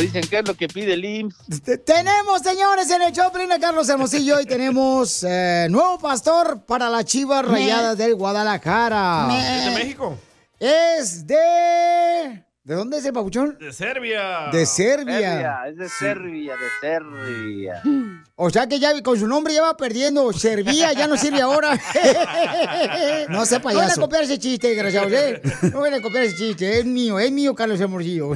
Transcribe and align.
Dicen, 0.00 0.22
¿qué 0.28 0.38
es 0.40 0.46
lo 0.48 0.54
que 0.54 0.68
pide 0.68 0.94
el 0.94 1.04
IMSS? 1.04 1.62
Te- 1.62 1.78
Tenemos, 1.78 2.42
señores, 2.42 2.90
en 2.90 3.02
el 3.02 3.12
Choplin 3.12 3.50
a 3.52 3.58
Carlos 3.58 3.88
Hermosillo 3.88 4.40
y 4.40 4.46
tenemos 4.46 5.22
eh, 5.28 5.66
nuevo 5.70 5.98
pastor 5.98 6.64
para 6.66 6.88
las 6.90 7.04
chivas 7.04 7.44
rayadas 7.44 7.96
del 7.98 8.14
Guadalajara. 8.14 9.28
¿Es 9.30 9.64
de 9.64 9.70
México? 9.72 10.18
Es 10.58 11.26
de... 11.26 12.44
¿De 12.62 12.74
dónde 12.74 12.98
es 12.98 13.04
el 13.06 13.14
papuchón? 13.14 13.56
De 13.58 13.72
Serbia. 13.72 14.50
De 14.52 14.66
Serbia. 14.66 15.18
Serbia, 15.18 15.62
es 15.68 15.76
de 15.76 15.88
Serbia, 15.88 16.54
de 16.56 16.66
Serbia. 16.80 17.82
O 18.34 18.50
sea 18.50 18.66
que 18.68 18.78
ya 18.78 19.02
con 19.02 19.18
su 19.18 19.26
nombre 19.26 19.54
ya 19.54 19.62
va 19.62 19.76
perdiendo. 19.78 20.30
Servía, 20.34 20.92
ya 20.92 21.06
no 21.06 21.16
sirve 21.16 21.40
ahora. 21.40 21.72
no 23.30 23.46
sé, 23.46 23.60
payaso. 23.60 23.80
No 23.82 23.88
van 23.88 23.90
a 23.90 24.00
copiar 24.02 24.22
ese 24.24 24.38
chiste, 24.38 24.68
desgraciados, 24.68 25.10
¿eh? 25.12 25.40
No 25.72 25.80
van 25.80 25.94
a 25.94 26.02
copiar 26.02 26.24
ese 26.24 26.36
chiste. 26.36 26.78
Es 26.80 26.84
mío, 26.84 27.18
es 27.18 27.32
mío, 27.32 27.54
Carlos 27.54 27.80
Hermosillo. 27.80 28.32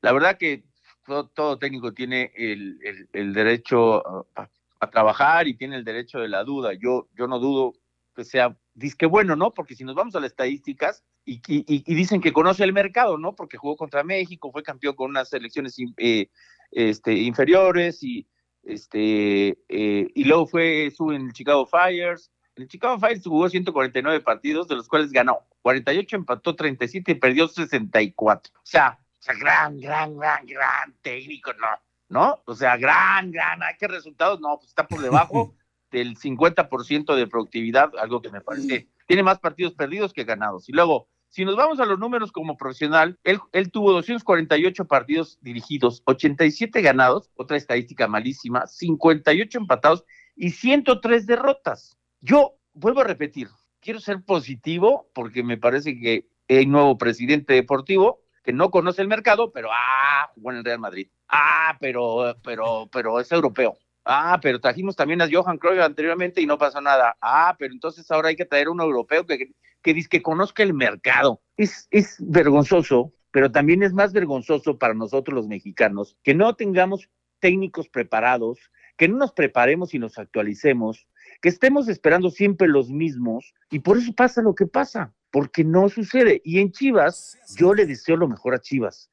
La 0.00 0.12
verdad 0.12 0.38
que 0.38 0.64
todo, 1.06 1.28
todo 1.28 1.58
técnico 1.58 1.92
tiene 1.92 2.32
el, 2.34 2.78
el- 2.82 3.08
el 3.12 3.34
derecho 3.34 4.06
a, 4.36 4.48
a 4.80 4.90
trabajar 4.90 5.48
y 5.48 5.54
tiene 5.56 5.76
el 5.76 5.84
derecho 5.84 6.18
de 6.18 6.28
la 6.28 6.44
duda. 6.44 6.72
Yo, 6.72 7.08
yo 7.14 7.26
no 7.26 7.38
dudo 7.38 7.74
que 8.16 8.24
sea 8.24 8.56
disque 8.74 9.04
bueno, 9.06 9.36
¿no? 9.36 9.52
Porque 9.52 9.74
si 9.74 9.84
nos 9.84 9.94
vamos 9.94 10.14
a 10.16 10.20
las 10.20 10.30
estadísticas 10.30 11.02
y, 11.24 11.34
y- 11.46 11.64
y- 11.66 11.84
y 11.86 11.94
dicen 11.94 12.20
que 12.20 12.32
conoce 12.32 12.64
el 12.64 12.72
mercado, 12.72 13.18
¿no? 13.18 13.34
Porque 13.34 13.56
jugó 13.56 13.76
contra 13.76 14.02
México, 14.04 14.50
fue 14.52 14.62
campeón 14.62 14.94
con 14.96 15.10
unas 15.10 15.28
selecciones 15.28 15.76
eh, 15.98 16.28
este, 16.70 17.14
inferiores 17.14 18.02
y 18.02 18.26
este 18.64 19.58
eh, 19.68 20.08
y 20.14 20.24
luego 20.24 20.46
fue 20.46 20.86
en 20.86 21.26
el 21.26 21.32
Chicago 21.32 21.66
Fires. 21.66 22.30
En 22.56 22.64
el 22.64 22.68
Chicago 22.68 22.98
Fires 22.98 23.22
jugó 23.24 23.48
149 23.48 24.20
partidos, 24.20 24.68
de 24.68 24.76
los 24.76 24.88
cuales 24.88 25.10
ganó 25.10 25.40
48, 25.62 26.16
empató 26.16 26.54
37 26.54 27.12
y 27.12 27.14
perdió 27.14 27.48
64. 27.48 28.52
O 28.54 28.60
sea, 28.62 28.98
o 29.18 29.22
sea, 29.22 29.34
gran, 29.34 29.78
gran, 29.80 30.16
gran, 30.16 30.44
gran 30.46 30.94
técnico, 31.02 31.52
no, 31.54 31.68
¿no? 32.08 32.42
O 32.44 32.54
sea, 32.54 32.76
gran, 32.76 33.30
gran, 33.30 33.62
¿hay 33.62 33.74
qué 33.78 33.88
resultados? 33.88 34.40
No, 34.40 34.56
pues 34.58 34.68
está 34.70 34.86
por 34.86 35.00
debajo 35.00 35.54
del 35.90 36.16
50% 36.16 37.14
de 37.14 37.26
productividad, 37.26 37.92
algo 37.98 38.20
que 38.20 38.30
me 38.30 38.40
parece, 38.40 38.88
tiene 39.06 39.22
más 39.22 39.38
partidos 39.38 39.74
perdidos 39.74 40.12
que 40.12 40.24
ganados. 40.24 40.68
Y 40.68 40.72
luego, 40.72 41.08
si 41.28 41.44
nos 41.44 41.56
vamos 41.56 41.80
a 41.80 41.86
los 41.86 41.98
números 41.98 42.30
como 42.30 42.56
profesional, 42.56 43.18
él, 43.24 43.70
tuvo 43.70 43.92
248 43.92 44.84
partidos 44.86 45.38
dirigidos, 45.40 46.02
87 46.04 46.82
ganados, 46.82 47.30
otra 47.36 47.56
estadística 47.56 48.06
malísima, 48.06 48.66
58 48.66 49.58
empatados 49.58 50.04
y 50.36 50.50
103 50.50 51.26
derrotas. 51.26 51.96
Yo 52.20 52.56
vuelvo 52.74 53.00
a 53.00 53.04
repetir, 53.04 53.48
quiero 53.80 53.98
ser 53.98 54.22
positivo 54.22 55.08
porque 55.14 55.42
me 55.42 55.56
parece 55.56 55.98
que 55.98 56.28
hay 56.48 56.66
nuevo 56.66 56.98
presidente 56.98 57.54
deportivo 57.54 58.20
que 58.42 58.52
no 58.52 58.70
conoce 58.70 59.00
el 59.00 59.08
mercado, 59.08 59.52
pero 59.52 59.68
ah, 59.72 60.30
jugó 60.34 60.50
en 60.50 60.58
el 60.58 60.64
Real 60.64 60.80
Madrid. 60.80 61.08
Ah, 61.28 61.76
pero, 61.80 62.36
pero, 62.42 62.88
pero 62.92 63.20
es 63.20 63.30
europeo. 63.32 63.78
Ah, 64.04 64.38
pero 64.42 64.60
trajimos 64.60 64.96
también 64.96 65.22
a 65.22 65.28
Johan 65.30 65.58
Cruyff 65.58 65.80
anteriormente 65.80 66.40
y 66.40 66.46
no 66.46 66.58
pasó 66.58 66.80
nada. 66.80 67.16
Ah, 67.20 67.54
pero 67.58 67.72
entonces 67.72 68.10
ahora 68.10 68.28
hay 68.28 68.36
que 68.36 68.44
traer 68.44 68.68
un 68.68 68.80
europeo 68.80 69.24
que, 69.26 69.52
que 69.80 69.94
dice 69.94 70.08
que 70.08 70.22
conozca 70.22 70.62
el 70.62 70.74
mercado. 70.74 71.40
Es, 71.56 71.86
es 71.90 72.16
vergonzoso, 72.18 73.12
pero 73.30 73.52
también 73.52 73.82
es 73.82 73.92
más 73.92 74.12
vergonzoso 74.12 74.78
para 74.78 74.94
nosotros 74.94 75.34
los 75.34 75.48
mexicanos 75.48 76.16
que 76.22 76.34
no 76.34 76.54
tengamos 76.54 77.08
técnicos 77.40 77.88
preparados, 77.88 78.58
que 78.96 79.08
no 79.08 79.18
nos 79.18 79.32
preparemos 79.32 79.94
y 79.94 79.98
nos 79.98 80.18
actualicemos, 80.18 81.08
que 81.40 81.48
estemos 81.48 81.88
esperando 81.88 82.30
siempre 82.30 82.68
los 82.68 82.90
mismos 82.90 83.54
y 83.70 83.80
por 83.80 83.98
eso 83.98 84.12
pasa 84.14 84.42
lo 84.42 84.54
que 84.54 84.66
pasa, 84.66 85.12
porque 85.30 85.64
no 85.64 85.88
sucede. 85.88 86.40
Y 86.44 86.60
en 86.60 86.72
Chivas, 86.72 87.38
yo 87.56 87.74
le 87.74 87.86
deseo 87.86 88.16
lo 88.16 88.28
mejor 88.28 88.54
a 88.54 88.60
Chivas. 88.60 89.10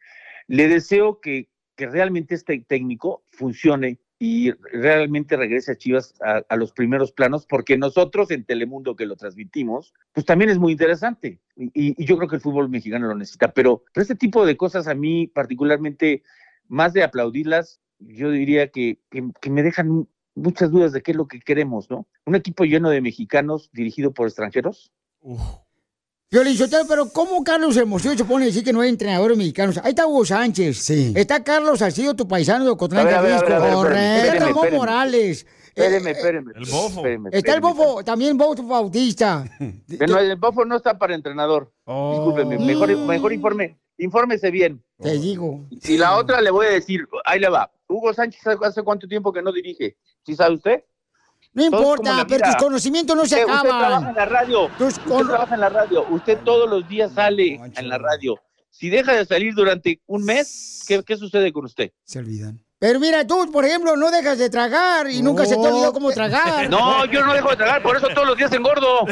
Le 0.47 0.67
deseo 0.67 1.19
que, 1.21 1.49
que 1.75 1.87
realmente 1.87 2.35
este 2.35 2.59
técnico 2.67 3.23
funcione 3.31 3.99
y 4.21 4.51
realmente 4.51 5.37
regrese 5.37 5.71
a 5.71 5.77
Chivas 5.77 6.13
a, 6.21 6.43
a 6.49 6.55
los 6.57 6.73
primeros 6.73 7.13
planos, 7.13 7.45
porque 7.45 7.77
nosotros 7.77 8.29
en 8.31 8.43
Telemundo 8.43 8.97
que 8.97 9.05
lo 9.05 9.15
transmitimos, 9.15 9.93
pues 10.11 10.25
también 10.25 10.49
es 10.49 10.59
muy 10.59 10.73
interesante. 10.73 11.39
Y, 11.55 11.71
y- 11.73 12.05
yo 12.05 12.17
creo 12.17 12.27
que 12.27 12.35
el 12.35 12.41
fútbol 12.41 12.67
mexicano 12.69 13.07
lo 13.07 13.15
necesita. 13.15 13.53
Pero, 13.53 13.83
pero 13.93 14.01
este 14.01 14.15
tipo 14.15 14.45
de 14.45 14.57
cosas 14.57 14.87
a 14.89 14.93
mí 14.93 15.27
particularmente, 15.27 16.23
más 16.67 16.91
de 16.91 17.03
aplaudirlas, 17.03 17.79
yo 17.99 18.29
diría 18.29 18.67
que, 18.69 18.99
que, 19.09 19.29
que 19.41 19.49
me 19.49 19.63
dejan 19.63 20.07
muchas 20.35 20.69
dudas 20.71 20.91
de 20.91 21.01
qué 21.01 21.11
es 21.11 21.17
lo 21.17 21.27
que 21.27 21.39
queremos, 21.39 21.89
¿no? 21.89 22.05
Un 22.25 22.35
equipo 22.35 22.65
lleno 22.65 22.89
de 22.89 23.01
mexicanos 23.01 23.69
dirigido 23.71 24.13
por 24.13 24.27
extranjeros. 24.27 24.91
Violín 25.21 25.39
Sotelo, 26.31 26.85
pero 26.87 27.09
¿cómo 27.09 27.43
Carlos 27.43 27.75
Hermosillo 27.75 28.15
se 28.15 28.23
pone 28.23 28.43
a 28.45 28.47
decir 28.47 28.63
que 28.63 28.71
no 28.71 28.81
hay 28.81 28.89
entrenadores 28.89 29.35
mexicanos? 29.35 29.79
Ahí 29.79 29.89
está 29.89 30.05
Hugo 30.05 30.23
Sánchez. 30.25 30.77
Sí. 30.77 31.11
Está 31.15 31.43
Carlos 31.43 31.79
Salcido, 31.79 32.15
tu 32.15 32.27
paisano 32.27 32.65
de 32.65 32.69
Ocotlán, 32.69 33.07
Correcto. 33.07 34.45
Ramón. 34.45 34.67
Morales. 34.73 35.47
Espéreme, 35.69 36.11
espéreme. 36.11 36.51
El 36.55 36.65
bofo. 36.65 36.97
Espéreme, 36.99 37.29
Está 37.33 37.53
el 37.53 37.57
espéreme. 37.57 37.83
Bofo, 37.83 38.03
también 38.03 38.37
Bofo 38.37 38.61
Bautista. 38.63 39.43
Bueno, 39.97 40.19
el 40.19 40.35
Bofo 40.35 40.65
no 40.65 40.75
está 40.75 40.99
para 40.99 41.15
entrenador. 41.15 41.71
Discúlpeme, 41.87 42.59
mejor, 42.59 42.95
mejor 42.95 43.33
informe, 43.33 43.79
infórmese 43.97 44.51
bien. 44.51 44.83
Te 44.99 45.13
digo. 45.17 45.65
Y 45.71 45.97
la 45.97 46.15
otra 46.15 46.41
le 46.41 46.51
voy 46.51 46.67
a 46.67 46.71
decir, 46.71 47.07
ahí 47.25 47.39
le 47.39 47.49
va. 47.49 47.71
Hugo 47.87 48.13
Sánchez, 48.13 48.41
¿hace 48.61 48.83
cuánto 48.83 49.07
tiempo 49.07 49.33
que 49.33 49.41
no 49.41 49.51
dirige? 49.51 49.97
¿Sí 50.23 50.35
sabe 50.35 50.53
usted? 50.55 50.83
No 51.53 51.65
importa, 51.65 52.25
pero 52.27 52.45
tus 52.45 52.55
conocimientos 52.57 53.15
no 53.15 53.25
se 53.25 53.35
Usted- 53.35 53.45
Usted 53.53 53.61
trabaja 53.69 53.87
acaban. 53.87 54.09
en 54.09 54.15
la 54.15 54.25
radio. 54.25 54.69
Tus 54.77 54.87
Usted 54.97 55.03
con- 55.09 55.27
trabaja 55.27 55.55
en 55.55 55.61
la 55.61 55.69
radio. 55.69 56.05
Usted 56.09 56.37
todos 56.45 56.69
los 56.69 56.87
días 56.87 57.11
sale 57.13 57.59
en 57.75 57.89
la 57.89 57.97
radio. 57.97 58.39
Si 58.69 58.89
deja 58.89 59.13
de 59.13 59.25
salir 59.25 59.53
durante 59.55 59.99
un 60.05 60.23
mes, 60.23 60.85
¿qué, 60.87 61.03
qué 61.03 61.17
sucede 61.17 61.51
con 61.51 61.65
usted? 61.65 61.91
Se 62.03 62.19
olvidan. 62.19 62.63
Pero 62.79 62.99
mira, 63.01 63.27
tú, 63.27 63.51
por 63.51 63.65
ejemplo, 63.65 63.97
no 63.97 64.09
dejas 64.09 64.37
de 64.37 64.49
tragar 64.49 65.11
y 65.11 65.21
nunca 65.21 65.45
se 65.45 65.55
te 65.55 65.67
olvidó 65.67 65.91
cómo 65.91 66.11
tragar. 66.11 66.69
No, 66.69 67.03
yo 67.05 67.25
no 67.25 67.33
dejo 67.33 67.49
de 67.49 67.57
tragar, 67.57 67.83
por 67.83 67.97
eso 67.97 68.07
todos 68.15 68.25
los 68.25 68.37
días 68.37 68.53
engordo. 68.53 69.05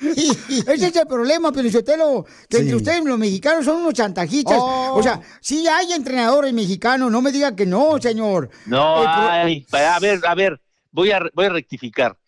Ese 0.00 0.86
es 0.86 0.96
el 0.96 1.06
problema, 1.06 1.50
Pelizotelo, 1.50 2.26
que 2.48 2.58
entre 2.58 2.76
ustedes 2.76 3.02
los 3.04 3.18
mexicanos 3.18 3.64
son 3.64 3.76
unos 3.78 3.94
chantajistas. 3.94 4.58
Oh. 4.60 4.96
O 4.96 5.02
sea, 5.02 5.18
si 5.40 5.66
hay 5.66 5.92
entrenadores 5.92 6.52
mexicanos, 6.52 7.10
no 7.10 7.22
me 7.22 7.32
diga 7.32 7.56
que 7.56 7.64
no, 7.64 7.98
señor. 7.98 8.50
No, 8.66 9.02
hay. 9.08 9.66
A 9.72 9.98
ver, 9.98 10.20
a 10.26 10.34
ver, 10.34 10.60
voy 10.90 11.10
a, 11.10 11.20
voy 11.32 11.46
a 11.46 11.50
rectificar. 11.50 12.18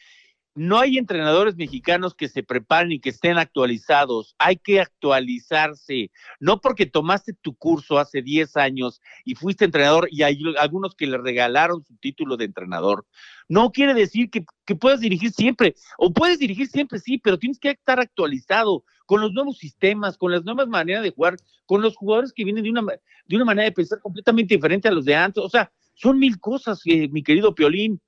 No 0.55 0.79
hay 0.79 0.99
entrenadores 0.99 1.57
mexicanos 1.57 2.15
que 2.15 2.29
se 2.29 2.43
preparen 2.43 2.93
y 2.93 3.01
que 3.01 3.09
estén 3.09 3.39
actualizados. 3.39 4.35
Hay 4.39 4.57
que 4.57 4.81
actualizarse. 4.81 6.11
No 6.41 6.61
porque 6.61 6.85
tomaste 6.87 7.33
tu 7.33 7.55
curso 7.57 7.99
hace 7.99 8.21
10 8.23 8.57
años 8.57 9.01
y 9.25 9.35
fuiste 9.35 9.65
entrenador 9.65 10.09
y 10.11 10.23
hay 10.23 10.39
algunos 10.59 10.95
que 10.95 11.07
le 11.07 11.17
regalaron 11.19 11.83
su 11.85 11.97
título 11.97 12.37
de 12.37 12.45
entrenador. 12.45 13.07
No 13.49 13.73
quiere 13.73 13.95
decir 13.95 14.31
que, 14.31 14.45
que 14.67 14.75
puedas 14.77 15.01
dirigir 15.01 15.31
siempre. 15.31 15.75
O 15.97 16.13
puedes 16.13 16.39
dirigir 16.39 16.69
siempre, 16.69 16.99
sí, 16.99 17.19
pero 17.19 17.39
tienes 17.39 17.59
que 17.59 17.71
estar 17.71 17.99
actualizado 18.01 18.85
con 19.07 19.21
los 19.21 19.33
nuevos 19.33 19.59
sistemas, 19.59 20.17
con 20.19 20.33
las 20.33 20.45
nuevas 20.45 20.69
maneras 20.69 21.03
de 21.03 21.11
jugar, 21.11 21.37
con 21.67 21.83
los 21.83 21.97
jugadores 21.97 22.33
que 22.33 22.45
vienen 22.45 22.65
de 22.65 22.71
una, 22.71 22.83
de 23.27 23.37
una 23.37 23.45
manera 23.45 23.65
de 23.65 23.73
pensar 23.73 24.01
completamente 24.01 24.55
diferente 24.55 24.89
a 24.89 24.93
los 24.93 25.05
de 25.05 25.15
antes. 25.15 25.43
O 25.43 25.49
sea, 25.49 25.73
son 25.95 26.19
mil 26.19 26.39
cosas, 26.41 26.81
eh, 26.87 27.09
mi 27.09 27.23
querido 27.23 27.55
Piolín. 27.55 28.01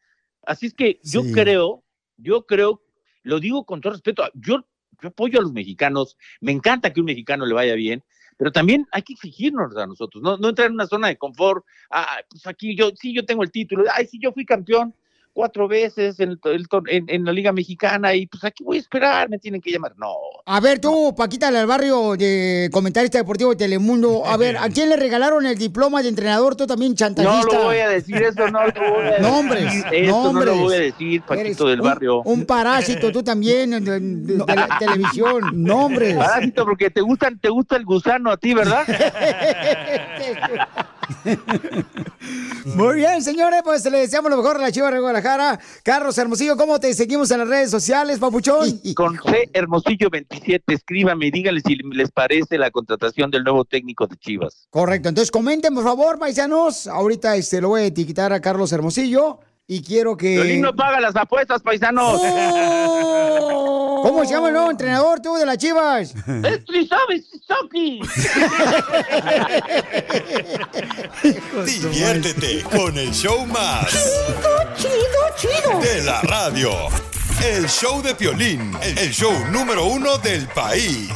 Así 0.47 0.67
es 0.67 0.75
que 0.75 1.01
yo 1.03 1.23
Sí. 1.23 1.33
creo, 1.33 1.83
yo 2.17 2.47
creo, 2.47 2.83
lo 3.23 3.41
digo 3.41 3.65
con 3.65 3.81
todo 3.81 3.93
respeto, 3.93 4.25
yo 4.35 4.65
yo 5.03 5.09
apoyo 5.09 5.39
a 5.39 5.43
los 5.43 5.53
mexicanos, 5.53 6.17
me 6.41 6.53
encanta 6.53 6.93
que 6.93 7.01
un 7.01 7.07
mexicano 7.07 7.47
le 7.47 7.55
vaya 7.55 7.75
bien, 7.75 8.03
pero 8.37 8.53
también 8.53 8.87
hay 8.93 9.03
que 9.03 9.15
exigirnos 9.15 9.77
a 9.77 9.87
nosotros, 9.87 10.23
no, 10.23 10.37
no 10.37 10.49
entrar 10.49 10.69
en 10.69 10.75
una 10.75 10.87
zona 10.87 11.09
de 11.09 11.17
confort, 11.17 11.65
ah, 11.91 12.19
pues 12.29 12.47
aquí 12.47 12.77
yo, 12.77 12.91
sí, 12.95 13.15
yo 13.15 13.25
tengo 13.25 13.43
el 13.43 13.51
título, 13.51 13.85
ay, 13.93 14.07
sí, 14.07 14.19
yo 14.21 14.33
fui 14.33 14.45
campeón, 14.45 14.95
cuatro 15.35 15.67
veces 15.69 16.21
en, 16.21 16.39
en, 16.89 17.05
en, 17.09 17.25
la 17.25 17.33
Liga 17.33 17.53
Mexicana 17.53 18.15
y 18.15 18.27
pues 18.27 18.45
aquí 18.45 18.63
voy 18.63 18.79
a 18.79 18.81
esperar, 18.81 19.29
me 19.29 19.39
tienen 19.39 19.61
que 19.61 19.73
llamar. 19.73 19.93
No. 19.99 20.15
A 20.47 20.61
ver, 20.61 20.79
tú, 20.79 21.13
Paquita, 21.17 21.51
del 21.51 21.67
barrio 21.67 22.15
de 22.17 22.71
comentarista 22.73 23.19
deportivo 23.19 23.51
de 23.51 23.57
Telemundo, 23.57 24.25
a 24.25 24.37
ver, 24.39 24.57
¿a 24.57 24.69
quién 24.71 24.89
le 24.89 24.97
regalaron 24.97 25.45
el 25.45 25.59
diploma 25.59 26.03
de 26.03 26.09
entrenador? 26.09 26.55
Tú 26.55 26.67
también 26.67 26.95
chantajista. 26.95 27.47
No 27.47 27.53
lo 27.53 27.65
voy 27.65 27.79
a 27.79 27.89
decir, 27.89 28.23
eso 28.23 28.49
no 28.49 28.65
lo 28.65 28.95
voy 28.95 29.07
a 29.07 29.11
decir. 29.11 29.23
Nombres, 29.23 29.85
eso 29.93 30.33
no 30.33 30.45
lo 30.45 30.57
voy 30.57 30.75
a 30.75 30.79
decir, 30.79 31.23
Paquito 31.23 31.67
del 31.67 31.81
barrio. 31.81 32.23
Un 32.23 32.47
parásito, 32.47 33.11
tú 33.11 33.23
también, 33.23 33.85
de, 33.85 34.45
la 34.55 34.69
televisión. 34.79 35.51
Nombres. 35.53 36.17
Parásito, 36.17 36.65
porque 36.65 36.91
te, 36.91 37.01
gustan, 37.01 37.39
te 37.41 37.49
gusta 37.49 37.77
el 37.77 37.85
gusano 37.85 38.31
a 38.31 38.37
ti, 38.37 38.55
¿verdad? 38.55 38.87
Muy 42.77 42.97
bien, 42.97 43.23
señores, 43.23 43.61
pues 43.65 43.85
le 43.91 43.99
deseamos 43.99 44.31
lo 44.31 44.37
mejor 44.37 44.57
a 44.57 44.61
la 44.61 44.73
Chiva 44.73 44.91
de 44.91 44.99
Guadalajara. 44.99 45.61
Carlos 45.83 46.17
Hermosillo, 46.17 46.57
¿cómo 46.57 46.81
te 46.81 46.93
seguimos 46.95 47.31
en 47.31 47.39
las 47.41 47.49
redes 47.49 47.71
sociales, 47.71 48.19
papuchón? 48.19 48.81
Con 48.95 49.19
C 49.19 49.49
Hermosillo 49.53 50.09
27, 50.11 50.75
escríbame, 50.75 51.31
díganle 51.31 51.61
si 51.61 51.77
les 51.77 52.11
parece 52.11 52.59
la 52.59 52.71
contratación 52.71 53.31
del 53.31 53.45
nuevo 53.45 53.65
técnico 53.65 54.07
de 54.07 54.17
Chivas. 54.17 54.67
Correcto, 54.71 55.09
entonces 55.09 55.31
comenten, 55.31 55.75
por 55.75 55.85
favor, 55.85 56.19
paisanos. 56.19 56.87
Ahorita 56.87 57.37
este, 57.37 57.61
lo 57.61 57.71
voy 57.71 57.83
a 57.83 57.87
etiquetar 57.87 58.33
a 58.33 58.41
Carlos 58.41 58.73
Hermosillo 58.73 59.41
y 59.67 59.83
quiero 59.83 60.17
que. 60.17 60.31
Violín 60.31 60.61
no 60.61 60.75
paga 60.75 61.01
las 61.01 61.17
apuestas, 61.17 61.63
paisanos. 61.63 62.21
¡Oh! 62.23 63.91
¿Cómo 64.05 64.25
se 64.27 64.35
llama 64.35 64.49
el 64.49 64.55
nuevo 64.55 64.71
entrenador 64.71 65.21
tú 65.21 65.35
de 65.35 65.47
las 65.47 65.57
Chivas? 65.57 66.15
Es. 66.45 66.61
Diviértete 71.65 72.63
con 72.65 72.99
el 72.99 73.11
show 73.13 73.47
más. 73.47 73.89
Chido, 73.91 74.59
chido, 74.77 74.93
chido. 75.37 75.81
De 75.81 76.03
la 76.03 76.21
radio. 76.23 76.71
El 77.43 77.69
show 77.69 78.03
de 78.03 78.15
Piolín, 78.15 78.77
el 78.83 79.11
show 79.11 79.33
número 79.51 79.87
uno 79.87 80.19
del 80.19 80.47
país. 80.49 81.09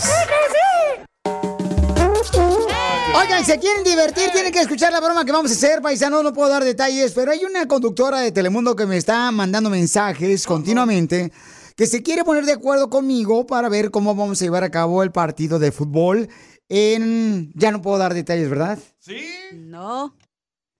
Oigan, 3.20 3.44
si 3.44 3.58
quieren 3.58 3.82
divertir, 3.82 4.30
tienen 4.30 4.52
que 4.52 4.60
escuchar 4.60 4.92
la 4.92 5.00
broma 5.00 5.24
que 5.24 5.32
vamos 5.32 5.50
a 5.50 5.54
hacer, 5.54 5.82
paisanos. 5.82 6.22
No 6.22 6.32
puedo 6.32 6.48
dar 6.48 6.62
detalles, 6.62 7.12
pero 7.12 7.32
hay 7.32 7.44
una 7.44 7.66
conductora 7.66 8.20
de 8.20 8.30
Telemundo 8.30 8.76
que 8.76 8.86
me 8.86 8.96
está 8.96 9.30
mandando 9.32 9.70
mensajes 9.70 10.46
continuamente 10.46 11.32
que 11.76 11.86
se 11.86 12.02
quiere 12.02 12.24
poner 12.24 12.44
de 12.44 12.52
acuerdo 12.52 12.90
conmigo 12.90 13.46
para 13.46 13.68
ver 13.68 13.90
cómo 13.90 14.14
vamos 14.14 14.40
a 14.40 14.44
llevar 14.44 14.64
a 14.64 14.70
cabo 14.70 15.02
el 15.02 15.12
partido 15.12 15.58
de 15.58 15.72
fútbol 15.72 16.28
en... 16.68 17.52
Ya 17.54 17.70
no 17.70 17.82
puedo 17.82 17.98
dar 17.98 18.14
detalles, 18.14 18.50
¿verdad? 18.50 18.78
Sí. 18.98 19.24
No. 19.54 20.16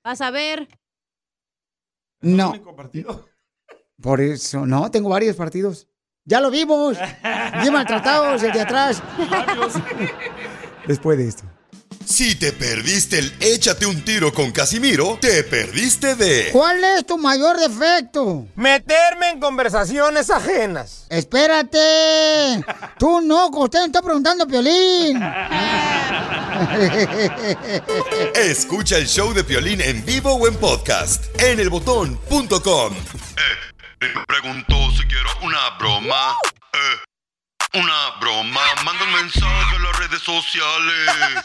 Vas 0.05 0.21
a 0.21 0.31
ver. 0.31 0.69
No. 2.21 2.53
Por 4.01 4.21
eso, 4.21 4.67
no, 4.67 4.91
tengo 4.91 5.09
varios 5.09 5.37
partidos. 5.37 5.89
Ya 6.25 6.41
lo 6.41 6.51
vimos. 6.51 6.99
Bien 7.63 7.73
maltratados, 7.73 8.43
el 8.43 8.53
de 8.53 8.61
atrás. 8.61 9.03
Después 10.87 11.19
de 11.19 11.29
esto. 11.29 11.58
Si 12.09 12.37
te 12.37 12.53
perdiste 12.53 13.19
el 13.19 13.35
échate 13.39 13.85
un 13.85 14.03
tiro 14.03 14.33
con 14.33 14.51
Casimiro, 14.51 15.19
te 15.21 15.45
perdiste 15.45 16.15
de. 16.15 16.49
¿Cuál 16.53 16.83
es 16.83 17.05
tu 17.05 17.19
mayor 17.19 17.59
defecto? 17.61 18.47
Meterme 18.57 19.29
en 19.29 19.41
conversaciones 19.41 20.31
ajenas. 20.31 21.07
Espérate. 21.11 22.65
Tú 22.99 23.21
no, 23.21 23.49
usted 23.49 23.81
me 23.81 23.87
está 23.87 24.01
preguntando, 24.01 24.47
Piolín. 24.47 25.23
Escucha 28.35 28.97
el 28.97 29.07
show 29.07 29.35
de 29.35 29.45
Piolín 29.45 29.83
en 29.83 30.03
vivo 30.07 30.33
o 30.33 30.49
en 30.49 30.57
podcast 30.57 31.27
en 31.39 31.61
elbotón.com. 31.61 32.95
Eh, 34.01 34.07
me 34.15 34.25
preguntó 34.27 34.77
si 34.93 35.07
quiero 35.07 35.29
una 35.43 35.77
broma. 35.79 36.39
Eh. 36.73 37.08
Una 37.79 38.19
broma, 38.21 38.61
manda 38.85 39.05
un 39.05 39.13
mensaje 39.13 39.77
a 39.77 39.79
las 39.79 39.99
redes 39.99 40.21
sociales. 40.21 41.45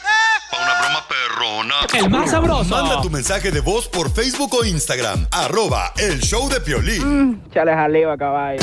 Para 0.50 0.64
una 0.64 0.80
broma 0.80 1.04
perrona. 1.08 1.74
El 1.92 2.10
más 2.10 2.30
sabroso. 2.30 2.70
Manda 2.70 3.00
tu 3.02 3.10
mensaje 3.10 3.52
de 3.52 3.60
voz 3.60 3.86
por 3.86 4.12
Facebook 4.12 4.52
o 4.54 4.64
Instagram. 4.64 5.28
Arroba 5.30 5.92
el 5.96 6.20
show 6.20 6.48
de 6.48 6.60
Piolín. 6.60 7.30
Mm, 7.30 7.50
chale 7.52 7.72
jaleo 7.72 8.18
caballo. 8.18 8.58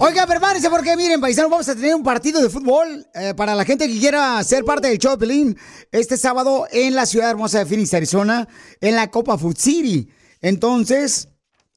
Oiga, 0.00 0.28
prepárense 0.28 0.70
porque 0.70 0.96
miren, 0.96 1.20
paisanos, 1.20 1.50
vamos 1.50 1.68
a 1.68 1.74
tener 1.74 1.92
un 1.92 2.04
partido 2.04 2.40
de 2.40 2.48
fútbol 2.48 3.04
eh, 3.14 3.34
para 3.36 3.56
la 3.56 3.64
gente 3.64 3.88
que 3.88 3.98
quiera 3.98 4.40
ser 4.44 4.64
parte 4.64 4.86
del 4.86 4.98
show 4.98 5.10
de 5.10 5.18
Pelín 5.18 5.58
este 5.90 6.16
sábado 6.16 6.68
en 6.70 6.94
la 6.94 7.04
ciudad 7.04 7.30
hermosa 7.30 7.58
de 7.58 7.66
Phoenix, 7.66 7.92
Arizona, 7.94 8.46
en 8.80 8.94
la 8.94 9.10
Copa 9.10 9.36
Food 9.36 9.56
City. 9.56 10.08
Entonces, 10.40 11.30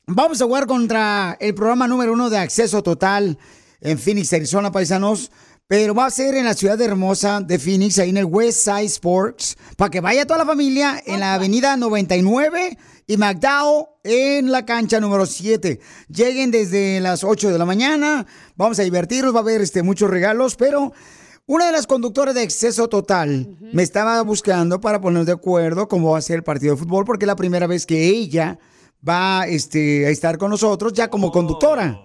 vamos 0.06 0.40
a 0.40 0.46
jugar 0.46 0.68
contra 0.68 1.36
el 1.40 1.56
programa 1.56 1.88
número 1.88 2.14
uno 2.14 2.30
de 2.30 2.38
acceso 2.38 2.84
total 2.84 3.40
en 3.80 3.98
Phoenix, 3.98 4.32
Arizona, 4.34 4.72
paisanos. 4.72 5.32
Pero 5.66 5.96
va 5.96 6.06
a 6.06 6.12
ser 6.12 6.36
en 6.36 6.46
la 6.46 6.54
ciudad 6.54 6.80
hermosa 6.80 7.42
de 7.42 7.58
Phoenix, 7.58 7.98
ahí 7.98 8.10
en 8.10 8.18
el 8.18 8.26
West 8.26 8.66
Side 8.66 8.84
Sports, 8.84 9.58
para 9.78 9.90
que 9.90 10.00
vaya 10.00 10.28
toda 10.28 10.40
la 10.40 10.46
familia 10.46 11.02
en 11.08 11.22
la 11.22 11.34
avenida 11.34 11.76
99 11.76 12.78
y 13.12 13.18
McDowell 13.18 13.88
en 14.06 14.54
la 14.54 14.66
cancha 14.66 15.02
número 15.02 15.26
7. 15.26 15.82
Lleguen 16.08 16.50
desde 16.50 17.02
las 17.02 17.26
8 17.26 17.50
de 17.50 17.60
la 17.60 17.66
mañana, 17.66 18.26
vamos 18.56 18.80
a 18.80 18.84
divertirnos, 18.84 19.36
va 19.36 19.40
a 19.40 19.42
haber 19.42 19.60
este, 19.60 19.84
muchos 19.84 20.10
regalos, 20.10 20.56
pero 20.56 20.94
una 21.46 21.66
de 21.66 21.74
las 21.74 21.88
conductoras 21.88 22.34
de 22.34 22.44
Exceso 22.44 22.88
Total 22.88 23.58
me 23.74 23.84
estaba 23.84 24.22
buscando 24.22 24.80
para 24.80 25.02
poner 25.02 25.26
de 25.26 25.34
acuerdo 25.34 25.90
cómo 25.90 26.12
va 26.12 26.20
a 26.20 26.22
ser 26.22 26.38
el 26.38 26.44
partido 26.44 26.74
de 26.74 26.80
fútbol, 26.80 27.04
porque 27.04 27.26
es 27.26 27.28
la 27.28 27.36
primera 27.36 27.68
vez 27.68 27.86
que 27.86 28.08
ella 28.08 28.58
va 29.06 29.46
este, 29.46 30.06
a 30.06 30.10
estar 30.10 30.38
con 30.38 30.50
nosotros 30.50 30.94
ya 30.94 31.10
como 31.10 31.34
conductora. 31.34 32.02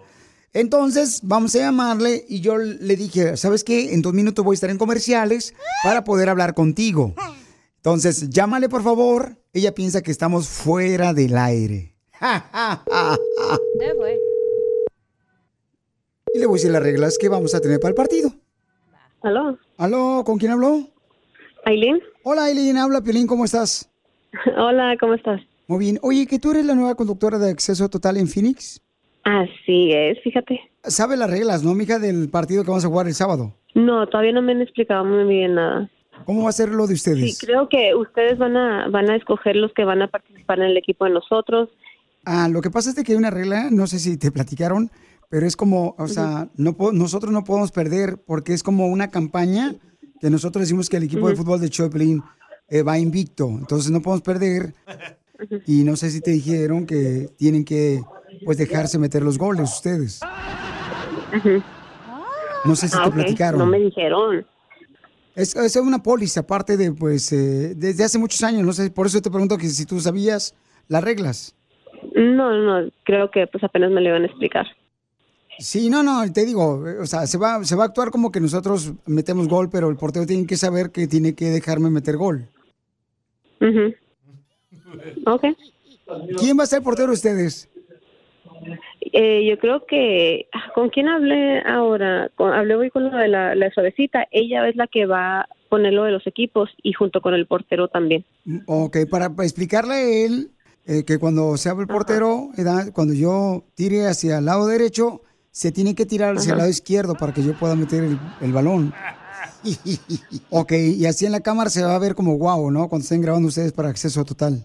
Entonces, 0.52 1.20
vamos 1.22 1.54
a 1.54 1.58
llamarle 1.58 2.24
y 2.28 2.40
yo 2.40 2.58
le 2.58 2.96
dije, 2.96 3.36
¿sabes 3.36 3.62
qué? 3.62 3.94
En 3.94 4.02
dos 4.02 4.12
minutos 4.12 4.44
voy 4.44 4.54
a 4.54 4.56
estar 4.56 4.70
en 4.70 4.78
comerciales 4.78 5.54
para 5.84 6.02
poder 6.02 6.28
hablar 6.28 6.54
contigo. 6.54 7.14
Entonces, 7.76 8.28
llámale 8.30 8.68
por 8.68 8.82
favor. 8.82 9.38
Ella 9.56 9.72
piensa 9.72 10.02
que 10.02 10.10
estamos 10.10 10.50
fuera 10.50 11.14
del 11.14 11.34
aire. 11.38 11.94
y 16.34 16.38
le 16.38 16.44
voy 16.44 16.52
a 16.52 16.58
decir 16.58 16.70
las 16.70 16.82
reglas 16.82 17.16
que 17.16 17.30
vamos 17.30 17.54
a 17.54 17.60
tener 17.60 17.80
para 17.80 17.88
el 17.88 17.94
partido. 17.94 18.32
¿Aló? 19.22 19.56
¿Aló? 19.78 20.24
¿Con 20.26 20.36
quién 20.36 20.52
habló? 20.52 20.90
Aileen. 21.64 22.02
Hola, 22.22 22.44
Aileen. 22.44 22.76
Habla, 22.76 23.00
Piolín. 23.00 23.26
¿Cómo 23.26 23.46
estás? 23.46 23.90
Hola, 24.58 24.94
¿cómo 25.00 25.14
estás? 25.14 25.40
Muy 25.68 25.78
bien. 25.78 25.98
Oye, 26.02 26.26
que 26.26 26.38
tú 26.38 26.50
eres 26.50 26.66
la 26.66 26.74
nueva 26.74 26.94
conductora 26.94 27.38
de 27.38 27.50
Acceso 27.50 27.88
Total 27.88 28.18
en 28.18 28.28
Phoenix. 28.28 28.82
Así 29.24 29.90
es, 29.90 30.22
fíjate. 30.22 30.60
¿Sabe 30.84 31.16
las 31.16 31.30
reglas, 31.30 31.64
no, 31.64 31.74
mija, 31.74 31.98
del 31.98 32.28
partido 32.28 32.62
que 32.62 32.68
vamos 32.68 32.84
a 32.84 32.88
jugar 32.88 33.06
el 33.06 33.14
sábado? 33.14 33.54
No, 33.74 34.06
todavía 34.06 34.32
no 34.32 34.42
me 34.42 34.52
han 34.52 34.60
explicado 34.60 35.02
muy 35.02 35.24
bien 35.24 35.54
nada. 35.54 35.90
¿Cómo 36.24 36.44
va 36.44 36.48
a 36.50 36.52
ser 36.52 36.70
lo 36.70 36.86
de 36.86 36.94
ustedes? 36.94 37.36
Sí, 37.38 37.46
creo 37.46 37.68
que 37.68 37.94
ustedes 37.94 38.38
van 38.38 38.56
a 38.56 38.88
van 38.88 39.10
a 39.10 39.16
escoger 39.16 39.56
los 39.56 39.72
que 39.74 39.84
van 39.84 40.02
a 40.02 40.08
participar 40.08 40.58
en 40.58 40.66
el 40.66 40.76
equipo 40.76 41.04
de 41.04 41.10
nosotros. 41.12 41.68
Ah, 42.24 42.48
lo 42.48 42.60
que 42.62 42.70
pasa 42.70 42.90
es 42.90 42.96
que 43.04 43.12
hay 43.12 43.18
una 43.18 43.30
regla, 43.30 43.68
no 43.70 43.86
sé 43.86 43.98
si 43.98 44.16
te 44.16 44.32
platicaron, 44.32 44.90
pero 45.28 45.46
es 45.46 45.56
como, 45.56 45.94
o 45.98 46.08
sea, 46.08 46.48
no 46.56 46.76
nosotros 46.92 47.32
no 47.32 47.44
podemos 47.44 47.70
perder 47.70 48.18
porque 48.26 48.52
es 48.54 48.62
como 48.62 48.86
una 48.86 49.10
campaña 49.10 49.74
que 50.20 50.30
nosotros 50.30 50.62
decimos 50.62 50.88
que 50.88 50.96
el 50.96 51.02
equipo 51.04 51.28
de 51.28 51.36
fútbol 51.36 51.60
de 51.60 51.68
Choplin 51.68 52.22
eh, 52.68 52.82
va 52.82 52.98
invicto, 52.98 53.46
entonces 53.48 53.90
no 53.92 54.00
podemos 54.00 54.22
perder. 54.22 54.72
Y 55.66 55.84
no 55.84 55.96
sé 55.96 56.10
si 56.10 56.20
te 56.22 56.30
dijeron 56.30 56.86
que 56.86 57.28
tienen 57.36 57.64
que 57.64 58.00
pues 58.44 58.56
dejarse 58.56 58.98
meter 58.98 59.22
los 59.22 59.36
goles 59.38 59.70
ustedes. 59.70 60.20
No 62.64 62.74
sé 62.74 62.88
si 62.88 62.96
Ah, 62.98 63.02
te 63.04 63.08
ok. 63.10 63.14
platicaron. 63.14 63.58
No 63.60 63.66
me 63.66 63.78
dijeron. 63.78 64.46
Es, 65.36 65.54
es 65.54 65.76
una 65.76 66.02
póliza, 66.02 66.40
aparte 66.40 66.78
de, 66.78 66.92
pues, 66.92 67.30
eh, 67.30 67.74
desde 67.76 68.04
hace 68.04 68.18
muchos 68.18 68.42
años, 68.42 68.64
no 68.64 68.72
sé, 68.72 68.90
por 68.90 69.06
eso 69.06 69.20
te 69.20 69.30
pregunto 69.30 69.58
que 69.58 69.68
si 69.68 69.84
tú 69.84 70.00
sabías 70.00 70.54
las 70.88 71.04
reglas. 71.04 71.54
No, 72.14 72.56
no, 72.56 72.90
creo 73.04 73.30
que 73.30 73.46
pues 73.46 73.62
apenas 73.62 73.90
me 73.90 74.00
lo 74.00 74.08
iban 74.08 74.22
a 74.22 74.26
explicar. 74.26 74.66
Sí, 75.58 75.90
no, 75.90 76.02
no, 76.02 76.30
te 76.32 76.46
digo, 76.46 76.88
eh, 76.88 76.98
o 77.00 77.06
sea, 77.06 77.26
se 77.26 77.36
va, 77.36 77.62
se 77.64 77.76
va 77.76 77.84
a 77.84 77.86
actuar 77.86 78.10
como 78.10 78.32
que 78.32 78.40
nosotros 78.40 78.94
metemos 79.04 79.46
gol, 79.46 79.68
pero 79.70 79.90
el 79.90 79.96
portero 79.96 80.24
tiene 80.24 80.46
que 80.46 80.56
saber 80.56 80.90
que 80.90 81.06
tiene 81.06 81.34
que 81.34 81.50
dejarme 81.50 81.90
meter 81.90 82.16
gol. 82.16 82.48
Ujú. 83.60 83.94
Ok. 85.26 85.44
¿Quién 86.38 86.58
va 86.58 86.62
a 86.62 86.66
ser 86.66 86.78
el 86.78 86.84
portero 86.84 87.08
de 87.08 87.14
ustedes? 87.14 87.68
Eh, 89.00 89.46
yo 89.48 89.58
creo 89.58 89.86
que 89.86 90.48
¿con 90.74 90.88
quién 90.90 91.08
hablé 91.08 91.60
ahora? 91.60 92.30
Con- 92.34 92.52
hablé 92.52 92.74
hoy 92.74 92.90
con 92.90 93.04
la 93.10 93.18
de 93.18 93.28
la, 93.28 93.54
la 93.54 93.70
suavecita. 93.70 94.26
Ella 94.30 94.68
es 94.68 94.76
la 94.76 94.86
que 94.86 95.06
va 95.06 95.48
ponerlo 95.68 96.04
de 96.04 96.12
los 96.12 96.26
equipos 96.26 96.70
y 96.82 96.92
junto 96.92 97.20
con 97.20 97.34
el 97.34 97.46
portero 97.46 97.88
también. 97.88 98.24
Ok, 98.66 98.98
para, 99.10 99.30
para 99.34 99.46
explicarle 99.46 99.94
a 99.94 100.24
él 100.24 100.50
eh, 100.86 101.04
que 101.04 101.18
cuando 101.18 101.56
se 101.56 101.68
abre 101.68 101.82
el 101.82 101.88
portero, 101.88 102.50
cuando 102.92 103.14
yo 103.14 103.64
tire 103.74 104.06
hacia 104.06 104.38
el 104.38 104.44
lado 104.44 104.66
derecho, 104.66 105.22
se 105.50 105.72
tiene 105.72 105.94
que 105.94 106.06
tirar 106.06 106.36
hacia 106.36 106.52
el 106.52 106.58
lado 106.58 106.70
izquierdo 106.70 107.14
para 107.14 107.32
que 107.32 107.42
yo 107.42 107.54
pueda 107.54 107.74
meter 107.74 108.04
el, 108.04 108.18
el 108.40 108.52
balón. 108.52 108.92
ok, 110.50 110.72
y 110.72 111.06
así 111.06 111.26
en 111.26 111.32
la 111.32 111.40
cámara 111.40 111.70
se 111.70 111.82
va 111.82 111.94
a 111.94 111.98
ver 111.98 112.14
como 112.14 112.34
guau, 112.36 112.70
¿no? 112.70 112.88
Cuando 112.88 113.02
estén 113.02 113.20
grabando 113.22 113.48
ustedes 113.48 113.72
para 113.72 113.88
acceso 113.88 114.24
total. 114.24 114.64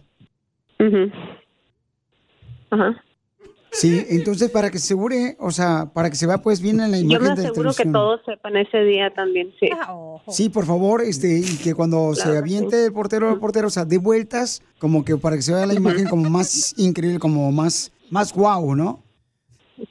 Ajá. 2.70 3.04
Sí, 3.74 4.06
entonces 4.10 4.52
para 4.52 4.70
que 4.70 4.80
se 4.80 4.88
asegure, 4.88 5.38
o 5.40 5.50
sea, 5.50 5.90
para 5.94 6.10
que 6.10 6.18
se 6.18 6.28
vea 6.28 6.40
pues 6.40 6.62
bien 6.62 6.82
en 6.82 6.92
la 6.92 6.98
Yo 6.98 7.04
imagen 7.04 7.30
me 7.30 7.36
de 7.36 7.48
aseguro 7.48 7.74
que 7.74 7.86
todos 7.86 8.20
sepan 8.26 8.58
ese 8.58 8.84
día 8.84 9.14
también, 9.14 9.54
sí. 9.62 9.70
Sí, 10.28 10.50
por 10.50 10.66
favor, 10.66 11.02
este, 11.02 11.40
y 11.40 11.58
que 11.58 11.74
cuando 11.74 12.14
se 12.14 12.24
Claro 12.24 12.40
aviente 12.40 12.86
el 12.86 12.92
portero 12.92 13.32
el 13.32 13.40
portero, 13.40 13.68
o 13.68 13.70
sea, 13.70 13.86
de 13.86 13.98
vueltas, 13.98 14.62
como 14.78 15.06
que 15.06 15.16
para 15.16 15.38
que 15.38 15.42
se 15.42 15.54
vea 15.54 15.66
la 15.66 15.74
imagen 15.74 16.10
como 16.10 16.30
más 16.30 16.74
increíble, 16.78 17.18
como 17.18 17.50
más, 17.54 17.94
más 18.10 18.34
guau, 18.34 18.76
¿no? 18.76 19.04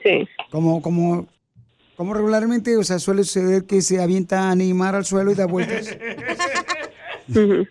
Sí. 0.03 0.29
Como, 0.51 0.83
como, 0.83 1.27
como 1.97 2.13
regularmente, 2.13 2.77
o 2.77 2.85
sea, 2.85 2.99
suele 2.99 3.25
suceder 3.25 3.65
que 3.65 3.81
se 3.81 4.03
avienta 4.03 4.51
a 4.51 4.55
Neymar 4.55 4.95
al 4.95 5.07
suelo 5.07 5.33
y 5.33 5.35
da 5.35 5.47
vueltas. 5.47 5.97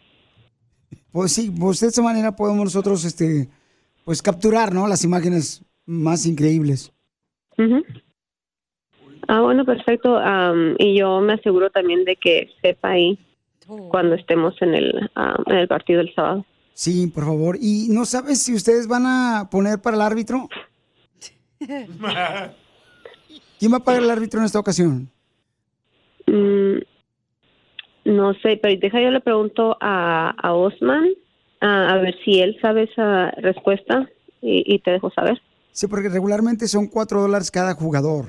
Pues 1.12 1.32
sí, 1.32 1.50
pues 1.50 1.80
de 1.80 1.88
esa 1.88 2.04
manera 2.04 2.36
podemos 2.36 2.66
nosotros, 2.66 3.04
este, 3.04 3.50
pues 4.06 4.22
capturar, 4.22 4.72
¿no? 4.72 4.88
Las 4.88 5.04
imágenes 5.04 5.64
más 5.90 6.28
increíbles. 6.28 6.94
Ah, 9.28 9.42
bueno, 9.42 9.66
perfecto. 9.66 10.18
Am, 10.18 10.76
y 10.78 10.98
yo 10.98 11.20
me 11.20 11.34
aseguro 11.34 11.70
también 11.72 12.06
de 12.06 12.16
que 12.16 12.52
sepa 12.62 12.92
ahí 12.92 13.20
cuando 13.90 14.16
estemos 14.16 14.56
en 14.62 14.76
el, 14.76 15.10
en 15.48 15.56
el 15.56 15.68
partido 15.68 16.02
el 16.02 16.14
sábado. 16.14 16.46
Sí, 16.74 17.08
por 17.08 17.26
favor. 17.26 17.58
¿Y 17.60 17.88
no 17.90 18.06
sabes 18.06 18.42
si 18.42 18.54
ustedes 18.54 18.88
van 18.88 19.06
a 19.06 19.50
poner 19.52 19.82
para 19.82 19.98
el 19.98 20.02
árbitro? 20.02 20.48
¿Quién 21.58 23.74
va 23.74 23.78
a 23.78 23.84
pagar 23.84 24.04
el 24.04 24.12
árbitro 24.12 24.40
en 24.40 24.46
esta 24.46 24.60
ocasión? 24.60 25.10
Mm, 26.26 26.78
no 28.06 28.34
sé, 28.36 28.58
pero 28.58 28.80
deja 28.80 29.02
yo 29.02 29.12
le 29.12 29.20
pregunto 29.20 29.76
a, 29.82 30.30
a 30.38 30.54
Osman 30.54 31.10
a, 31.60 31.94
a 31.94 31.98
ver 31.98 32.16
si 32.24 32.40
él 32.40 32.58
sabe 32.62 32.84
esa 32.84 33.32
respuesta 33.32 34.10
y, 34.42 34.64
y 34.74 34.80
te 34.80 34.92
dejo 34.92 35.12
saber. 35.12 35.42
Sí, 35.80 35.88
porque 35.88 36.10
regularmente 36.10 36.68
son 36.68 36.88
cuatro 36.88 37.22
dólares 37.22 37.50
cada 37.52 37.74
jugador. 37.74 38.26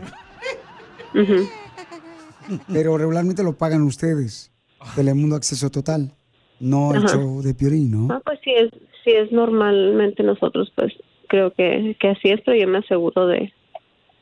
Pero 2.72 2.96
regularmente 2.96 3.42
lo 3.42 3.58
pagan 3.58 3.82
ustedes. 3.82 4.52
Telemundo 4.94 5.34
Acceso 5.34 5.68
Total. 5.68 6.14
No 6.60 6.94
el 6.94 6.98
Ajá. 6.98 7.08
show 7.08 7.42
de 7.42 7.52
Piorín, 7.52 7.90
¿no? 7.90 8.14
Ah, 8.14 8.22
pues 8.24 8.38
si 8.44 8.52
es, 8.52 8.70
si 9.02 9.10
es 9.10 9.32
normalmente 9.32 10.22
nosotros, 10.22 10.72
pues 10.76 10.92
creo 11.28 11.52
que, 11.52 11.96
que 11.98 12.10
así 12.10 12.28
es, 12.28 12.40
pero 12.46 12.56
yo 12.56 12.68
me 12.68 12.78
aseguro 12.78 13.26
de, 13.26 13.52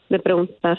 de 0.08 0.18
preguntar. 0.20 0.78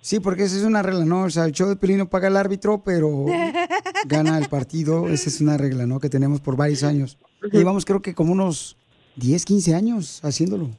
Sí, 0.00 0.18
porque 0.18 0.42
esa 0.42 0.56
es 0.56 0.64
una 0.64 0.82
regla, 0.82 1.04
¿no? 1.04 1.22
O 1.22 1.30
sea, 1.30 1.44
el 1.44 1.52
show 1.52 1.68
de 1.68 1.76
Piolín 1.76 1.98
no 1.98 2.10
paga 2.10 2.26
el 2.26 2.36
árbitro, 2.36 2.82
pero 2.84 3.26
gana 4.08 4.38
el 4.38 4.48
partido. 4.48 5.06
Esa 5.08 5.28
es 5.28 5.40
una 5.40 5.56
regla, 5.56 5.86
¿no? 5.86 6.00
Que 6.00 6.08
tenemos 6.08 6.40
por 6.40 6.56
varios 6.56 6.82
años. 6.82 7.16
Llevamos 7.52 7.84
creo 7.84 8.02
que 8.02 8.12
como 8.12 8.32
unos 8.32 8.76
10, 9.14 9.44
15 9.44 9.74
años 9.76 10.20
haciéndolo. 10.24 10.70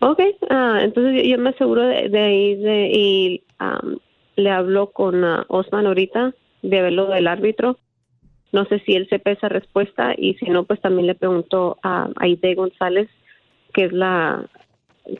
Ok, 0.00 0.20
ah, 0.50 0.80
entonces 0.82 1.22
yo, 1.26 1.38
me 1.38 1.50
aseguro 1.50 1.82
de, 1.82 2.08
de 2.08 2.56
de, 2.60 2.90
y 2.92 3.44
am, 3.58 3.98
le 4.36 4.50
hablo 4.50 4.92
con 4.92 5.24
ah, 5.24 5.44
Osman 5.48 5.86
ahorita 5.86 6.34
de 6.62 6.82
ver 6.82 6.92
lo 6.92 7.06
del 7.06 7.26
árbitro. 7.26 7.78
No 8.52 8.64
sé 8.66 8.80
si 8.80 8.94
él 8.94 9.08
sepa 9.08 9.32
esa 9.32 9.48
respuesta 9.48 10.14
y 10.16 10.34
si 10.34 10.46
no, 10.46 10.64
pues 10.64 10.80
también 10.80 11.06
le 11.06 11.14
pregunto 11.14 11.78
a 11.82 12.08
Aide 12.16 12.54
González, 12.54 13.08
que 13.72 13.84
es 13.84 13.92
la 13.92 14.48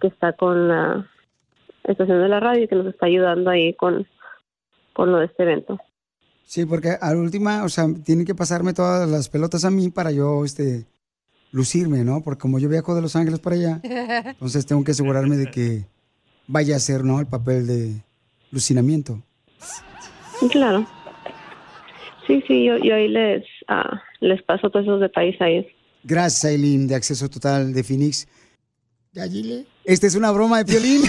que 0.00 0.09
está 0.09 0.33
con 0.33 0.68
la 0.68 1.11
estación 1.85 2.21
de 2.21 2.28
la 2.28 2.40
radio 2.40 2.64
y 2.64 2.68
que 2.68 2.75
nos 2.75 2.87
está 2.87 3.06
ayudando 3.06 3.50
ahí 3.50 3.75
con, 3.75 4.06
con 4.92 5.12
lo 5.12 5.18
de 5.18 5.26
este 5.26 5.42
evento. 5.45 5.78
Sí, 6.45 6.64
porque 6.64 6.90
a 7.00 7.12
la 7.12 7.21
última, 7.21 7.64
o 7.64 7.68
sea, 7.68 7.87
tienen 8.04 8.25
que 8.25 8.35
pasarme 8.35 8.73
todas 8.73 9.09
las 9.09 9.28
pelotas 9.28 9.64
a 9.64 9.71
mí 9.71 9.90
para 9.90 10.12
yo, 10.12 10.45
este, 10.45 10.87
lucirme, 11.53 12.05
¿no? 12.05 12.23
Porque 12.23 12.41
como 12.41 12.59
yo 12.59 12.69
viajo 12.69 12.95
de 12.95 13.03
Los 13.03 13.17
Ángeles 13.17 13.41
para 13.41 13.57
allá, 13.57 13.81
entonces 14.26 14.67
tengo 14.67 14.85
que 14.85 14.93
asegurarme 14.93 15.37
de 15.37 15.50
que 15.50 15.87
vaya 16.47 16.76
a 16.76 16.81
ser, 16.81 17.05
¿no? 17.05 17.21
El 17.21 17.26
papel 17.26 17.67
de 17.67 18.03
lucinamiento. 18.50 19.23
Claro. 20.50 20.87
Sí, 22.26 22.43
sí, 22.47 22.65
yo, 22.65 22.76
yo 22.79 22.95
ahí 22.95 23.09
les, 23.09 23.45
ah, 23.69 24.03
les 24.21 24.43
paso 24.43 24.71
todos 24.71 24.85
esos 24.85 25.00
detalles 25.00 25.41
a 25.41 25.49
ellos. 25.49 25.67
Gracias, 26.03 26.45
Aileen, 26.45 26.87
de 26.87 26.95
Acceso 26.95 27.29
Total 27.29 27.73
de 27.73 27.83
Phoenix. 27.83 28.29
¿Ya, 29.16 29.26
Gile? 29.26 29.64
Esta 29.82 30.06
es 30.08 30.14
una 30.14 30.30
broma 30.30 30.58
de 30.58 30.66
Piolín. 30.66 31.00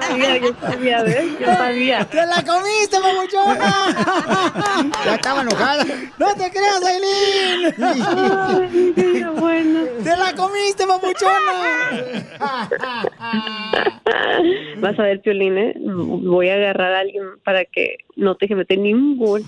sabía, 0.00 0.36
yo 0.38 0.54
sabía, 0.60 1.02
¿ves? 1.02 1.24
Yo 1.40 1.46
sabía. 1.46 2.04
¡Te 2.04 2.24
la 2.24 2.40
comiste, 2.44 3.00
mamuchona! 3.00 4.92
ya 5.04 5.14
estaba 5.16 5.42
enojada. 5.42 5.84
¡No 6.16 6.32
te 6.36 6.52
creas, 6.52 6.84
Aileen! 6.84 7.74
Ay, 7.82 8.92
qué 8.94 9.28
bueno. 9.40 9.80
¡Te 10.04 10.16
la 10.16 10.32
comiste, 10.36 10.86
mamuchona! 10.86 11.90
Vas 14.78 14.96
a 14.96 15.02
ver, 15.02 15.20
Piolín, 15.20 15.58
¿eh? 15.58 15.74
Voy 15.80 16.48
a 16.48 16.54
agarrar 16.54 16.92
a 16.92 17.00
alguien 17.00 17.24
para 17.42 17.64
que 17.64 17.96
no 18.14 18.36
te 18.36 18.44
deje 18.44 18.54
meter 18.54 18.78
ni 18.78 18.94
un 18.94 19.18
gol. 19.18 19.44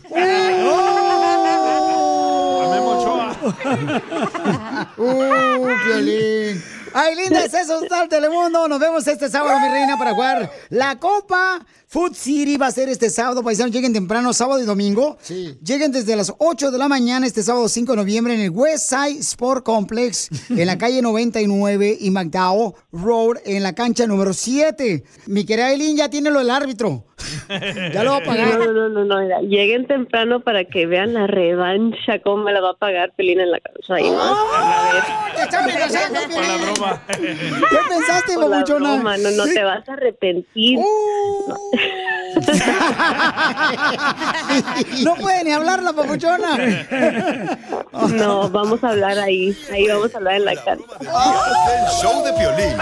¡Uh, 4.96 5.68
Piolín! 5.84 6.62
¡Ay, 6.94 7.14
linda! 7.14 7.44
Es 7.44 7.54
eso, 7.54 7.80
Telemundo. 8.08 8.68
Nos 8.68 8.78
vemos 8.78 9.06
este 9.06 9.28
sábado, 9.28 9.58
mi 9.60 9.68
reina, 9.68 9.98
para 9.98 10.14
jugar 10.14 10.50
la 10.70 10.96
Copa 10.96 11.60
Food 11.96 12.12
City. 12.12 12.58
Va 12.58 12.66
a 12.66 12.70
ser 12.70 12.90
este 12.90 13.08
sábado, 13.08 13.42
paisanos. 13.42 13.72
Lleguen 13.72 13.94
temprano, 13.94 14.34
sábado 14.34 14.60
y 14.62 14.66
domingo. 14.66 15.16
Sí. 15.22 15.56
Lleguen 15.64 15.92
desde 15.92 16.14
las 16.14 16.30
8 16.36 16.70
de 16.70 16.76
la 16.76 16.88
mañana, 16.88 17.26
este 17.26 17.42
sábado 17.42 17.70
5 17.70 17.92
de 17.92 17.96
noviembre, 17.96 18.34
en 18.34 18.40
el 18.42 18.50
Westside 18.50 19.18
Sport 19.20 19.64
Complex, 19.64 20.28
en 20.50 20.66
la 20.66 20.76
calle 20.76 21.00
99 21.00 21.96
y 21.98 22.10
McDowell 22.10 22.74
Road, 22.92 23.38
en 23.46 23.62
la 23.62 23.74
cancha 23.74 24.06
número 24.06 24.34
7. 24.34 25.04
Mi 25.28 25.46
querida 25.46 25.68
Aileen 25.68 25.96
ya 25.96 26.10
tiene 26.10 26.30
lo 26.30 26.40
del 26.40 26.50
árbitro. 26.50 27.06
Ya 27.94 28.04
lo 28.04 28.10
va 28.10 28.16
a 28.18 28.24
pagar. 28.24 28.58
No, 28.58 28.72
no, 28.72 28.88
no, 28.90 29.04
no, 29.04 29.22
mira, 29.22 29.40
lleguen 29.40 29.86
temprano 29.86 30.40
para 30.40 30.64
que 30.64 30.86
vean 30.86 31.14
la 31.14 31.26
revancha, 31.26 32.20
cómo 32.22 32.44
me 32.44 32.52
la 32.52 32.60
va 32.60 32.70
a 32.70 32.74
pagar 32.74 33.14
Piolín 33.16 33.40
en 33.40 33.52
la 33.52 33.60
casa. 33.60 33.94
Ahí, 33.94 34.10
¿no? 34.10 34.20
A 34.20 34.92
ver. 34.92 35.02
¡Te 35.34 35.42
está 35.42 35.64
amenazando, 35.64 36.20
Piolín! 36.28 37.60
¿Qué 37.70 37.78
pensaste, 37.88 38.34
Por 38.34 38.42
la 38.42 38.48
babuchona? 38.48 38.94
broma, 38.94 39.16
no, 39.16 39.30
no 39.30 39.44
te 39.44 39.62
vas 39.62 39.88
a 39.88 39.92
arrepentir. 39.94 40.78
No 40.78 40.84
puede 45.20 45.44
ni 45.44 45.52
hablar 45.52 45.82
la 45.82 45.92
papuchona. 45.92 46.56
No, 47.92 48.48
vamos 48.50 48.82
a 48.84 48.90
hablar 48.90 49.18
ahí. 49.18 49.58
Ahí 49.72 49.88
vamos 49.88 50.14
a 50.14 50.18
hablar 50.18 50.34
en 50.34 50.44
la 50.44 50.54
casa. 50.54 50.72
El 50.72 51.90
show 52.00 52.22
de 52.24 52.32
Piolín. 52.34 52.76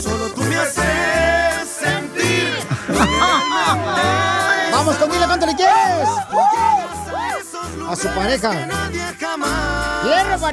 Solo 0.00 0.28
tú 0.34 0.40
me 0.42 0.56
haces 0.56 1.68
sentir. 1.68 2.48
Vamos 4.72 4.96
con 4.96 5.10
dile 5.12 5.26
cuánto 5.26 5.46
le 5.46 5.54
quieres. 5.54 6.08
A 7.88 7.96
su 7.96 8.08
pareja. 8.08 8.50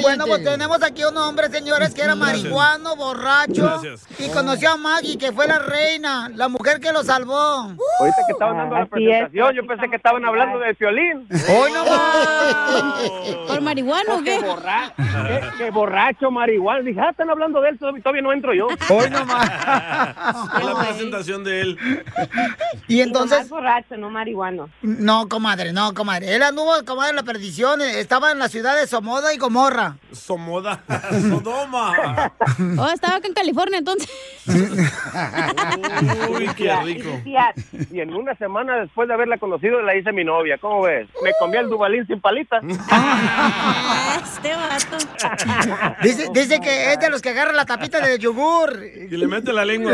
Bueno, 0.02 0.26
pues 0.26 0.44
tenemos 0.44 0.84
aquí 0.84 1.04
un 1.04 1.16
hombre, 1.18 1.50
señores, 1.50 1.94
que 1.94 2.02
era 2.02 2.16
Gracias. 2.16 2.44
marihuano, 2.44 2.96
borracho. 2.96 3.64
Gracias. 3.82 4.06
Y 4.20 4.30
conoció 4.30 4.72
a 4.72 4.78
Maggie, 4.78 5.18
que 5.18 5.32
fue 5.32 5.48
la 5.48 5.60
reina, 5.60 6.30
la 6.36 6.48
mujer 6.50 6.80
que 6.80 6.92
lo 6.92 7.04
salvó. 7.04 7.36
Ahorita 7.36 8.18
que 8.28 8.34
estaban 8.34 8.58
dando 8.58 8.76
la 8.76 8.84
es. 8.84 8.90
presentación, 8.90 9.56
yo 9.56 9.66
pensé 9.68 9.90
que 9.90 9.96
estaban 9.96 10.26
hablando 10.26 10.60
del 10.60 10.76
violín. 10.76 11.28
Hoy 11.50 11.72
no 11.72 11.84
¿Por 13.48 13.62
marihuano 13.62 14.16
o 14.18 14.24
qué? 14.24 14.40
Qué, 14.40 14.46
borra- 14.46 14.94
qué- 14.96 15.42
qué 15.58 15.72
borracho, 15.72 16.32
marihuana. 16.32 16.82
Dije, 16.82 17.00
ah, 17.02 17.10
están 17.12 17.30
hablando 17.30 17.62
de 17.62 17.70
él, 17.70 17.80
todavía, 17.80 18.22
no 18.22 18.32
entro 18.34 18.54
yo. 18.54 18.68
Hoy 18.90 19.10
nomás. 19.10 19.50
Fue 20.52 20.64
la 20.74 20.76
presentación 20.80 21.44
de 21.44 21.62
él. 21.62 21.78
Y 22.88 23.02
entonces. 23.02 23.50
borracho, 23.50 23.98
no 23.98 24.10
marihuano. 24.10 24.70
No, 24.82 25.28
comadre, 25.28 25.74
no, 25.74 25.94
comadre. 25.94 26.36
Él 26.36 26.44
anduvo, 26.44 26.72
comadre, 26.86 27.14
la 27.20 27.24
perdición. 27.24 27.82
eh, 27.82 28.00
Estaba 28.00 28.32
en 28.32 28.40
la 28.40 28.48
ciudad 28.48 28.80
de 28.80 28.88
Somoda 28.88 29.34
y 29.34 29.38
Gomorra. 29.38 29.98
Somoda. 30.14 30.80
Sodoma. 31.30 32.32
Oh, 32.78 32.88
estaba 32.90 33.16
acá 33.18 33.28
en 33.28 33.34
California 33.34 33.78
entonces. 33.80 34.10
Uy, 34.46 36.48
qué 36.56 36.76
rico. 36.84 37.10
Y 37.92 38.00
en 38.00 38.14
una 38.14 38.36
semana 38.36 38.78
después 38.78 39.08
de 39.08 39.14
haberla 39.14 39.38
conocido, 39.38 39.82
la 39.82 39.96
hice 39.96 40.12
mi 40.12 40.24
novia. 40.24 40.58
¿Cómo 40.58 40.82
ves? 40.84 41.08
Me 41.24 41.32
comí 41.40 41.58
el 41.58 41.70
dubalín 41.70 42.06
sin 42.08 42.20
palita. 42.22 42.60
Este 44.24 44.54
vato. 44.56 44.98
Dice, 46.02 46.28
dice 46.34 46.60
que 46.60 46.94
es 46.94 47.00
de 47.00 47.10
los 47.10 47.22
que 47.22 47.30
agarran 47.30 47.56
la 47.56 47.66
tapita 47.66 48.00
de 48.06 48.18
yogur. 48.20 48.80
Y 48.84 49.16
le 49.16 49.28
mete 49.28 49.54
la 49.54 49.66
lengua. 49.66 49.94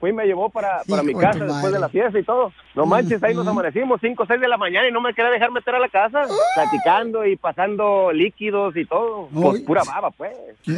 Fui 0.00 0.10
y 0.10 0.12
me 0.12 0.24
llevó 0.26 0.50
para, 0.50 0.82
para 0.88 1.02
mi 1.02 1.14
casa 1.14 1.38
después 1.38 1.54
madre. 1.62 1.72
de 1.72 1.78
la 1.80 1.88
fiesta 1.88 2.18
y 2.18 2.24
todo. 2.24 2.52
No 2.74 2.86
manches, 2.86 3.22
ahí 3.22 3.34
nos 3.34 3.46
amanecimos 3.46 4.00
5 4.00 4.22
o 4.22 4.26
6 4.26 4.40
de 4.40 4.48
la 4.48 4.56
mañana 4.56 4.88
y 4.88 4.92
no 4.92 5.00
me 5.00 5.14
quería 5.14 5.30
dejar 5.30 5.50
meter 5.50 5.74
a 5.74 5.78
la 5.78 5.88
casa, 5.88 6.11
platicando 6.54 7.24
y 7.26 7.36
pasando 7.36 8.12
líquidos 8.12 8.76
y 8.76 8.84
todo. 8.84 9.28
Pues 9.32 9.54
Uy. 9.60 9.60
pura 9.60 9.82
baba, 9.84 10.10
pues. 10.10 10.32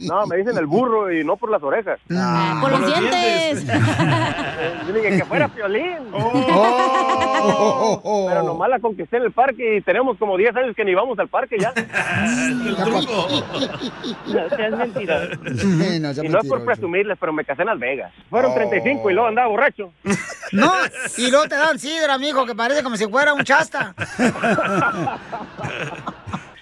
No, 0.00 0.26
me 0.26 0.36
dicen 0.36 0.56
el 0.58 0.66
burro 0.66 1.12
y 1.12 1.24
no 1.24 1.36
por 1.36 1.50
las 1.50 1.62
orejas. 1.62 1.98
Ah, 2.10 2.58
Por 2.60 2.70
los 2.72 2.86
dientes. 2.86 3.64
Yo 4.86 4.92
dije 4.92 5.16
que 5.18 5.24
fuera 5.24 5.48
piolín. 5.48 5.98
Oh. 7.46 8.26
Pero 8.28 8.42
nomás 8.42 8.70
la 8.70 8.78
conquisté 8.78 9.18
en 9.18 9.24
el 9.24 9.32
parque 9.32 9.76
y 9.76 9.80
tenemos 9.82 10.16
como 10.16 10.36
10 10.38 10.56
años 10.56 10.74
que 10.74 10.82
ni 10.84 10.94
vamos 10.94 11.18
al 11.18 11.28
parque 11.28 11.56
ya. 11.58 11.74
El 11.76 12.74
truco. 12.76 13.28
No 14.28 14.48
seas 14.56 14.72
mentiroso. 14.72 15.28
No, 16.00 16.14
sea 16.14 16.24
y 16.24 16.28
no 16.30 16.38
es 16.40 16.48
por 16.48 16.64
presumirles, 16.64 17.18
pero 17.20 17.34
me 17.34 17.44
casé 17.44 17.60
en 17.62 17.66
Las 17.68 17.78
Vegas. 17.78 18.12
Fueron 18.30 18.52
Oh. 18.52 18.54
35 18.54 19.10
y 19.10 19.14
luego 19.14 19.28
andaba 19.28 19.48
borracho. 19.48 19.92
No, 20.52 20.72
y 21.18 21.30
luego 21.30 21.46
te 21.48 21.56
dan 21.56 21.78
sidra, 21.78 22.16
mijo, 22.16 22.46
que 22.46 22.54
parece 22.64 22.82
como 22.82 22.96
si 22.96 23.06
fuera 23.06 23.34
un 23.34 23.44
chasta. 23.44 23.94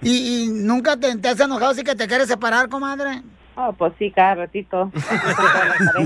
¿Y, 0.03 0.45
y 0.45 0.49
nunca 0.49 0.97
te, 0.97 1.17
te 1.17 1.29
has 1.29 1.39
enojado 1.39 1.71
así 1.71 1.85
que 1.85 1.95
te 1.95 2.09
quieres 2.09 2.27
separar, 2.27 2.69
comadre? 2.69 3.23
Oh, 3.55 3.73
pues 3.73 3.93
sí, 3.99 4.11
cada 4.11 4.35
ratito. 4.35 4.91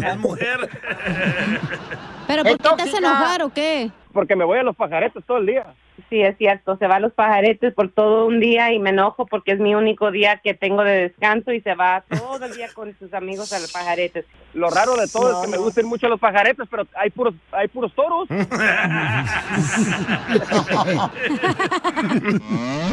Es 0.07 0.19
mujer. 0.19 0.69
¿Pero 2.27 2.43
por 2.43 2.59
qué 2.59 2.77
te 2.77 2.83
hace 2.83 2.97
enojar 2.99 3.43
o 3.43 3.49
qué? 3.49 3.91
Porque 4.13 4.37
me 4.37 4.45
voy 4.45 4.59
a 4.59 4.63
los 4.63 4.77
pajaretes 4.77 5.25
todo 5.25 5.39
el 5.39 5.47
día. 5.47 5.65
Sí, 6.11 6.21
es 6.21 6.37
cierto, 6.37 6.77
se 6.77 6.87
va 6.87 6.97
a 6.97 7.01
los 7.01 7.13
pajaretes 7.13 7.73
por 7.75 7.91
todo 7.91 8.27
un 8.27 8.39
día 8.39 8.73
y 8.73 8.79
me 8.79 8.91
enojo 8.91 9.27
porque 9.27 9.53
es 9.53 9.59
mi 9.59 9.75
único 9.75 10.11
día 10.11 10.41
que 10.43 10.55
tengo 10.55 10.85
de 10.85 10.93
descanso 11.09 11.53
y 11.53 11.61
se 11.63 11.75
va 11.75 12.05
todo 12.09 12.45
el 12.45 12.55
día 12.55 12.69
con 12.75 12.95
sus 12.99 13.13
amigos 13.15 13.53
a 13.53 13.59
los 13.59 13.73
pajaretes. 13.73 14.25
Lo 14.55 14.69
raro 14.71 14.97
de 14.97 15.09
todo 15.09 15.33
No, 15.33 15.39
es 15.41 15.45
que 15.47 15.51
me 15.51 15.57
no. 15.57 15.63
gusten 15.65 15.87
mucho 15.87 16.09
los 16.09 16.21
pajaretes, 16.21 16.67
pero 16.71 16.87
hay 16.97 17.11
puros, 17.11 17.35
hay 17.53 17.69
puros 17.69 17.93
toros. 17.95 18.29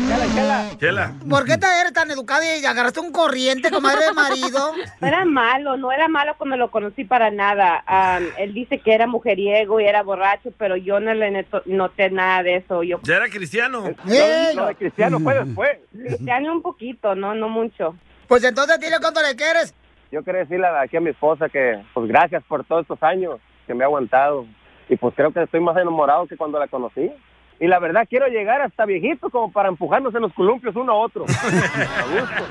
Chela, 0.07 0.25
chela. 0.33 0.65
Chela. 0.79 1.13
¿Por 1.29 1.45
qué 1.45 1.57
te 1.57 1.65
eres 1.81 1.93
tan 1.93 2.09
educada 2.11 2.43
y 2.57 2.65
agarraste 2.65 2.99
un 2.99 3.11
corriente, 3.11 3.69
comadre 3.71 4.05
de 4.05 4.13
marido? 4.13 4.71
No 5.01 5.07
era 5.07 5.25
malo, 5.25 5.75
no 5.77 5.91
era 5.91 6.07
malo 6.07 6.35
cuando 6.37 6.55
lo 6.55 6.71
conocí 6.71 7.03
para 7.03 7.29
nada. 7.29 7.83
Am, 7.85 8.23
él 8.37 8.53
dice 8.53 8.79
que 8.79 8.93
era 8.93 9.05
mujeriego 9.07 9.79
y 9.79 9.85
era 9.85 10.01
borracho, 10.01 10.51
pero 10.57 10.77
yo 10.77 10.99
no 10.99 11.13
le 11.13 11.45
noté 11.65 12.09
nada 12.09 12.41
de 12.43 12.57
eso. 12.57 12.83
Yo 12.83 12.92
Ya 13.03 13.15
era 13.15 13.29
cristiano. 13.29 13.83
Lo, 14.05 14.53
lo 14.55 14.65
de 14.67 14.75
cristiano 14.75 15.19
fue 15.19 15.43
después. 15.43 15.77
cristiano 15.91 16.53
un 16.53 16.61
poquito, 16.61 17.15
no, 17.15 17.33
no 17.33 17.49
mucho. 17.49 17.95
Pues 18.27 18.43
entonces 18.43 18.79
dile 18.79 18.97
cuánto 19.01 19.21
le 19.21 19.35
quieres. 19.35 19.73
Yo 20.11 20.23
quería 20.23 20.41
decirle 20.41 20.67
aquí 20.67 20.97
a 20.97 21.01
mi 21.01 21.09
esposa 21.09 21.49
que, 21.49 21.81
pues 21.93 22.07
gracias 22.07 22.43
por 22.43 22.63
todos 22.65 22.83
estos 22.83 23.01
años 23.01 23.39
que 23.65 23.73
me 23.73 23.83
ha 23.83 23.87
aguantado. 23.87 24.45
Y 24.89 24.95
pues 24.95 25.13
creo 25.15 25.31
que 25.31 25.41
estoy 25.43 25.59
más 25.59 25.75
enamorado 25.77 26.27
que 26.27 26.37
cuando 26.37 26.59
la 26.59 26.67
conocí. 26.67 27.11
Y 27.59 27.67
la 27.67 27.79
verdad 27.79 28.05
quiero 28.09 28.27
llegar 28.27 28.61
hasta 28.61 28.85
viejito 28.85 29.29
como 29.29 29.51
para 29.51 29.69
empujarnos 29.69 30.13
en 30.13 30.21
los 30.21 30.33
columpios 30.33 30.75
uno 30.75 30.91
a 30.91 30.95
otro. 30.95 31.25
A 31.29 32.19
gusto. 32.19 32.43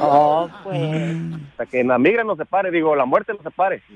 Oh, 0.00 0.48
pues. 0.64 1.16
Hasta 1.50 1.66
que 1.66 1.84
la 1.84 1.98
migra 1.98 2.24
nos 2.24 2.38
separe, 2.38 2.70
digo, 2.70 2.96
la 2.96 3.04
muerte 3.04 3.32
nos 3.34 3.42
separe. 3.42 3.82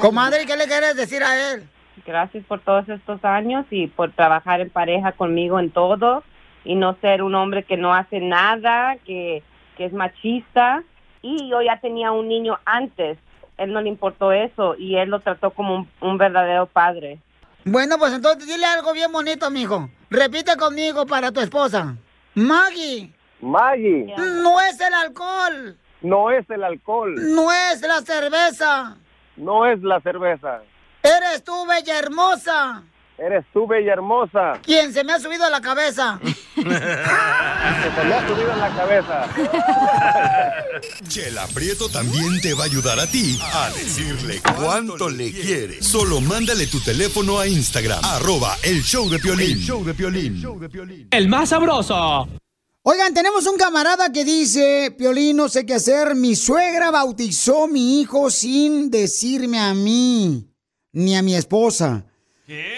Comadre, 0.00 0.46
¿qué 0.46 0.56
le 0.56 0.66
quieres 0.66 0.96
decir 0.96 1.22
a 1.22 1.52
él? 1.52 1.68
Gracias 2.06 2.44
por 2.44 2.60
todos 2.60 2.88
estos 2.88 3.24
años 3.24 3.66
y 3.70 3.86
por 3.86 4.12
trabajar 4.12 4.60
en 4.60 4.70
pareja 4.70 5.12
conmigo 5.12 5.58
en 5.60 5.70
todo 5.70 6.22
y 6.64 6.74
no 6.74 6.96
ser 7.00 7.22
un 7.22 7.34
hombre 7.34 7.62
que 7.62 7.76
no 7.76 7.94
hace 7.94 8.20
nada, 8.20 8.96
que, 9.04 9.42
que 9.76 9.84
es 9.86 9.92
machista. 9.92 10.82
Y 11.22 11.48
yo 11.50 11.62
ya 11.62 11.80
tenía 11.80 12.12
un 12.12 12.28
niño 12.28 12.58
antes, 12.64 13.18
él 13.56 13.72
no 13.72 13.80
le 13.80 13.88
importó 13.88 14.32
eso 14.32 14.76
y 14.76 14.96
él 14.96 15.10
lo 15.10 15.20
trató 15.20 15.50
como 15.50 15.74
un, 15.74 15.88
un 16.00 16.18
verdadero 16.18 16.66
padre. 16.66 17.18
Bueno, 17.64 17.98
pues 17.98 18.12
entonces 18.12 18.46
dile 18.46 18.64
algo 18.66 18.92
bien 18.92 19.10
bonito, 19.12 19.50
mijo. 19.50 19.90
Repite 20.10 20.56
conmigo 20.56 21.06
para 21.06 21.32
tu 21.32 21.40
esposa. 21.40 21.96
Maggie, 22.34 23.12
Maggie, 23.40 24.14
no 24.16 24.60
es 24.60 24.80
el 24.80 24.94
alcohol, 24.94 25.76
no 26.02 26.30
es 26.30 26.48
el 26.50 26.62
alcohol, 26.62 27.14
no 27.34 27.50
es 27.52 27.82
la 27.82 28.00
cerveza. 28.00 28.96
no 29.36 29.66
es 29.66 29.82
la 29.82 30.00
cerveza. 30.00 30.62
Eres 31.08 31.42
tú, 31.42 31.66
bella 31.66 31.98
hermosa, 31.98 32.84
Eres 33.18 33.44
tú, 33.52 33.66
bella 33.66 33.94
hermosa, 33.94 34.60
quien 34.62 34.92
se 34.92 35.02
me 35.02 35.12
ha 35.12 35.18
subido 35.18 35.44
a 35.44 35.50
la 35.50 35.60
cabeza. 35.60 36.20
se 36.54 36.62
me 36.62 36.74
ha 36.76 38.28
subido 38.28 38.52
en 38.52 38.58
la 38.60 38.76
cabeza. 38.76 39.28
Chela 41.08 41.48
Prieto 41.52 41.88
también 41.88 42.40
te 42.40 42.54
va 42.54 42.62
a 42.62 42.66
ayudar 42.66 43.00
a 43.00 43.08
ti 43.08 43.36
a 43.42 43.70
decirle 43.70 44.40
cuánto 44.56 45.08
le 45.08 45.32
quiere. 45.32 45.82
Solo 45.82 46.20
mándale 46.20 46.68
tu 46.68 46.78
teléfono 46.78 47.40
a 47.40 47.48
Instagram, 47.48 47.98
arroba 48.04 48.56
el 48.62 48.84
show 48.84 49.10
de 49.10 49.18
Piolín. 49.18 49.58
El 49.58 49.64
show 49.64 49.84
de 49.84 49.94
Piolín. 49.94 51.08
El 51.10 51.28
más 51.28 51.48
sabroso. 51.48 52.28
Oigan, 52.82 53.12
tenemos 53.14 53.46
un 53.48 53.58
camarada 53.58 54.12
que 54.12 54.24
dice, 54.24 54.94
Piolín, 54.96 55.38
no 55.38 55.48
sé 55.48 55.66
qué 55.66 55.74
hacer. 55.74 56.14
Mi 56.14 56.36
suegra 56.36 56.92
bautizó 56.92 57.66
mi 57.66 58.00
hijo 58.00 58.30
sin 58.30 58.92
decirme 58.92 59.58
a 59.58 59.74
mí, 59.74 60.48
ni 60.92 61.16
a 61.16 61.22
mi 61.22 61.34
esposa. 61.34 62.06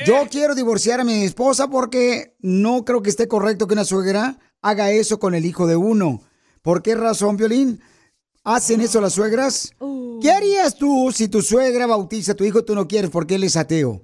Yo 0.05 0.27
quiero 0.29 0.55
divorciar 0.57 1.01
a 1.01 1.05
mi 1.05 1.23
esposa 1.23 1.69
porque 1.69 2.35
no 2.41 2.85
creo 2.85 3.03
que 3.03 3.11
esté 3.11 3.29
correcto 3.29 3.69
que 3.69 3.75
una 3.75 3.85
suegra 3.85 4.39
haga 4.63 4.91
eso 4.91 5.21
con 5.21 5.35
el 5.35 5.47
hijo 5.47 5.67
de 5.67 5.77
uno. 5.77 6.23
¿Por 6.63 6.83
qué 6.83 6.97
razón, 6.97 7.37
Piolín? 7.37 7.81
¿Hacen 8.43 8.81
eso 8.81 9.01
las 9.01 9.13
suegras? 9.13 9.73
¿Qué 10.21 10.31
harías 10.31 10.77
tú 10.77 11.13
si 11.15 11.29
tu 11.29 11.41
suegra 11.41 11.87
bautiza 11.87 12.33
a 12.33 12.35
tu 12.35 12.45
hijo 12.45 12.59
y 12.59 12.65
tú 12.65 12.75
no 12.75 12.89
quieres 12.89 13.11
porque 13.11 13.37
él 13.37 13.45
es 13.45 13.57
ateo? 13.57 14.03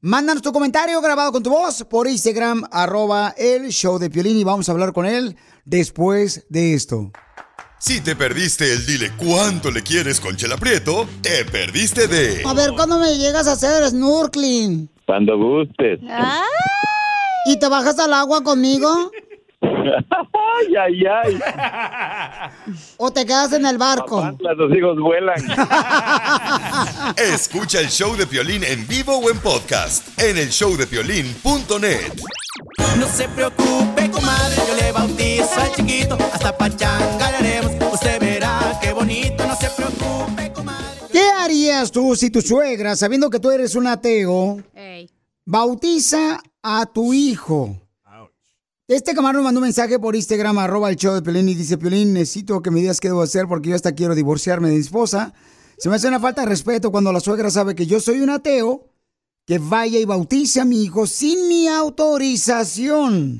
Mándanos 0.00 0.42
tu 0.42 0.52
comentario 0.52 1.00
grabado 1.00 1.32
con 1.32 1.42
tu 1.42 1.50
voz 1.50 1.84
por 1.84 2.06
Instagram, 2.06 2.62
arroba 2.70 3.34
el 3.36 3.70
show 3.70 3.98
de 3.98 4.08
Piolín 4.10 4.36
y 4.36 4.44
vamos 4.44 4.68
a 4.68 4.72
hablar 4.72 4.92
con 4.92 5.04
él 5.04 5.36
después 5.64 6.46
de 6.48 6.74
esto. 6.74 7.10
Si 7.80 8.00
te 8.00 8.16
perdiste 8.16 8.72
el 8.72 8.84
dile 8.86 9.12
cuánto 9.16 9.70
le 9.70 9.82
quieres 9.82 10.20
con 10.20 10.36
Chela 10.36 10.56
Prieto, 10.56 11.08
te 11.22 11.44
perdiste 11.44 12.08
de 12.08 12.42
A 12.44 12.52
ver, 12.52 12.72
¿cuándo 12.72 12.98
me 12.98 13.16
llegas 13.16 13.46
a 13.46 13.52
hacer 13.52 13.88
snorkeling? 13.88 14.90
Cuando 15.06 15.38
gustes. 15.38 16.00
¿Y 17.46 17.58
te 17.58 17.68
bajas 17.68 17.98
al 18.00 18.12
agua 18.14 18.42
conmigo? 18.42 19.12
ay, 19.62 20.76
ay, 20.76 21.02
ay. 21.06 21.38
¿O 22.96 23.12
te 23.12 23.24
quedas 23.24 23.52
en 23.52 23.64
el 23.64 23.78
barco? 23.78 24.36
Los 24.40 24.76
hijos 24.76 24.98
vuelan. 24.98 25.38
Escucha 27.16 27.80
el 27.80 27.88
show 27.88 28.16
de 28.16 28.26
Piolín 28.26 28.64
en 28.64 28.86
vivo 28.88 29.16
o 29.18 29.30
en 29.30 29.38
podcast 29.38 30.18
en 30.20 30.36
el 30.36 30.48
showdepiolín.net. 30.48 32.12
No 32.98 33.06
se 33.06 33.28
preocupe, 33.28 34.10
comadre, 34.10 34.56
yo 34.68 34.74
le 34.74 34.92
bautizo 34.92 35.60
al 35.60 35.72
chiquito. 35.74 36.18
Hasta 36.32 36.56
pachanga 36.56 37.30
le 37.30 37.36
haremos. 37.36 37.72
Usted 37.92 38.20
verá 38.20 38.78
qué 38.82 38.92
bonito, 38.92 39.46
no 39.46 39.56
se 39.56 39.70
preocupe, 39.70 40.52
comadre. 40.52 40.86
¿Qué 41.12 41.22
harías 41.38 41.90
tú 41.90 42.16
si 42.16 42.30
tu 42.30 42.40
suegra, 42.42 42.96
sabiendo 42.96 43.30
que 43.30 43.40
tú 43.40 43.50
eres 43.50 43.74
un 43.74 43.86
ateo, 43.86 44.62
bautiza 45.44 46.40
a 46.62 46.86
tu 46.86 47.12
hijo? 47.12 47.76
Este 48.88 49.14
camarón 49.14 49.42
me 49.42 49.44
mandó 49.44 49.60
un 49.60 49.64
mensaje 49.64 49.98
por 49.98 50.16
Instagram, 50.16 50.56
arroba 50.58 50.88
el 50.88 50.96
show 50.96 51.14
de 51.14 51.20
Piolín, 51.20 51.46
y 51.50 51.54
dice, 51.54 51.76
Piolín, 51.76 52.14
necesito 52.14 52.62
que 52.62 52.70
me 52.70 52.80
digas 52.80 53.00
qué 53.00 53.08
debo 53.08 53.20
hacer 53.20 53.46
porque 53.46 53.68
yo 53.68 53.76
hasta 53.76 53.92
quiero 53.92 54.14
divorciarme 54.14 54.68
de 54.68 54.76
mi 54.76 54.80
esposa. 54.80 55.34
Se 55.76 55.90
me 55.90 55.96
hace 55.96 56.08
una 56.08 56.18
falta 56.18 56.40
de 56.40 56.48
respeto 56.48 56.90
cuando 56.90 57.12
la 57.12 57.20
suegra 57.20 57.50
sabe 57.50 57.74
que 57.74 57.86
yo 57.86 58.00
soy 58.00 58.20
un 58.20 58.30
ateo, 58.30 58.87
que 59.48 59.58
vaya 59.58 59.98
y 59.98 60.04
bautice 60.04 60.60
a 60.60 60.66
mi 60.66 60.84
hijo 60.84 61.06
sin 61.06 61.48
mi 61.48 61.68
autorización. 61.68 63.38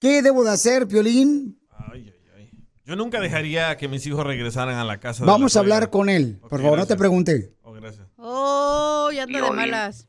¿Qué 0.00 0.22
debo 0.22 0.42
de 0.42 0.50
hacer, 0.50 0.88
Piolín? 0.88 1.56
Yo 2.84 2.96
nunca 2.96 3.20
dejaría 3.20 3.76
que 3.76 3.86
mis 3.86 4.04
hijos 4.08 4.26
regresaran 4.26 4.74
a 4.74 4.84
la 4.84 4.98
casa. 4.98 5.22
de 5.22 5.30
Vamos 5.30 5.54
la 5.54 5.60
a 5.60 5.62
hablar 5.62 5.90
con 5.90 6.08
él. 6.08 6.40
Por 6.40 6.60
favor, 6.60 6.76
no 6.76 6.84
te 6.84 6.96
pregunte. 6.96 7.54
Oh, 7.62 7.72
gracias. 7.72 8.08
Oh, 8.16 9.10
ya 9.14 9.22
anda 9.22 9.40
de 9.40 9.50
malas. 9.52 10.08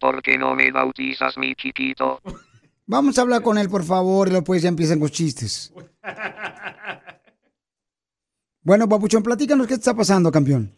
¿Por 0.00 0.22
qué 0.22 0.38
no 0.38 0.54
me 0.54 0.70
bautizas, 0.72 1.36
mi 1.36 1.54
chiquito? 1.54 2.22
Vamos 2.86 3.18
a 3.18 3.20
hablar 3.20 3.42
con 3.42 3.58
él, 3.58 3.68
por 3.68 3.84
favor, 3.84 4.28
y 4.28 4.30
después 4.30 4.62
ya 4.62 4.70
empiezan 4.70 5.00
con 5.00 5.10
chistes. 5.10 5.70
Bueno, 8.62 8.88
Papuchón, 8.88 9.22
platícanos 9.22 9.68
qué 9.68 9.74
está 9.74 9.94
pasando, 9.94 10.32
campeón. 10.32 10.76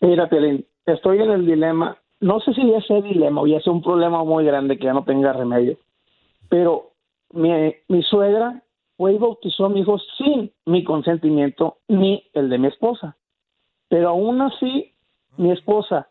Mira, 0.00 0.28
Piolín, 0.28 0.66
estoy 0.86 1.20
en 1.20 1.30
el 1.30 1.46
dilema. 1.46 1.96
No 2.20 2.40
sé 2.40 2.52
si 2.54 2.70
ya 2.70 2.80
sea 2.82 3.00
dilema 3.00 3.40
o 3.40 3.46
ya 3.46 3.60
sea 3.60 3.72
un 3.72 3.82
problema 3.82 4.24
muy 4.24 4.44
grande 4.44 4.78
que 4.78 4.84
ya 4.84 4.92
no 4.92 5.04
tenga 5.04 5.32
remedio. 5.32 5.76
Pero 6.48 6.92
mi, 7.32 7.74
mi 7.88 8.02
suegra 8.02 8.62
fue 8.96 9.14
y 9.14 9.18
bautizó 9.18 9.66
a 9.66 9.68
mi 9.68 9.80
hijo 9.80 9.98
sin 10.18 10.52
mi 10.66 10.84
consentimiento 10.84 11.78
ni 11.88 12.22
el 12.34 12.48
de 12.48 12.58
mi 12.58 12.68
esposa. 12.68 13.16
Pero 13.88 14.10
aún 14.10 14.40
así, 14.42 14.92
mi 15.36 15.50
esposa 15.52 16.10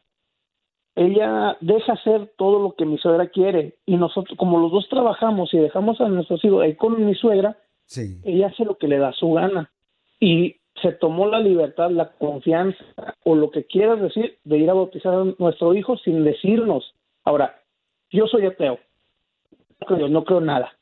ella 1.00 1.56
deja 1.62 1.94
hacer 1.94 2.34
todo 2.38 2.62
lo 2.62 2.76
que 2.76 2.86
mi 2.86 2.98
suegra 2.98 3.28
quiere 3.28 3.78
y 3.86 3.96
nosotros, 3.96 4.38
como 4.38 4.60
los 4.60 4.70
dos 4.70 4.90
trabajamos 4.90 5.54
y 5.54 5.58
dejamos 5.58 6.02
a 6.02 6.10
nuestros 6.10 6.44
hijos 6.44 6.62
ahí 6.62 6.76
con 6.76 7.06
mi 7.06 7.16
suegra, 7.16 7.58
ella 8.24 8.48
hace 8.48 8.66
lo 8.66 8.78
que 8.78 8.90
le 8.90 8.98
da 8.98 9.14
su 9.14 9.32
gana 9.32 9.72
y 10.20 10.58
se 10.82 10.92
tomó 10.94 11.28
la 11.28 11.40
libertad, 11.40 11.90
la 11.92 12.12
confianza 12.12 12.84
o 13.24 13.36
lo 13.36 13.52
que 13.52 13.66
quieras 13.66 14.02
decir 14.02 14.38
de 14.44 14.58
ir 14.58 14.70
a 14.70 14.74
bautizar 14.74 15.14
a 15.14 15.26
nuestro 15.38 15.74
hijo 15.74 15.98
sin 15.98 16.24
decirnos. 16.24 16.94
Ahora, 17.24 17.62
yo 18.10 18.28
soy 18.28 18.46
ateo, 18.46 18.80
no 19.80 19.88
creo, 19.88 20.08
no 20.10 20.24
creo 20.24 20.42
nada, 20.42 20.74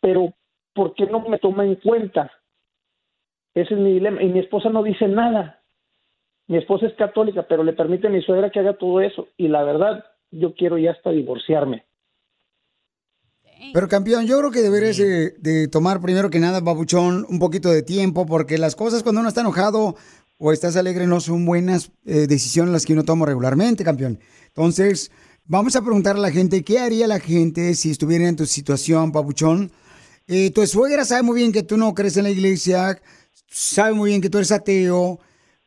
pero 0.00 0.32
¿por 0.74 0.94
qué 0.94 1.06
no 1.06 1.20
me 1.20 1.38
toma 1.38 1.64
en 1.64 1.76
cuenta? 1.76 2.30
Ese 3.54 3.74
es 3.74 3.80
mi 3.80 3.92
dilema. 3.94 4.22
Y 4.22 4.28
mi 4.28 4.38
esposa 4.38 4.70
no 4.70 4.82
dice 4.82 5.08
nada. 5.08 5.62
Mi 6.46 6.58
esposa 6.58 6.86
es 6.86 6.94
católica, 6.94 7.42
pero 7.42 7.64
le 7.64 7.72
permite 7.72 8.06
a 8.06 8.10
mi 8.10 8.22
suegra 8.22 8.50
que 8.50 8.60
haga 8.60 8.74
todo 8.74 9.00
eso. 9.00 9.28
Y 9.36 9.48
la 9.48 9.64
verdad, 9.64 10.04
yo 10.30 10.54
quiero 10.54 10.78
ya 10.78 10.92
hasta 10.92 11.10
divorciarme. 11.10 11.84
Pero 13.72 13.88
campeón, 13.88 14.26
yo 14.26 14.38
creo 14.38 14.50
que 14.50 14.62
deberías 14.62 14.96
de, 14.96 15.30
de 15.38 15.68
tomar 15.68 16.00
primero 16.00 16.30
que 16.30 16.38
nada, 16.38 16.60
babuchón, 16.60 17.26
un 17.28 17.38
poquito 17.38 17.70
de 17.70 17.82
tiempo, 17.82 18.24
porque 18.24 18.56
las 18.56 18.76
cosas 18.76 19.02
cuando 19.02 19.20
uno 19.20 19.28
está 19.28 19.40
enojado 19.40 19.96
o 20.38 20.52
estás 20.52 20.76
alegre 20.76 21.06
no 21.06 21.20
son 21.20 21.44
buenas 21.44 21.90
eh, 22.04 22.26
decisiones 22.26 22.72
las 22.72 22.86
que 22.86 22.92
uno 22.92 23.04
toma 23.04 23.26
regularmente, 23.26 23.84
campeón. 23.84 24.20
Entonces, 24.46 25.10
vamos 25.44 25.74
a 25.76 25.82
preguntar 25.82 26.16
a 26.16 26.20
la 26.20 26.30
gente, 26.30 26.62
¿qué 26.62 26.78
haría 26.78 27.06
la 27.06 27.20
gente 27.20 27.74
si 27.74 27.90
estuviera 27.90 28.28
en 28.28 28.36
tu 28.36 28.46
situación, 28.46 29.10
babuchón? 29.10 29.72
Eh, 30.28 30.50
tu 30.50 30.64
suegra 30.66 31.04
sabe 31.04 31.22
muy 31.22 31.36
bien 31.36 31.52
que 31.52 31.64
tú 31.64 31.76
no 31.76 31.92
crees 31.94 32.16
en 32.16 32.24
la 32.24 32.30
iglesia, 32.30 33.00
sabe 33.48 33.94
muy 33.94 34.10
bien 34.10 34.20
que 34.20 34.30
tú 34.30 34.38
eres 34.38 34.52
ateo. 34.52 35.18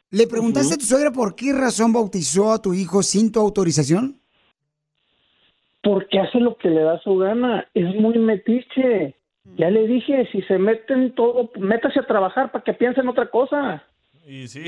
¿Le 0.09 0.27
preguntaste 0.27 0.75
a 0.75 0.77
tu 0.77 0.85
suegra 0.85 1.11
por 1.11 1.35
qué 1.35 1.51
razón 1.51 1.91
bautizó 1.91 2.53
a 2.53 2.61
tu 2.61 2.73
hijo 2.73 3.03
sin 3.03 3.31
tu 3.31 3.39
autorización? 3.39 4.20
Porque 5.83 6.19
hace 6.19 6.39
lo 6.39 6.57
que 6.57 6.69
le 6.69 6.81
da 6.81 6.99
su 7.01 7.15
gana. 7.17 7.67
Es 7.73 7.95
muy 7.95 8.17
metiche. 8.19 9.15
Ya 9.57 9.69
le 9.71 9.87
dije, 9.87 10.27
si 10.31 10.41
se 10.43 10.57
meten 10.59 11.15
todo, 11.15 11.49
métase 11.59 11.99
a 11.99 12.05
trabajar 12.05 12.51
para 12.51 12.63
que 12.63 12.73
piensen 12.73 13.07
otra 13.07 13.29
cosa. 13.29 13.83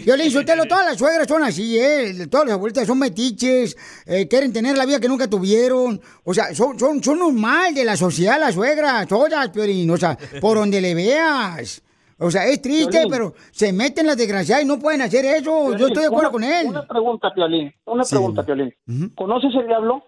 Yo 0.03 0.15
le 0.17 0.25
insulté, 0.25 0.53
todas 0.67 0.83
las 0.85 0.97
suegras 0.97 1.27
son 1.27 1.43
así, 1.43 1.77
¿eh? 1.77 2.25
Todas 2.29 2.47
las 2.47 2.55
abuelitas 2.55 2.87
son 2.87 2.97
metiches, 2.97 3.77
eh, 4.07 4.27
quieren 4.27 4.51
tener 4.51 4.75
la 4.75 4.85
vida 4.87 4.99
que 4.99 5.07
nunca 5.07 5.29
tuvieron. 5.29 6.01
O 6.23 6.33
sea, 6.33 6.53
son, 6.55 6.77
son, 6.79 7.03
son 7.03 7.21
un 7.21 7.39
mal 7.39 7.73
de 7.75 7.85
la 7.85 7.95
sociedad 7.95 8.39
las 8.39 8.55
suegras, 8.55 9.07
todas, 9.07 9.49
Piorín. 9.49 9.89
O 9.91 9.97
sea, 9.97 10.17
por 10.41 10.57
donde 10.57 10.81
le 10.81 10.95
veas. 10.95 11.83
O 12.17 12.31
sea, 12.31 12.45
es 12.47 12.59
triste, 12.61 12.91
Piolín. 12.91 13.11
pero 13.11 13.33
se 13.51 13.71
meten 13.71 14.07
las 14.07 14.17
desgraciadas 14.17 14.63
y 14.63 14.67
no 14.67 14.79
pueden 14.79 15.01
hacer 15.01 15.23
eso. 15.25 15.77
Yo 15.77 15.87
estoy 15.87 16.01
de 16.01 16.07
acuerdo 16.07 16.29
Una- 16.29 16.31
con 16.31 16.43
él. 16.43 16.65
Una 16.67 16.87
pregunta, 16.87 17.31
Piolín. 17.33 17.71
Una 17.85 18.03
Sí. 18.03 18.15
pregunta, 18.15 18.43
Piolín. 18.43 18.73
¿Conoces 19.15 19.51
el 19.55 19.67
diablo? 19.67 20.03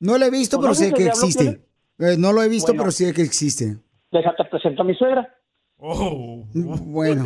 No 0.00 0.18
lo 0.18 0.24
he 0.26 0.30
visto, 0.30 0.60
pero 0.60 0.74
sé 0.74 0.90
¿Conoces 0.90 1.04
que 1.04 1.10
existe. 1.10 1.60
Eh, 1.98 2.16
no 2.18 2.32
lo 2.32 2.42
he 2.42 2.48
visto, 2.48 2.68
Bueno. 2.72 2.82
pero 2.82 2.90
sé 2.92 3.12
que 3.14 3.22
existe. 3.22 3.76
Déjate 4.12 4.44
presento 4.44 4.82
a 4.82 4.84
mi 4.84 4.94
suegra. 4.94 5.34
Bueno. 5.78 7.24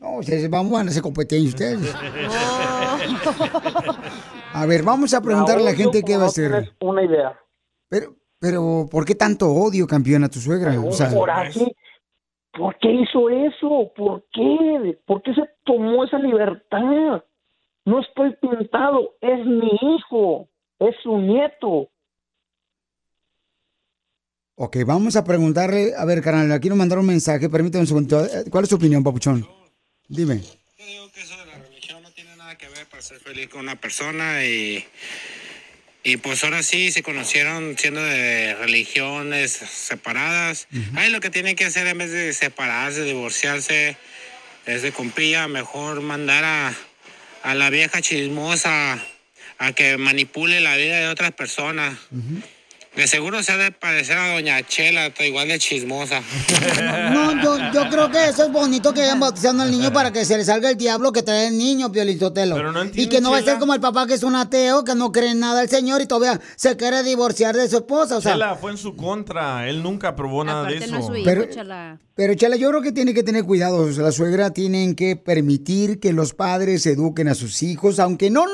No, 0.00 0.18
ustedes 0.18 0.48
vamos 0.50 0.78
a 0.78 0.82
hacer 0.82 1.02
competencia 1.02 1.48
ustedes. 1.48 1.94
A 4.52 4.66
ver, 4.66 4.82
vamos 4.82 5.12
a 5.14 5.20
preguntarle 5.20 5.62
a 5.62 5.72
la 5.72 5.74
gente 5.74 6.02
qué 6.02 6.16
va 6.16 6.24
a 6.24 6.26
hacer. 6.26 6.72
Una 6.80 7.04
idea. 7.04 7.38
Pero, 7.88 8.14
pero, 8.38 8.86
¿por 8.90 9.04
qué 9.04 9.14
tanto 9.14 9.50
odio, 9.50 9.86
campeón, 9.86 10.24
a 10.24 10.28
tu 10.28 10.38
suegra? 10.38 10.78
O 10.80 10.92
sea, 10.92 11.10
Por 11.10 11.30
así. 11.30 11.66
¿Por 12.52 12.76
qué 12.78 12.90
hizo 12.90 13.28
eso? 13.28 13.92
¿Por 13.94 14.24
qué? 14.32 14.98
¿Por 15.06 15.22
qué 15.22 15.34
se 15.34 15.42
tomó 15.64 16.04
esa 16.04 16.18
libertad? 16.18 17.22
No 17.84 18.00
estoy 18.00 18.34
pintado, 18.40 19.14
es 19.20 19.44
mi 19.44 19.70
hijo, 19.82 20.48
es 20.78 20.94
su 21.02 21.18
nieto. 21.18 21.88
ok, 24.56 24.78
vamos 24.84 25.16
a 25.16 25.24
preguntarle. 25.24 25.92
A 25.96 26.04
ver, 26.04 26.22
carnal, 26.22 26.50
aquí 26.52 26.68
nos 26.68 26.78
mandaron 26.78 27.04
un 27.04 27.10
mensaje. 27.10 27.48
Permítame 27.48 27.82
un 27.82 27.86
segundo. 27.86 28.24
Eh, 28.24 28.44
¿Cuál 28.50 28.64
es 28.64 28.70
tu 28.70 28.76
opinión, 28.76 29.04
papuchón? 29.04 29.46
Dime. 30.08 30.40
para 32.90 33.02
ser 33.02 33.20
feliz 33.20 33.48
con 33.48 33.60
una 33.60 33.78
persona 33.78 34.44
y, 34.44 34.84
y 36.02 36.16
pues 36.16 36.42
ahora 36.44 36.62
sí 36.62 36.90
se 36.92 37.02
conocieron 37.02 37.76
siendo 37.76 38.02
de 38.02 38.54
religiones 38.54 39.52
separadas. 39.52 40.66
Ay, 40.94 41.10
lo 41.10 41.20
que 41.20 41.28
tienen 41.28 41.56
que 41.56 41.66
hacer 41.66 41.86
en 41.86 41.98
vez 41.98 42.10
de 42.10 42.32
separarse, 42.32 43.02
divorciarse, 43.02 43.96
es 44.64 44.82
de 44.82 44.92
compilla, 44.92 45.46
mejor 45.48 46.00
mandar 46.00 46.44
a, 46.44 46.74
a 47.42 47.54
la 47.54 47.68
vieja 47.68 48.00
chismosa 48.00 49.04
a 49.58 49.72
que 49.72 49.96
manipule 49.96 50.60
la 50.60 50.76
vida 50.76 50.98
de 50.98 51.08
otras 51.08 51.32
personas. 51.32 51.96
De 52.96 53.06
seguro 53.06 53.42
se 53.42 53.52
ha 53.52 53.58
de 53.58 53.72
parecer 53.72 54.16
a 54.16 54.32
Doña 54.32 54.62
Chela, 54.62 55.12
igual 55.20 55.48
de 55.48 55.58
chismosa. 55.58 56.22
No, 57.12 57.42
yo, 57.42 57.58
yo 57.72 57.90
creo 57.90 58.10
que 58.10 58.28
eso 58.28 58.44
es 58.44 58.52
bonito 58.52 58.92
que 58.94 59.00
vayan 59.00 59.20
bautizando 59.20 59.62
al 59.62 59.70
niño 59.70 59.92
para 59.92 60.12
que 60.12 60.24
se 60.24 60.36
le 60.36 60.44
salga 60.44 60.70
el 60.70 60.76
diablo 60.76 61.12
que 61.12 61.22
trae 61.22 61.48
el 61.48 61.58
niño, 61.58 61.92
Piolizotelo. 61.92 62.56
Pero 62.56 62.72
no 62.72 62.84
y 62.84 63.08
que 63.08 63.20
no 63.20 63.30
va 63.30 63.38
a 63.38 63.42
ser 63.42 63.58
como 63.58 63.74
el 63.74 63.80
papá 63.80 64.06
que 64.06 64.14
es 64.14 64.22
un 64.22 64.34
ateo, 64.34 64.82
que 64.84 64.94
no 64.94 65.12
cree 65.12 65.30
en 65.32 65.40
nada 65.40 65.60
al 65.60 65.68
Señor 65.68 66.00
y 66.00 66.06
todavía 66.06 66.40
se 66.56 66.76
quiere 66.76 67.02
divorciar 67.02 67.54
de 67.54 67.68
su 67.68 67.76
esposa. 67.76 68.16
O 68.16 68.20
sea, 68.20 68.32
Chela 68.32 68.56
fue 68.56 68.70
en 68.70 68.78
su 68.78 68.96
contra. 68.96 69.68
Él 69.68 69.82
nunca 69.82 70.08
aprobó 70.08 70.42
nada 70.42 70.64
de 70.64 70.78
eso. 70.78 70.86
no 70.92 70.98
es 71.00 71.06
su 71.06 71.16
hijo, 71.16 71.24
Pero- 72.14 72.34
Chela, 72.34 72.56
yo 72.56 72.70
creo 72.70 72.80
que 72.82 72.92
tiene 72.92 73.12
que 73.12 73.22
tener 73.22 73.44
cuidado. 73.44 73.78
O 73.78 73.92
sea, 73.92 74.04
la 74.04 74.12
suegra 74.12 74.50
tienen 74.50 74.94
que 74.94 75.16
permitir 75.16 76.00
que 76.00 76.14
los 76.14 76.32
padres 76.32 76.86
eduquen 76.86 77.28
a 77.28 77.34
sus 77.34 77.62
hijos, 77.62 77.98
aunque 77.98 78.30
no 78.30 78.44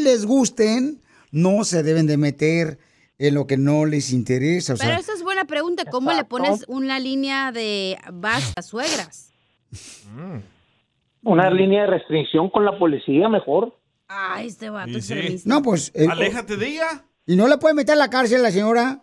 les 0.00 0.26
gusten, 0.26 1.00
no 1.30 1.64
se 1.64 1.82
deben 1.82 2.06
de 2.06 2.16
meter 2.16 2.78
en 3.18 3.34
lo 3.34 3.46
que 3.46 3.56
no 3.56 3.84
les 3.84 4.12
interesa. 4.12 4.72
O 4.74 4.76
sea, 4.76 4.88
Pero 4.88 5.00
esa 5.00 5.12
es 5.12 5.22
buena 5.22 5.44
pregunta. 5.44 5.84
¿Cómo 5.90 6.12
le 6.12 6.24
pones 6.24 6.64
una 6.68 6.98
línea 6.98 7.52
de 7.52 7.98
vas 8.12 8.52
a 8.56 8.62
suegras? 8.62 9.30
Una 11.22 11.50
línea 11.50 11.82
de 11.82 11.86
restricción 11.88 12.48
con 12.50 12.64
la 12.64 12.78
policía, 12.78 13.28
mejor. 13.28 13.76
Ay, 14.08 14.48
este 14.48 14.70
vato 14.70 15.00
Sí, 15.00 15.38
sí. 15.38 15.42
no, 15.44 15.62
pues. 15.62 15.92
eh, 15.94 16.06
Aléjate 16.10 16.56
de 16.56 16.66
ella. 16.68 17.04
¿Y 17.26 17.36
no 17.36 17.46
le 17.46 17.58
puede 17.58 17.74
meter 17.74 17.92
a 17.92 17.98
la 17.98 18.10
cárcel 18.10 18.40
a 18.40 18.44
la 18.44 18.50
señora 18.50 19.02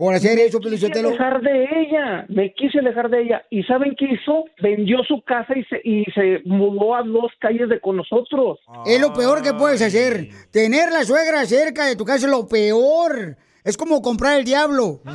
por 0.00 0.14
hacer 0.14 0.38
eso, 0.38 0.60
quise 0.60 0.78
Piolizotelo? 0.78 1.08
alejar 1.10 1.42
de 1.42 1.62
ella, 1.62 2.24
me 2.30 2.54
quise 2.54 2.78
alejar 2.78 3.10
de 3.10 3.20
ella. 3.20 3.44
¿Y 3.50 3.62
saben 3.64 3.94
qué 3.98 4.06
hizo? 4.06 4.46
Vendió 4.62 5.04
su 5.06 5.20
casa 5.20 5.52
y 5.54 5.62
se, 5.64 5.78
y 5.84 6.04
se 6.14 6.40
mudó 6.46 6.94
a 6.94 7.02
dos 7.02 7.30
calles 7.38 7.68
de 7.68 7.78
con 7.80 7.98
nosotros. 7.98 8.60
Es 8.86 8.98
lo 8.98 9.12
peor 9.12 9.42
que 9.42 9.52
puedes 9.52 9.82
hacer. 9.82 10.30
Tener 10.50 10.90
la 10.90 11.04
suegra 11.04 11.44
cerca 11.44 11.84
de 11.84 11.96
tu 11.96 12.06
casa 12.06 12.24
es 12.24 12.32
lo 12.32 12.48
peor. 12.48 13.36
Es 13.62 13.76
como 13.76 14.00
comprar 14.00 14.38
el 14.38 14.46
diablo. 14.46 15.00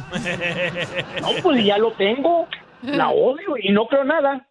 No, 1.19 1.30
pues 1.41 1.65
ya 1.65 1.80
lo 1.80 1.91
tengo. 1.93 2.45
La 2.84 3.10
odio 3.10 3.58
y 3.60 3.71
no 3.71 3.88
creo 3.88 4.04
nada. 4.04 4.48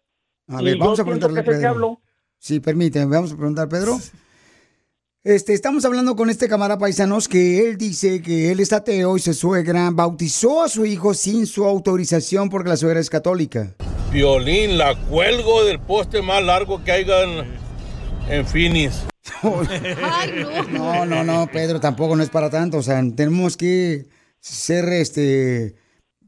A 0.49 0.61
ver, 0.61 0.77
vamos 0.77 0.99
a 0.99 1.03
siento 1.05 1.27
preguntarle 1.27 1.39
a 1.39 1.43
que 1.43 1.51
es 1.51 1.63
el 1.63 1.71
Pedro. 1.71 2.01
Sí, 2.39 2.59
permíteme, 2.59 3.05
vamos 3.05 3.31
a 3.31 3.37
preguntar, 3.37 3.69
Pedro. 3.69 3.93
Este, 5.25 5.53
estamos 5.53 5.83
hablando 5.85 6.15
con 6.15 6.29
este 6.29 6.47
camarada 6.47 6.77
paisanos 6.77 7.27
que 7.27 7.67
él 7.67 7.79
dice 7.79 8.21
que 8.21 8.51
él 8.51 8.59
es 8.59 8.71
ateo 8.71 9.17
y 9.17 9.19
su 9.19 9.33
suegra 9.33 9.89
bautizó 9.91 10.61
a 10.61 10.69
su 10.69 10.85
hijo 10.85 11.15
sin 11.15 11.47
su 11.47 11.65
autorización 11.65 12.51
porque 12.51 12.69
la 12.69 12.77
suegra 12.77 12.99
es 12.99 13.09
católica. 13.09 13.73
Violín, 14.11 14.77
la 14.77 14.93
cuelgo 15.09 15.65
del 15.65 15.79
poste 15.79 16.21
más 16.21 16.43
largo 16.43 16.83
que 16.83 16.91
haya 16.91 17.23
en, 17.23 17.45
en 18.29 18.45
Finis. 18.45 19.01
No, 20.71 21.07
no, 21.07 21.23
no, 21.23 21.47
Pedro, 21.47 21.79
tampoco 21.79 22.15
no 22.15 22.21
es 22.21 22.29
para 22.29 22.51
tanto. 22.51 22.77
O 22.77 22.83
sea, 22.83 23.01
tenemos 23.15 23.57
que 23.57 24.05
ser, 24.39 24.87
este, 24.89 25.73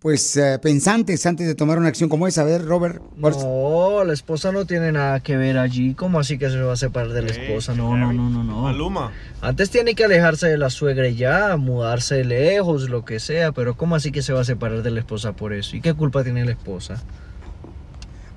pues, 0.07 0.37
eh, 0.37 0.57
pensantes 0.61 1.25
antes 1.25 1.45
de 1.47 1.53
tomar 1.53 1.77
una 1.77 1.89
acción 1.89 2.07
como 2.07 2.27
esa. 2.29 2.43
A 2.43 2.45
ver, 2.45 2.63
Robert. 2.63 3.01
¿cuál 3.19 3.33
es- 3.33 3.43
No, 3.43 4.05
la 4.05 4.13
esposa 4.13 4.53
no 4.53 4.63
tiene 4.63 4.93
nada 4.93 5.19
que 5.19 5.35
ver 5.35 5.57
allí. 5.57 5.95
¿Cómo 5.95 6.17
así 6.17 6.37
que 6.37 6.49
se 6.49 6.61
va 6.61 6.71
a 6.71 6.75
separar 6.77 7.09
de 7.09 7.23
la 7.23 7.27
esposa? 7.31 7.75
No, 7.75 7.97
no, 7.97 8.13
no, 8.13 8.29
no, 8.29 8.41
no. 8.41 8.61
Maluma. 8.61 9.11
Antes 9.41 9.69
tiene 9.69 9.95
que 9.95 10.05
alejarse 10.05 10.47
de 10.47 10.57
la 10.57 10.69
suegra 10.69 11.09
y 11.09 11.15
ya, 11.15 11.57
mudarse 11.57 12.23
lejos, 12.23 12.89
lo 12.89 13.03
que 13.03 13.19
sea. 13.19 13.51
Pero 13.51 13.75
¿cómo 13.75 13.95
así 13.97 14.13
que 14.13 14.21
se 14.21 14.31
va 14.31 14.39
a 14.39 14.45
separar 14.45 14.81
de 14.81 14.91
la 14.91 15.01
esposa 15.01 15.33
por 15.33 15.51
eso? 15.51 15.75
¿Y 15.75 15.81
qué 15.81 15.93
culpa 15.93 16.23
tiene 16.23 16.45
la 16.45 16.51
esposa? 16.51 17.03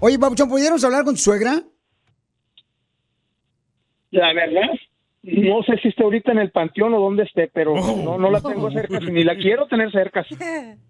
Oye, 0.00 0.18
Papuchón, 0.18 0.48
¿pudieron 0.48 0.84
hablar 0.84 1.04
con 1.04 1.14
tu 1.14 1.20
suegra? 1.20 1.62
La 4.10 4.32
verdad, 4.32 4.70
no 5.22 5.62
sé 5.62 5.76
si 5.80 5.86
esté 5.90 6.02
ahorita 6.02 6.32
en 6.32 6.38
el 6.38 6.50
panteón 6.50 6.94
o 6.94 6.98
dónde 7.00 7.22
esté, 7.22 7.48
pero 7.54 7.76
no, 7.76 8.18
no 8.18 8.28
la 8.28 8.40
tengo 8.40 8.72
cerca, 8.72 8.98
ni 8.98 9.22
la 9.22 9.36
quiero 9.36 9.68
tener 9.68 9.92
cerca. 9.92 10.26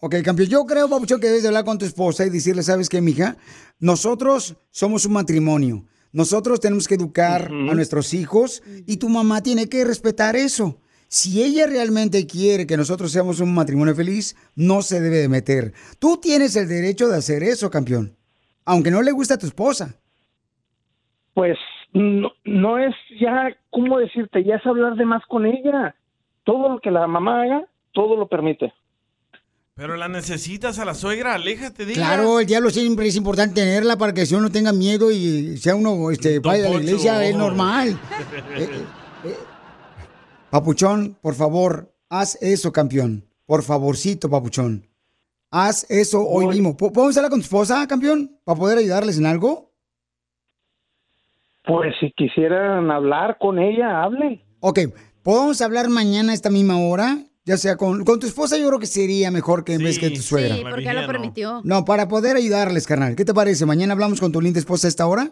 Ok, 0.00 0.14
campeón, 0.24 0.48
yo 0.48 0.64
creo, 0.64 0.88
Papuchón, 0.88 1.20
que 1.20 1.26
debes 1.26 1.42
de 1.42 1.48
hablar 1.48 1.64
con 1.64 1.78
tu 1.78 1.84
esposa 1.84 2.24
y 2.24 2.30
decirle, 2.30 2.62
¿sabes 2.62 2.88
qué, 2.88 3.00
mija? 3.00 3.36
Nosotros 3.80 4.56
somos 4.70 5.04
un 5.06 5.12
matrimonio. 5.12 5.84
Nosotros 6.12 6.60
tenemos 6.60 6.86
que 6.86 6.94
educar 6.94 7.50
a 7.50 7.74
nuestros 7.74 8.14
hijos 8.14 8.62
y 8.86 8.96
tu 8.98 9.08
mamá 9.08 9.42
tiene 9.42 9.68
que 9.68 9.84
respetar 9.84 10.36
eso. 10.36 10.80
Si 11.08 11.42
ella 11.42 11.66
realmente 11.66 12.26
quiere 12.26 12.66
que 12.66 12.76
nosotros 12.76 13.10
seamos 13.10 13.40
un 13.40 13.54
matrimonio 13.54 13.94
feliz, 13.94 14.36
no 14.54 14.82
se 14.82 15.00
debe 15.00 15.18
de 15.18 15.28
meter. 15.28 15.72
Tú 15.98 16.18
tienes 16.18 16.54
el 16.56 16.68
derecho 16.68 17.08
de 17.08 17.16
hacer 17.16 17.42
eso, 17.42 17.70
campeón. 17.70 18.16
Aunque 18.64 18.90
no 18.90 19.02
le 19.02 19.12
guste 19.12 19.34
a 19.34 19.38
tu 19.38 19.46
esposa. 19.46 19.96
Pues 21.34 21.58
no, 21.92 22.30
no 22.44 22.78
es 22.78 22.94
ya, 23.20 23.56
¿cómo 23.70 23.98
decirte? 23.98 24.44
Ya 24.44 24.56
es 24.56 24.66
hablar 24.66 24.96
de 24.96 25.04
más 25.04 25.24
con 25.26 25.44
ella. 25.44 25.94
Todo 26.44 26.68
lo 26.68 26.80
que 26.80 26.90
la 26.90 27.06
mamá 27.06 27.42
haga, 27.42 27.64
todo 27.92 28.16
lo 28.16 28.28
permite. 28.28 28.72
Pero 29.78 29.96
la 29.96 30.08
necesitas 30.08 30.80
a 30.80 30.84
la 30.84 30.92
suegra, 30.92 31.34
aléjate 31.34 31.86
de 31.86 31.92
ella. 31.92 32.00
Claro, 32.02 32.40
el 32.40 32.46
diablo 32.46 32.68
siempre 32.68 33.06
es 33.06 33.14
importante 33.14 33.54
tenerla 33.60 33.96
para 33.96 34.12
que 34.12 34.26
si 34.26 34.34
uno 34.34 34.50
tenga 34.50 34.72
miedo 34.72 35.12
y 35.12 35.56
sea 35.56 35.76
uno 35.76 36.10
este, 36.10 36.40
vaya 36.40 36.66
a 36.66 36.70
la 36.70 36.76
iglesia, 36.82 37.24
es 37.24 37.36
normal. 37.36 37.96
Eh, 38.56 38.64
eh, 38.64 38.82
eh. 39.24 39.36
Papuchón, 40.50 41.16
por 41.22 41.34
favor, 41.36 41.94
haz 42.08 42.36
eso, 42.42 42.72
campeón. 42.72 43.24
Por 43.46 43.62
favorcito, 43.62 44.28
papuchón. 44.28 44.84
Haz 45.50 45.86
eso 45.88 46.26
hoy 46.26 46.48
mismo. 46.48 46.76
¿P- 46.76 46.90
¿Podemos 46.90 47.16
hablar 47.16 47.30
con 47.30 47.38
tu 47.40 47.44
esposa, 47.44 47.86
campeón? 47.86 48.36
¿Para 48.44 48.58
poder 48.58 48.78
ayudarles 48.78 49.16
en 49.18 49.26
algo? 49.26 49.72
Pues 51.64 51.94
si 52.00 52.10
quisieran 52.16 52.90
hablar 52.90 53.38
con 53.38 53.60
ella, 53.60 54.02
hable. 54.02 54.44
Ok, 54.60 54.80
¿podemos 55.22 55.60
hablar 55.62 55.88
mañana 55.88 56.32
a 56.32 56.34
esta 56.34 56.50
misma 56.50 56.78
hora? 56.80 57.18
Ya 57.48 57.56
sea 57.56 57.78
con, 57.78 58.04
con 58.04 58.20
tu 58.20 58.26
esposa, 58.26 58.58
yo 58.58 58.66
creo 58.68 58.78
que 58.78 58.84
sería 58.84 59.30
mejor 59.30 59.64
que 59.64 59.72
en 59.72 59.82
vez 59.82 59.98
que 59.98 60.10
tu 60.10 60.20
suegra. 60.20 60.54
Sí, 60.54 60.62
porque 60.68 60.92
lo 60.92 61.06
permitió. 61.06 61.62
No, 61.64 61.82
para 61.86 62.06
poder 62.06 62.36
ayudarles, 62.36 62.86
carnal. 62.86 63.16
¿Qué 63.16 63.24
te 63.24 63.32
parece? 63.32 63.64
¿Mañana 63.64 63.94
hablamos 63.94 64.20
con 64.20 64.30
tu 64.30 64.42
linda 64.42 64.58
esposa 64.58 64.86
a 64.86 64.90
esta 64.90 65.06
hora? 65.06 65.30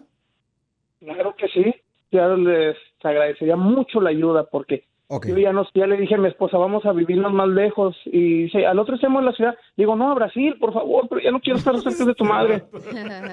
Claro 0.99 1.35
que 1.37 1.47
sí. 1.49 1.75
Ya 2.11 2.27
les 2.29 2.75
agradecería 3.03 3.57
mucho 3.57 4.01
la 4.01 4.09
ayuda 4.09 4.49
porque 4.51 4.85
yo 5.09 5.39
ya, 5.39 5.53
no, 5.53 5.65
ya 5.75 5.87
le 5.87 5.97
dije 5.97 6.17
a 6.17 6.19
mi 6.19 6.29
esposa, 6.29 6.59
vamos 6.59 6.85
a 6.85 6.93
vivirnos 6.93 7.33
más 7.33 7.49
lejos. 7.49 7.95
Y 8.07 8.45
dice, 8.45 8.67
al 8.67 8.79
otro 8.79 8.95
extremo 8.95 9.21
de 9.21 9.27
la 9.27 9.33
ciudad. 9.33 9.55
Digo, 9.77 9.95
no, 9.95 10.11
a 10.11 10.15
Brasil, 10.15 10.57
por 10.59 10.73
favor, 10.73 11.07
pero 11.09 11.21
ya 11.21 11.31
no 11.31 11.41
quiero 11.41 11.59
estar 11.59 11.79
cerca 11.81 12.05
de 12.05 12.15
tu 12.15 12.25
madre. 12.27 12.65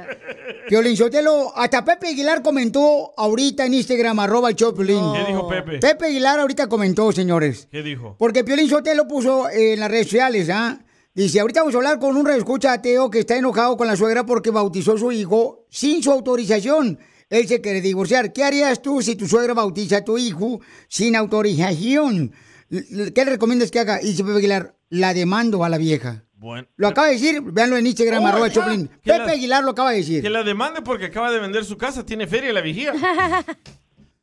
Piolín 0.67 0.95
Sotelo, 0.95 1.51
hasta 1.55 1.83
Pepe 1.83 2.09
Aguilar 2.09 2.41
comentó 2.43 3.13
ahorita 3.17 3.65
en 3.65 3.73
Instagram, 3.73 4.19
arroba 4.19 4.49
el 4.49 4.55
show, 4.55 4.73
Piolín. 4.73 5.01
¿Qué 5.13 5.31
dijo 5.31 5.47
Pepe? 5.47 5.79
Pepe 5.79 6.05
Aguilar 6.05 6.39
ahorita 6.39 6.67
comentó, 6.69 7.11
señores. 7.11 7.67
¿Qué 7.71 7.81
dijo? 7.81 8.15
Porque 8.19 8.43
Piolín 8.43 8.69
Sotelo 8.69 9.07
puso 9.07 9.49
en 9.49 9.79
las 9.79 9.89
redes 9.89 10.07
sociales, 10.07 10.49
¿ah? 10.51 10.79
Dice, 11.15 11.39
ahorita 11.39 11.61
vamos 11.61 11.75
a 11.75 11.77
hablar 11.77 11.99
con 11.99 12.17
un 12.17 12.27
escucha 12.31 12.73
ateo 12.73 13.11
que 13.11 13.19
está 13.19 13.37
enojado 13.37 13.77
con 13.77 13.87
la 13.87 13.95
suegra 13.95 14.25
porque 14.25 14.49
bautizó 14.49 14.93
a 14.93 14.97
su 14.97 15.11
hijo 15.11 15.65
sin 15.69 16.01
su 16.01 16.11
autorización. 16.11 16.97
Él 17.29 17.47
se 17.47 17.61
quiere 17.61 17.81
divorciar. 17.81 18.31
¿Qué 18.33 18.43
harías 18.43 18.81
tú 18.81 19.01
si 19.01 19.15
tu 19.15 19.27
suegra 19.27 19.53
bautiza 19.53 19.97
a 19.97 20.03
tu 20.05 20.17
hijo 20.17 20.61
sin 20.87 21.15
autorización? 21.15 22.31
¿Qué 22.69 23.11
le 23.25 23.31
recomiendas 23.31 23.71
que 23.71 23.79
haga? 23.79 24.01
Y 24.01 24.07
dice 24.07 24.23
Pepe 24.23 24.37
Aguilar, 24.37 24.75
la 24.89 25.13
demando 25.13 25.63
a 25.63 25.69
la 25.69 25.77
vieja. 25.77 26.23
Bueno. 26.35 26.67
Lo 26.75 26.89
acaba 26.89 27.07
de 27.07 27.13
decir, 27.13 27.41
véanlo 27.41 27.77
en 27.77 27.87
Instagram, 27.87 28.23
Oh, 28.23 28.27
arroba 28.27 28.47
ya. 28.49 28.53
Choplin. 28.55 28.87
¿Qué 28.87 29.11
Pepe 29.13 29.25
la- 29.25 29.31
Aguilar 29.31 29.63
lo 29.63 29.71
acaba 29.71 29.91
de 29.91 29.97
decir. 29.97 30.21
Que 30.21 30.29
la 30.29 30.43
demande 30.43 30.81
porque 30.81 31.05
acaba 31.05 31.31
de 31.31 31.39
vender 31.39 31.63
su 31.63 31.77
casa, 31.77 32.05
tiene 32.05 32.27
feria 32.27 32.51
la 32.53 32.61
vigía. 32.61 32.93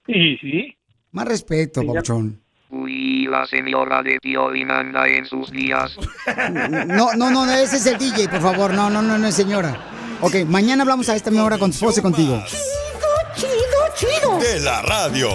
Y 0.07 0.37
sí. 0.39 0.77
Más 1.13 1.27
respeto, 1.27 1.85
Pauchón. 1.87 2.41
Uy, 2.71 3.27
la 3.29 3.47
señora 3.47 4.03
de 4.03 4.19
Piolín 4.21 4.71
anda 4.71 5.07
en 5.09 5.25
sus 5.27 5.51
días. 5.51 5.97
No, 6.87 7.15
no, 7.15 7.31
no, 7.31 7.51
ese 7.53 7.77
es 7.77 7.87
el 7.87 7.99
DJ, 7.99 8.29
por 8.29 8.41
favor. 8.41 8.73
No, 8.75 8.91
no, 8.91 9.03
no, 9.03 9.17
no, 9.19 9.31
señora. 9.33 10.19
Ok, 10.21 10.45
mañana 10.47 10.83
hablamos 10.83 11.09
a 11.09 11.17
esta 11.17 11.31
misma 11.31 11.47
hora 11.47 11.59
con 11.59 11.71
tu 11.71 11.77
esposa 11.77 12.01
y 12.01 12.03
contigo. 12.03 12.43
Chido. 13.95 14.39
De 14.39 14.61
la 14.61 14.83
radio. 14.83 15.31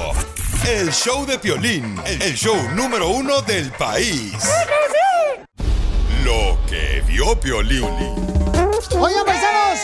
El 0.68 0.92
show 0.92 1.26
de 1.26 1.38
Piolín, 1.38 2.00
el 2.06 2.34
show 2.36 2.56
número 2.74 3.10
uno 3.10 3.42
del 3.42 3.72
país. 3.72 4.34
Lo 6.24 6.58
que 6.68 7.04
vio 7.08 7.40
Piolín. 7.40 7.84
Oigan, 8.98 9.26
paisanos. 9.26 9.80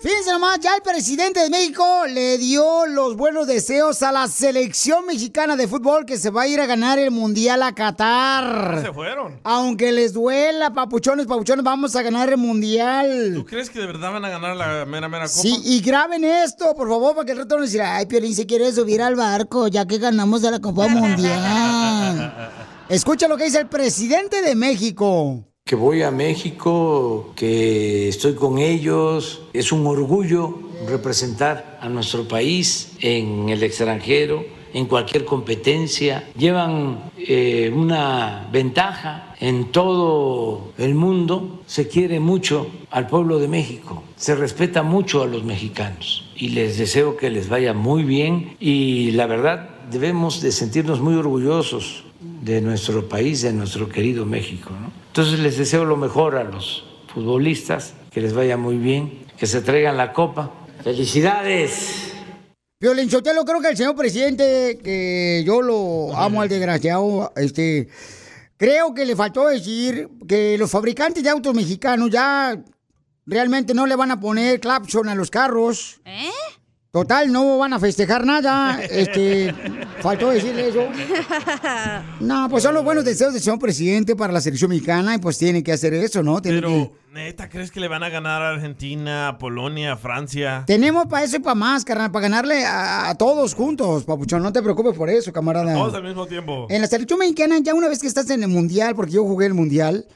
Fíjense 0.00 0.30
nomás, 0.30 0.60
ya 0.60 0.76
el 0.76 0.82
presidente 0.82 1.40
de 1.40 1.50
México 1.50 1.84
le 2.06 2.38
dio 2.38 2.86
los 2.86 3.16
buenos 3.16 3.48
deseos 3.48 4.00
a 4.04 4.12
la 4.12 4.28
selección 4.28 5.04
mexicana 5.06 5.56
de 5.56 5.66
fútbol 5.66 6.06
que 6.06 6.18
se 6.18 6.30
va 6.30 6.42
a 6.42 6.46
ir 6.46 6.60
a 6.60 6.66
ganar 6.66 7.00
el 7.00 7.10
Mundial 7.10 7.64
a 7.64 7.74
Qatar. 7.74 8.80
Se 8.80 8.92
fueron. 8.92 9.40
Aunque 9.42 9.90
les 9.90 10.12
duela, 10.12 10.72
papuchones, 10.72 11.26
papuchones, 11.26 11.64
vamos 11.64 11.96
a 11.96 12.02
ganar 12.02 12.28
el 12.28 12.36
Mundial. 12.36 13.32
¿Tú 13.34 13.44
crees 13.44 13.70
que 13.70 13.80
de 13.80 13.86
verdad 13.86 14.12
van 14.12 14.24
a 14.24 14.28
ganar 14.28 14.54
la 14.54 14.84
mera, 14.84 15.08
mera 15.08 15.24
copa? 15.24 15.40
Sí, 15.40 15.60
y 15.64 15.80
graben 15.80 16.22
esto, 16.22 16.76
por 16.76 16.88
favor, 16.88 17.16
para 17.16 17.26
que 17.26 17.32
el 17.32 17.38
rato 17.38 17.56
no 17.56 17.62
decir, 17.62 17.82
ay, 17.82 18.06
Piolín 18.06 18.36
se 18.36 18.46
quiere 18.46 18.72
subir 18.72 19.02
al 19.02 19.16
barco, 19.16 19.66
ya 19.66 19.84
que 19.84 19.98
ganamos 19.98 20.42
de 20.42 20.52
la 20.52 20.60
Copa 20.60 20.86
Mundial. 20.86 22.52
Escucha 22.88 23.26
lo 23.26 23.36
que 23.36 23.44
dice 23.44 23.58
el 23.58 23.66
presidente 23.68 24.42
de 24.42 24.54
México. 24.54 25.47
Que 25.68 25.76
voy 25.76 26.00
a 26.00 26.10
México, 26.10 27.34
que 27.36 28.08
estoy 28.08 28.32
con 28.34 28.56
ellos. 28.56 29.42
Es 29.52 29.70
un 29.70 29.86
orgullo 29.86 30.60
representar 30.88 31.78
a 31.82 31.90
nuestro 31.90 32.26
país 32.26 32.92
en 33.02 33.50
el 33.50 33.62
extranjero, 33.62 34.46
en 34.72 34.86
cualquier 34.86 35.26
competencia. 35.26 36.26
Llevan 36.38 37.10
eh, 37.18 37.70
una 37.76 38.48
ventaja 38.50 39.34
en 39.40 39.70
todo 39.70 40.72
el 40.78 40.94
mundo. 40.94 41.60
Se 41.66 41.86
quiere 41.86 42.18
mucho 42.18 42.68
al 42.90 43.06
pueblo 43.06 43.38
de 43.38 43.48
México, 43.48 44.02
se 44.16 44.34
respeta 44.34 44.82
mucho 44.82 45.22
a 45.22 45.26
los 45.26 45.44
mexicanos 45.44 46.30
y 46.34 46.48
les 46.48 46.78
deseo 46.78 47.18
que 47.18 47.28
les 47.28 47.50
vaya 47.50 47.74
muy 47.74 48.04
bien 48.04 48.56
y 48.58 49.10
la 49.10 49.26
verdad 49.26 49.68
debemos 49.90 50.40
de 50.40 50.50
sentirnos 50.50 51.02
muy 51.02 51.14
orgullosos 51.16 52.04
de 52.40 52.62
nuestro 52.62 53.06
país, 53.06 53.42
de 53.42 53.52
nuestro 53.52 53.90
querido 53.90 54.24
México. 54.24 54.70
Entonces 55.18 55.40
les 55.40 55.58
deseo 55.58 55.84
lo 55.84 55.96
mejor 55.96 56.36
a 56.36 56.44
los 56.44 56.84
futbolistas, 57.12 57.92
que 58.12 58.20
les 58.20 58.32
vaya 58.32 58.56
muy 58.56 58.76
bien, 58.76 59.26
que 59.36 59.48
se 59.48 59.60
traigan 59.62 59.96
la 59.96 60.12
copa. 60.12 60.52
¡Felicidades! 60.84 62.12
Violín 62.78 63.10
Sotelo, 63.10 63.44
creo 63.44 63.60
que 63.60 63.70
el 63.70 63.76
señor 63.76 63.96
presidente, 63.96 64.78
que 64.78 65.42
yo 65.44 65.60
lo 65.60 66.16
amo 66.16 66.40
al 66.40 66.48
desgraciado, 66.48 67.32
este, 67.34 67.88
creo 68.56 68.94
que 68.94 69.04
le 69.04 69.16
faltó 69.16 69.48
decir 69.48 70.08
que 70.28 70.56
los 70.56 70.70
fabricantes 70.70 71.24
de 71.24 71.30
autos 71.30 71.52
mexicanos 71.52 72.10
ya 72.10 72.56
realmente 73.26 73.74
no 73.74 73.88
le 73.88 73.96
van 73.96 74.12
a 74.12 74.20
poner 74.20 74.60
clapson 74.60 75.08
a 75.08 75.16
los 75.16 75.32
carros. 75.32 76.00
¿Eh? 76.04 76.30
Total, 76.98 77.30
no 77.32 77.58
van 77.58 77.72
a 77.72 77.78
festejar 77.78 78.26
nada. 78.26 78.82
Este, 78.82 79.54
faltó 80.02 80.30
decirle 80.30 80.68
eso. 80.68 80.80
No, 82.20 82.48
pues 82.50 82.64
son 82.64 82.74
los 82.74 82.82
buenos 82.82 83.04
deseos 83.04 83.32
del 83.32 83.40
señor 83.42 83.60
presidente 83.60 84.16
para 84.16 84.32
la 84.32 84.40
selección 84.40 84.70
mexicana 84.70 85.14
y 85.14 85.18
pues 85.18 85.38
tiene 85.38 85.62
que 85.62 85.72
hacer 85.72 85.94
eso, 85.94 86.22
¿no? 86.24 86.42
Pero, 86.42 86.68
que- 86.68 86.90
¿neta 87.12 87.48
crees 87.48 87.70
que 87.70 87.80
le 87.80 87.88
van 87.88 88.02
a 88.02 88.10
ganar 88.10 88.42
a 88.42 88.50
Argentina, 88.50 89.28
a 89.28 89.38
Polonia, 89.38 89.92
a 89.92 89.96
Francia? 89.96 90.64
Tenemos 90.66 91.06
para 91.06 91.24
eso 91.24 91.36
y 91.36 91.40
para 91.40 91.54
más, 91.54 91.84
carnal, 91.84 92.10
para 92.10 92.24
ganarle 92.24 92.64
a, 92.66 93.08
a 93.08 93.14
todos 93.16 93.54
juntos, 93.54 94.04
papuchón. 94.04 94.42
No 94.42 94.52
te 94.52 94.62
preocupes 94.62 94.94
por 94.96 95.08
eso, 95.08 95.32
camarada. 95.32 95.72
Todos 95.74 95.94
al 95.94 96.04
mismo 96.04 96.26
tiempo. 96.26 96.66
En 96.68 96.82
la 96.82 96.86
selección 96.86 97.18
mexicana, 97.18 97.58
ya 97.62 97.74
una 97.74 97.88
vez 97.88 98.00
que 98.00 98.06
estás 98.06 98.28
en 98.30 98.42
el 98.42 98.48
mundial, 98.48 98.94
porque 98.94 99.12
yo 99.12 99.24
jugué 99.24 99.46
el 99.46 99.54
mundial, 99.54 100.06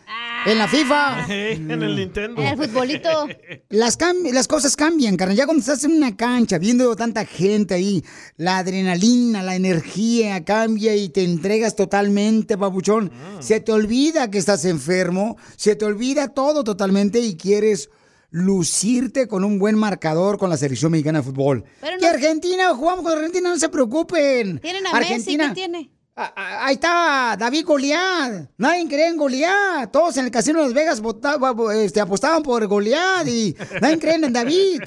en 0.44 0.58
la 0.58 0.68
FIFA. 0.68 1.26
en 1.32 1.70
el 1.70 1.96
Nintendo. 1.96 2.42
En 2.42 2.48
el 2.48 2.56
futbolito. 2.68 3.08
Las, 3.70 3.98
cam- 3.98 4.30
las 4.32 4.46
cosas 4.48 4.76
cambian, 4.76 5.16
carnal. 5.16 5.36
Ya 5.36 5.46
cuando 5.46 5.60
estás 5.60 5.82
en 5.84 5.92
una 5.92 6.14
cancha, 6.14 6.58
viendo 6.58 6.94
tanta 6.94 7.24
gente 7.24 7.72
ahí, 7.74 8.04
la 8.36 8.58
adrenalina, 8.58 9.42
la 9.42 9.56
energía 9.56 10.44
cambia 10.44 10.94
y 10.94 11.08
te 11.08 11.24
entregas 11.24 11.74
totalmente, 11.74 12.58
papuchón. 12.58 13.10
Se 13.40 13.60
te 13.60 13.72
olvida 13.72 14.30
que 14.30 14.36
estás 14.38 14.66
enfermo, 14.66 15.38
se 15.56 15.74
te 15.74 15.86
olvida 15.86 16.28
todo 16.28 16.64
totalmente 16.64 16.81
y 16.90 17.36
quieres 17.36 17.90
lucirte 18.30 19.28
con 19.28 19.44
un 19.44 19.58
buen 19.58 19.76
marcador 19.76 20.38
con 20.38 20.48
la 20.50 20.56
selección 20.56 20.90
mexicana 20.92 21.18
de 21.20 21.24
fútbol. 21.24 21.64
Pero 21.80 21.98
que 21.98 22.06
Argentina, 22.06 22.74
jugamos 22.74 23.04
con 23.04 23.12
Argentina, 23.12 23.50
no 23.50 23.58
se 23.58 23.68
preocupen. 23.68 24.58
Tienen 24.58 24.86
a 24.86 24.98
Messi, 24.98 25.36
¿qué 25.36 25.48
tiene? 25.50 25.90
Ah, 26.16 26.64
Ahí 26.66 26.74
está 26.74 27.36
David 27.38 27.64
Goliat. 27.66 28.50
Nadie 28.58 28.86
cree 28.88 29.08
en 29.08 29.16
Goliat. 29.16 29.90
Todos 29.90 30.16
en 30.16 30.26
el 30.26 30.30
casino 30.30 30.58
de 30.60 30.66
Las 30.66 30.74
Vegas 30.74 31.00
votaba- 31.00 31.54
este, 31.74 32.00
apostaban 32.00 32.42
por 32.42 32.66
Goliat 32.66 33.26
y 33.28 33.54
nadie 33.80 33.98
cree 33.98 34.14
en 34.16 34.32
David. 34.32 34.82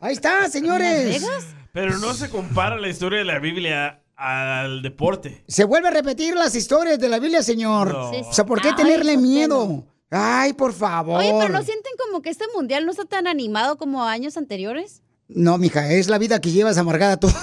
Ahí 0.00 0.12
está, 0.14 0.48
señores. 0.48 1.24
Pero 1.72 1.98
no 1.98 2.14
se 2.14 2.30
compara 2.30 2.78
la 2.78 2.88
historia 2.88 3.18
de 3.20 3.24
la 3.26 3.38
Biblia 3.38 4.02
al 4.16 4.82
deporte. 4.82 5.44
Se 5.46 5.64
vuelve 5.64 5.88
a 5.88 5.90
repetir 5.92 6.34
las 6.34 6.54
historias 6.54 6.98
de 6.98 7.08
la 7.08 7.18
Biblia, 7.18 7.42
señor. 7.42 7.92
No. 7.92 8.10
O 8.10 8.32
sea, 8.32 8.46
¿por 8.46 8.60
qué 8.60 8.72
tenerle 8.72 9.16
miedo? 9.16 9.84
Ay, 10.10 10.52
por 10.52 10.72
favor. 10.72 11.18
Oye, 11.20 11.32
pero 11.38 11.48
¿no 11.52 11.62
sienten 11.62 11.92
como 11.98 12.22
que 12.22 12.30
este 12.30 12.44
mundial 12.54 12.86
no 12.86 12.92
está 12.92 13.04
tan 13.04 13.26
animado 13.26 13.76
como 13.76 14.04
años 14.04 14.36
anteriores? 14.36 15.02
No, 15.28 15.58
mija, 15.58 15.90
es 15.92 16.06
la 16.08 16.18
vida 16.18 16.40
que 16.40 16.52
llevas 16.52 16.78
amargada 16.78 17.16
tú. 17.18 17.28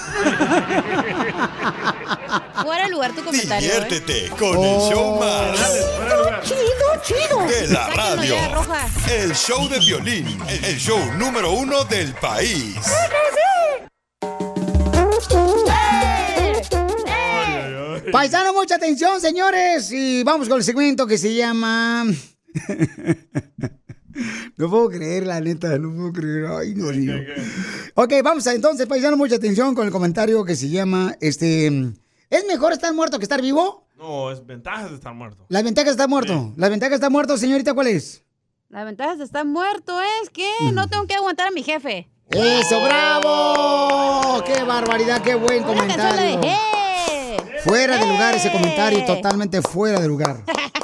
Fuera 2.64 2.86
de 2.86 2.92
lugar 2.92 3.14
tu 3.14 3.22
comentario. 3.26 3.70
¿eh? 3.70 3.74
Diviértete 3.74 4.30
con 4.40 4.58
el 4.58 4.80
show 4.80 5.20
más. 5.20 5.60
Chido, 6.44 6.58
chido. 7.04 7.46
De 7.46 7.68
la 7.68 7.88
Sáquenlo 7.88 8.16
radio. 8.16 8.36
ya, 8.36 8.48
Roja. 8.54 8.88
El 9.12 9.36
show 9.36 9.68
de 9.68 9.80
violín. 9.80 10.40
El 10.48 10.78
show 10.78 10.98
número 11.18 11.52
uno 11.52 11.84
del 11.84 12.14
país. 12.16 12.78
Paisano, 18.12 18.54
mucha 18.54 18.76
atención, 18.76 19.20
señores. 19.20 19.92
Y 19.92 20.24
vamos 20.24 20.48
con 20.48 20.58
el 20.58 20.64
segmento 20.64 21.08
que 21.08 21.18
se 21.18 21.34
llama. 21.34 22.06
No 24.58 24.70
puedo 24.70 24.90
creer, 24.90 25.26
la 25.26 25.42
neta, 25.42 25.78
no 25.80 25.94
puedo 25.94 26.14
creer. 26.14 26.46
Ay, 26.46 26.76
no, 26.76 26.92
niño. 26.92 27.16
Ok, 27.96 28.14
vamos 28.24 28.46
a 28.46 28.54
entonces, 28.54 28.86
paisano, 28.86 29.18
mucha 29.18 29.36
atención 29.36 29.74
con 29.74 29.86
el 29.88 29.92
comentario 29.92 30.46
que 30.46 30.56
se 30.56 30.70
llama, 30.70 31.16
este... 31.20 31.68
¿Es 32.30 32.46
mejor 32.48 32.74
estar 32.74 32.94
muerto 32.94 33.18
que 33.18 33.24
estar 33.24 33.42
vivo? 33.42 33.88
No, 33.98 34.32
es 34.32 34.46
ventajas 34.46 34.90
de 34.90 34.96
estar 34.96 35.14
muerto. 35.14 35.46
La 35.50 35.62
ventaja 35.62 35.90
está 35.90 36.08
muerto. 36.08 36.54
La 36.58 36.70
ventaja 36.70 36.94
está 36.96 37.10
muerto, 37.10 37.38
señorita, 37.38 37.74
¿cuál 37.74 37.88
es? 37.88 38.24
La 38.70 38.84
ventaja 38.84 39.16
de 39.16 39.24
estar 39.24 39.46
muerto 39.46 40.00
es 40.22 40.30
que 40.30 40.48
no 40.74 40.88
tengo 40.88 41.06
que 41.06 41.16
aguantar 41.16 41.48
a 41.48 41.52
mi 41.52 41.64
jefe. 41.64 42.10
¡Eso, 42.30 42.84
bravo! 42.84 44.44
¡Qué 44.46 44.64
barbaridad, 44.64 45.22
qué 45.22 45.36
buen 45.36 45.64
Una 45.64 45.74
comentario! 45.76 46.40
de 46.40 46.48
¡Eh! 46.48 47.38
Fuera 47.64 47.98
de 47.98 48.08
lugar 48.08 48.36
ese 48.36 48.52
comentario, 48.52 49.06
totalmente 49.06 49.62
fuera 49.62 50.00
de 50.00 50.08
lugar. 50.08 50.44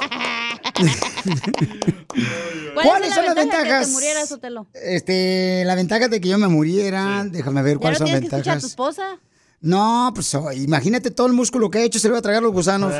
¿Cuál 2.74 2.86
¿Cuáles 2.86 3.08
es 3.08 3.14
son 3.14 3.24
la 3.24 3.34
las 3.34 3.36
ventaja 3.36 3.62
ventajas? 3.62 3.80
Que 3.80 3.86
te 3.86 3.92
murieras, 3.92 4.28
Sotelo? 4.28 4.66
Este, 4.74 5.62
la 5.64 5.74
ventaja 5.74 6.08
de 6.08 6.20
que 6.20 6.28
yo 6.28 6.38
me 6.38 6.48
muriera, 6.48 7.24
déjame 7.28 7.62
ver 7.62 7.74
¿Ya 7.74 7.80
cuáles 7.80 8.00
no 8.00 8.06
son 8.06 8.12
las 8.12 8.20
tienes 8.20 8.30
que 8.30 8.36
escuchar 8.36 8.56
a 8.56 8.60
tu 8.60 8.66
ventajas. 8.66 8.70
esposa? 8.70 9.18
No, 9.60 10.10
pues 10.14 10.34
oh, 10.34 10.50
imagínate 10.52 11.10
todo 11.10 11.26
el 11.26 11.32
músculo 11.34 11.70
que 11.70 11.78
ha 11.78 11.82
hecho, 11.82 11.98
se 11.98 12.08
le 12.08 12.12
va 12.12 12.18
a 12.18 12.22
tragar 12.22 12.42
los 12.42 12.52
gusanos. 12.52 12.92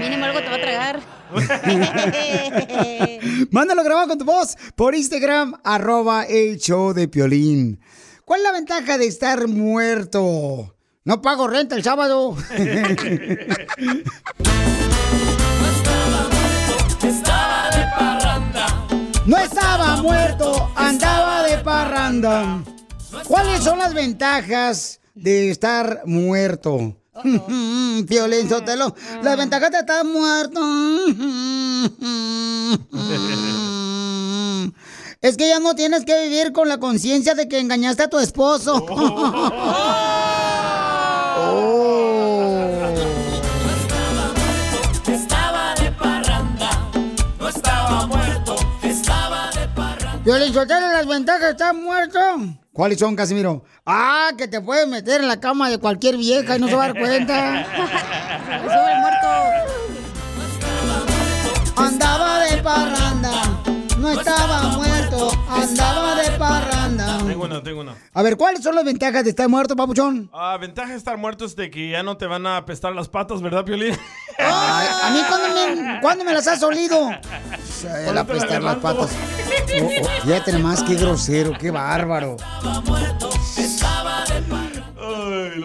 Mínimo 0.00 0.24
algo 0.24 0.40
te 0.40 0.48
va 0.48 0.56
a 0.56 0.60
tragar. 0.60 1.00
Mándalo 3.50 3.84
grabado 3.84 4.08
con 4.08 4.18
tu 4.18 4.24
voz 4.24 4.56
por 4.76 4.94
Instagram, 4.94 5.54
arroba 5.64 6.24
el 6.24 6.58
show 6.58 6.92
de 6.92 7.08
Piolín. 7.08 7.80
¿Cuál 8.24 8.40
es 8.40 8.44
la 8.44 8.52
ventaja 8.52 8.98
de 8.98 9.06
estar 9.06 9.48
muerto? 9.48 10.76
No 11.04 11.22
pago 11.22 11.48
renta 11.48 11.74
el 11.74 11.82
sábado. 11.82 12.36
Estaba 17.02 17.70
de 17.70 17.84
parranda. 17.98 18.86
No 19.26 19.36
estaba 19.38 20.02
muerto, 20.02 20.70
andaba 20.76 21.42
de 21.44 21.58
parranda. 21.58 22.62
¿Cuáles 23.26 23.64
son 23.64 23.78
las 23.78 23.94
ventajas 23.94 25.00
de 25.14 25.50
estar 25.50 26.02
muerto? 26.06 26.96
Piolín 28.08 28.48
Sotelo, 28.48 28.94
las 29.22 29.36
ventajas 29.36 29.70
de 29.70 29.78
estar 29.78 30.04
muerto. 30.04 30.60
Es 35.22 35.36
que 35.36 35.48
ya 35.48 35.58
no 35.58 35.74
tienes 35.74 36.06
que 36.06 36.18
vivir 36.22 36.52
con 36.52 36.66
la 36.66 36.80
conciencia 36.80 37.34
de 37.34 37.46
que 37.46 37.58
engañaste 37.58 38.04
a 38.04 38.08
tu 38.08 38.18
esposo. 38.18 38.78
Estaba 38.78 39.52
estaba 47.50 48.06
muerto. 48.06 48.56
Estaba 48.82 49.50
de 49.50 49.68
parranda. 49.68 50.24
Piolín 50.24 50.52
Sotelo, 50.52 50.88
las 50.88 51.06
ventajas 51.06 51.50
estar 51.50 51.74
muerto. 51.74 52.18
¿Cuáles 52.72 52.98
son, 52.98 53.16
Casimiro? 53.16 53.64
Ah, 53.84 54.30
que 54.38 54.48
te 54.48 54.60
puedes 54.60 54.86
meter 54.88 55.20
en 55.20 55.28
la 55.28 55.40
cama 55.40 55.68
de 55.68 55.78
cualquier 55.78 56.16
vieja 56.16 56.56
y 56.56 56.60
no 56.60 56.68
se 56.68 56.74
va 56.74 56.84
a 56.84 56.86
dar 56.88 56.98
cuenta. 56.98 57.60
El 58.50 59.00
muerto. 59.00 59.28
Andaba 61.76 62.40
de 62.40 62.56
parranda, 62.58 63.30
no 63.98 64.10
estaba 64.10 64.62
muerto, 64.76 64.99
andaba 65.48 66.22
de 66.22 66.30
parranda. 66.38 67.18
Tengo 67.18 67.44
una, 67.44 67.62
tengo 67.62 67.80
una. 67.80 67.96
A 68.12 68.22
ver, 68.22 68.36
¿cuáles 68.36 68.62
son 68.62 68.74
las 68.74 68.84
ventajas 68.84 69.24
de 69.24 69.30
estar 69.30 69.48
muerto, 69.48 69.76
papuchón? 69.76 70.30
Ah, 70.32 70.56
ventaja 70.60 70.92
de 70.92 70.98
estar 70.98 71.16
muerto 71.16 71.44
es 71.44 71.56
de 71.56 71.70
que 71.70 71.90
ya 71.90 72.02
no 72.02 72.16
te 72.16 72.26
van 72.26 72.46
a 72.46 72.56
apestar 72.56 72.94
las 72.94 73.08
patas, 73.08 73.42
¿verdad, 73.42 73.64
Piolín? 73.64 73.96
Ay, 74.38 74.88
a 75.02 75.10
mí, 75.10 75.20
¿cuándo 75.28 75.48
me, 75.48 76.00
cuándo 76.00 76.24
me 76.24 76.32
las 76.32 76.46
has 76.46 76.62
olido? 76.62 77.10
El 78.06 78.18
apestar 78.18 78.62
las 78.62 78.76
patas. 78.76 79.10
Oh, 79.80 79.84
oh, 79.86 80.22
fíjate 80.22 80.52
nomás, 80.52 80.82
qué 80.82 80.94
grosero, 80.94 81.52
qué 81.58 81.70
bárbaro. 81.70 82.36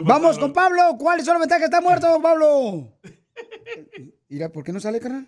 Vamos 0.04 0.38
con 0.38 0.54
Pablo. 0.54 0.96
¿Cuáles 1.00 1.26
son 1.26 1.36
las 1.36 1.42
ventajas 1.42 1.62
de 1.62 1.66
estar 1.66 1.84
muerto, 1.84 2.22
Pablo? 2.22 2.94
Mira, 4.30 4.50
¿por 4.50 4.64
qué 4.64 4.72
no 4.72 4.80
sale, 4.80 5.00
carnal? 5.00 5.28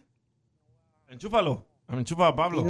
Enchúfalo. 1.07 1.66
Enchufa 1.89 2.27
a 2.27 2.35
Pablo. 2.35 2.63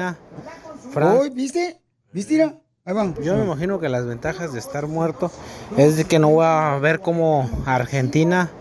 ¿viste? 1.34 1.82
¿Viste? 2.12 2.34
Mira, 2.34 2.56
ahí 2.86 2.94
va. 2.94 3.14
Yo 3.22 3.36
me 3.36 3.46
imagino 3.46 3.80
que 3.80 3.90
las 3.90 4.06
ventajas 4.06 4.54
de 4.54 4.60
estar 4.60 4.88
muerto 4.88 5.32
es 5.76 5.98
de 5.98 6.06
que 6.06 6.20
no 6.20 6.30
voy 6.30 6.46
a 6.46 6.78
ver 6.80 7.00
cómo 7.00 7.50
Argentina, 7.66 8.52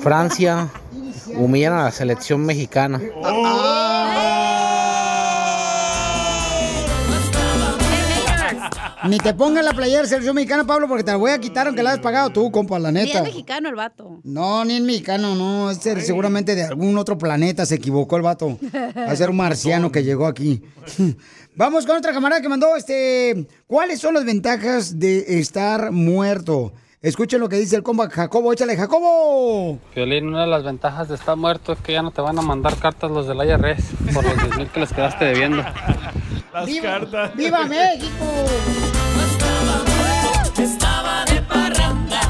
Francia 0.00 0.68
humillan 1.36 1.74
a 1.74 1.84
la 1.84 1.90
selección 1.92 2.44
mexicana. 2.44 3.00
Ni 9.08 9.18
te 9.18 9.34
pongas 9.34 9.64
la 9.64 9.72
playera 9.72 10.02
de 10.02 10.08
selección 10.08 10.34
mexicana, 10.34 10.64
Pablo, 10.64 10.88
porque 10.88 11.04
te 11.04 11.10
la 11.10 11.16
voy 11.16 11.30
a 11.30 11.38
quitar 11.38 11.66
aunque 11.66 11.82
la 11.82 11.90
hayas 11.90 12.02
pagado 12.02 12.30
tú, 12.30 12.50
compa, 12.50 12.78
la 12.78 12.90
Ni 12.90 13.00
es 13.00 13.06
neta. 13.08 13.22
mexicano 13.22 13.68
el 13.68 13.74
vato. 13.74 14.20
No, 14.24 14.64
ni 14.64 14.76
es 14.76 14.80
mexicano, 14.82 15.34
no. 15.34 15.70
Es 15.70 15.78
ser- 15.78 16.00
seguramente 16.02 16.54
de 16.54 16.62
algún 16.64 16.96
otro 16.96 17.18
planeta 17.18 17.66
se 17.66 17.74
equivocó 17.76 18.16
el 18.16 18.22
vato. 18.22 18.58
Va 18.96 19.10
a 19.10 19.16
ser 19.16 19.30
un 19.30 19.36
marciano 19.36 19.92
que 19.92 20.02
llegó 20.04 20.26
aquí. 20.26 20.62
Vamos 21.56 21.86
con 21.86 21.96
otra 21.96 22.12
camarada 22.12 22.40
que 22.42 22.48
mandó, 22.48 22.74
este, 22.76 23.46
¿cuáles 23.66 24.00
son 24.00 24.14
las 24.14 24.24
ventajas 24.24 24.98
de 24.98 25.38
estar 25.38 25.92
muerto? 25.92 26.72
Escuchen 27.00 27.38
lo 27.38 27.50
que 27.50 27.56
dice 27.56 27.76
el 27.76 27.82
compa 27.82 28.08
Jacobo, 28.08 28.52
échale 28.54 28.76
Jacobo. 28.76 29.78
Violín, 29.94 30.28
una 30.28 30.40
de 30.40 30.46
las 30.46 30.64
ventajas 30.64 31.06
de 31.08 31.16
estar 31.16 31.36
muerto 31.36 31.72
es 31.74 31.78
que 31.80 31.92
ya 31.92 32.00
no 32.02 32.10
te 32.10 32.22
van 32.22 32.38
a 32.38 32.42
mandar 32.42 32.76
cartas 32.78 33.10
los 33.10 33.26
del 33.28 33.36
IRS 33.46 33.84
por 34.14 34.24
los 34.24 34.36
10 34.42 34.56
mil 34.56 34.68
que 34.68 34.80
les 34.80 34.90
quedaste 34.92 35.26
debiendo. 35.26 35.62
Las 36.54 36.66
¡Viva, 36.66 36.82
cartas. 36.82 37.34
¡Viva 37.34 37.66
México! 37.66 38.06
Estaba 40.56 41.24
de 41.24 41.42
parranda. 41.42 42.20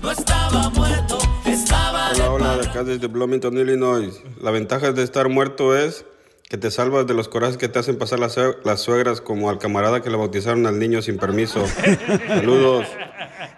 No 0.00 0.10
estaba 0.12 0.70
muerto. 0.70 1.18
Estaba 1.44 2.12
de 2.12 2.22
Hola, 2.22 2.30
hola, 2.30 2.56
de 2.58 2.68
acá 2.68 2.84
desde 2.84 3.08
Bloomington, 3.08 3.58
Illinois. 3.58 4.22
La 4.40 4.52
ventaja 4.52 4.92
de 4.92 5.02
estar 5.02 5.28
muerto 5.28 5.76
es 5.76 6.04
que 6.48 6.56
te 6.58 6.70
salvas 6.70 7.08
de 7.08 7.14
los 7.14 7.26
corajes 7.26 7.56
que 7.56 7.66
te 7.66 7.80
hacen 7.80 7.98
pasar 7.98 8.20
las, 8.20 8.38
las 8.62 8.80
suegras, 8.80 9.20
como 9.20 9.50
al 9.50 9.58
camarada 9.58 10.00
que 10.00 10.10
le 10.10 10.16
bautizaron 10.16 10.64
al 10.68 10.78
niño 10.78 11.02
sin 11.02 11.18
permiso. 11.18 11.64
Saludos. 12.28 12.86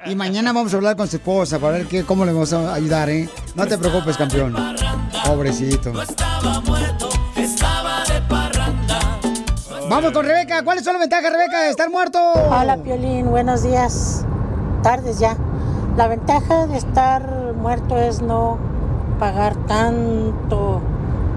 Y 0.07 0.15
mañana 0.15 0.55
vamos 0.55 0.73
a 0.73 0.77
hablar 0.79 0.97
con 0.97 1.07
su 1.07 1.17
esposa 1.17 1.59
para 1.59 1.77
ver 1.77 1.87
qué, 1.87 2.05
cómo 2.05 2.25
le 2.25 2.33
vamos 2.33 2.55
a 2.55 2.73
ayudar, 2.73 3.11
¿eh? 3.11 3.29
No 3.55 3.67
te 3.67 3.77
preocupes, 3.77 4.17
campeón. 4.17 4.57
Pobrecito. 5.27 6.01
Estaba 6.01 6.61
muerto. 6.63 7.11
Vamos 9.89 10.13
con 10.13 10.25
Rebeca. 10.27 10.63
¿Cuáles 10.63 10.85
son 10.85 10.95
las 10.95 11.01
ventajas, 11.01 11.33
Rebeca, 11.33 11.63
de 11.63 11.71
estar 11.71 11.91
muerto? 11.91 12.19
Hola, 12.35 12.77
Piolín. 12.83 13.31
Buenos 13.31 13.63
días. 13.63 14.25
Tardes 14.83 15.19
ya. 15.19 15.37
La 15.97 16.09
ventaja 16.09 16.67
de 16.67 16.77
estar 16.79 17.55
muerto 17.55 17.97
es 17.97 18.21
no 18.21 18.59
pagar 19.19 19.57
tanto 19.67 20.81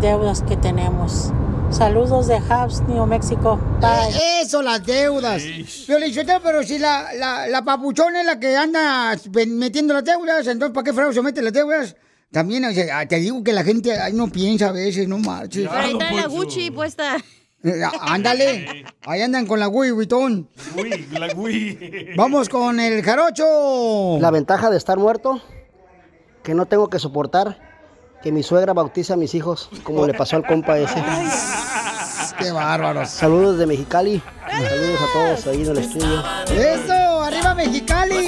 deudas 0.01 0.41
que 0.43 0.57
tenemos. 0.57 1.31
Saludos 1.71 2.27
de 2.27 2.35
Habs, 2.49 2.81
New 2.81 3.05
México. 3.05 3.57
Bye. 3.79 4.13
Eh, 4.13 4.41
Eso, 4.43 4.61
las 4.61 4.85
deudas. 4.85 5.41
Felicito, 5.87 6.33
pero 6.43 6.61
si 6.63 6.77
la, 6.77 7.13
la, 7.13 7.47
la 7.47 7.61
papuchona 7.63 8.19
es 8.19 8.25
la 8.25 8.39
que 8.39 8.57
anda 8.57 9.15
ven- 9.29 9.57
metiendo 9.57 9.93
las 9.93 10.03
deudas, 10.03 10.45
entonces 10.47 10.73
¿para 10.75 10.83
qué 10.83 10.93
fraude 10.93 11.13
se 11.13 11.21
mete 11.21 11.41
las 11.41 11.53
deudas? 11.53 11.95
También, 12.31 12.65
o 12.65 12.71
sea, 12.71 13.07
te 13.07 13.15
digo 13.17 13.41
que 13.43 13.53
la 13.53 13.63
gente 13.63 13.97
ay, 13.99 14.13
no 14.13 14.27
piensa 14.27 14.69
a 14.69 14.71
veces, 14.73 15.07
no 15.07 15.17
marches. 15.17 15.67
Pero 15.69 15.81
ahí 15.81 15.97
trae 15.97 16.15
la 16.15 16.27
Gucci 16.27 16.71
puesta. 16.71 17.15
Eh, 17.63 17.81
Ándale, 18.01 18.85
ahí 19.05 19.21
andan 19.21 19.45
con 19.45 19.59
la 19.59 19.67
Wii. 19.67 19.91
Uy, 19.91 20.47
la 21.11 21.27
Wii. 21.35 22.13
Vamos 22.15 22.49
con 22.49 22.79
el 22.79 23.03
jarocho. 23.03 24.17
La 24.19 24.31
ventaja 24.31 24.69
de 24.69 24.77
estar 24.77 24.97
muerto, 24.97 25.41
que 26.43 26.53
no 26.53 26.65
tengo 26.65 26.89
que 26.89 26.99
soportar 26.99 27.71
que 28.21 28.31
mi 28.31 28.43
suegra 28.43 28.73
bautice 28.73 29.13
a 29.13 29.15
mis 29.15 29.33
hijos, 29.35 29.69
como 29.83 30.05
le 30.05 30.13
pasó 30.13 30.35
al 30.35 30.45
compa 30.45 30.77
ese. 30.77 30.95
Qué 32.39 32.51
bárbaros. 32.51 33.09
Saludos 33.09 33.57
de 33.57 33.65
Mexicali. 33.65 34.21
Saludos 34.49 34.99
a 35.01 35.13
todos 35.13 35.47
ahí 35.47 35.63
en 35.63 35.69
el 35.69 35.77
estudio. 35.77 36.23
¡Eso! 36.51 37.21
¡Arriba 37.21 37.53
Mexicali! 37.55 38.20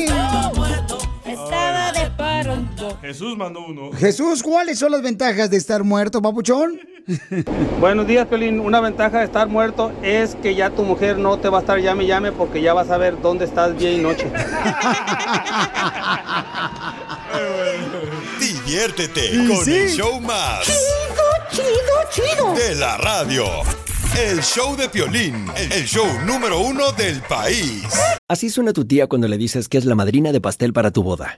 Jesús 3.04 3.36
mandó 3.36 3.66
uno. 3.66 3.92
Jesús, 3.92 4.42
¿cuáles 4.42 4.80
son 4.80 4.94
las 4.94 5.02
ventajas 5.02 5.50
de 5.50 5.58
estar 5.58 5.84
muerto, 5.84 6.22
papuchón? 6.22 6.80
Buenos 7.82 8.08
días, 8.08 8.26
Pelín. 8.28 8.62
Una 8.62 8.80
ventaja 8.80 9.20
de 9.20 9.26
estar 9.26 9.50
muerto 9.50 9.92
es 10.02 10.36
que 10.36 10.56
ya 10.56 10.70
tu 10.70 10.84
mujer 10.84 11.18
no 11.18 11.38
te 11.38 11.50
va 11.50 11.58
a 11.58 11.62
estar 11.62 11.78
llame 11.82 12.06
y 12.06 12.08
llame 12.08 12.32
porque 12.32 12.62
ya 12.62 12.74
vas 12.74 12.90
a 12.90 12.98
ver 12.98 13.22
dónde 13.22 13.44
estás 13.44 13.78
día 13.78 13.92
y 13.92 13.98
noche. 13.98 14.26
Diviértete 18.40 19.36
Y 19.36 19.48
con 19.50 19.66
sí. 19.66 19.74
el 19.76 19.90
show 19.90 20.22
más. 20.22 20.62
Chido, 21.52 21.68
chido, 22.10 22.54
De 22.54 22.76
la 22.76 22.96
radio. 22.96 23.44
El 24.18 24.42
show 24.42 24.78
de 24.78 24.88
Piolín, 24.88 25.48
el 25.58 25.86
show 25.86 26.08
número 26.26 26.60
uno 26.60 26.94
del 26.94 27.20
país. 27.24 27.84
Así 28.30 28.50
suena 28.50 28.72
tu 28.72 28.86
tía 28.86 29.08
cuando 29.08 29.28
le 29.28 29.38
dices 29.38 29.68
que 29.68 29.78
es 29.78 29.84
la 29.86 29.96
madrina 29.96 30.32
de 30.32 30.40
pastel 30.40 30.72
para 30.72 30.92
tu 30.92 31.04
boda. 31.04 31.38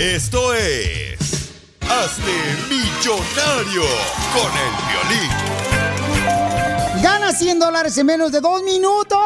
Esto 0.00 0.54
es. 0.54 1.52
Hazte 1.82 2.32
millonario 2.70 3.82
con 4.32 4.50
el 4.56 4.72
violín. 4.88 5.30
Gana 7.02 7.32
100 7.32 7.58
dólares 7.58 7.98
en 7.98 8.06
menos 8.06 8.32
de 8.32 8.40
dos 8.40 8.62
minutos. 8.62 9.18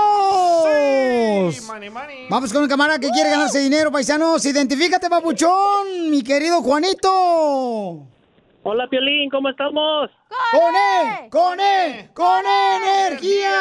Vamos 2.29 2.53
con 2.53 2.65
un 2.65 2.69
camarada 2.69 2.99
que 2.99 3.11
quiere 3.11 3.31
ganarse 3.31 3.61
dinero, 3.61 3.93
paisanos. 3.93 4.45
Identifícate, 4.45 5.09
papuchón, 5.09 6.11
mi 6.11 6.25
querido 6.25 6.61
Juanito. 6.61 8.09
Hola, 8.65 8.89
Piolín, 8.91 9.31
¿cómo 9.31 9.51
estamos? 9.51 10.11
¡Con 10.51 10.75
él! 10.75 11.31
¡Con 11.31 11.61
él! 11.61 12.11
¡Con 12.13 12.43
energía! 13.15 13.55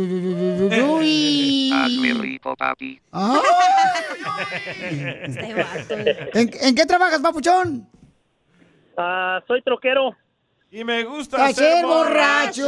uy, 0.70 0.82
uy. 0.82 1.72
Hazme 1.74 2.14
rico, 2.14 2.56
papi. 2.56 3.02
¿En, 6.34 6.76
qué 6.76 6.86
trabajas, 6.86 7.20
papuchón? 7.22 7.88
Ah, 8.98 9.42
soy 9.48 9.62
troquero. 9.62 10.16
Y 10.72 10.84
me 10.84 11.04
gusta 11.04 11.46
¡A 11.46 11.54
ser 11.54 11.86
borracho! 11.86 12.66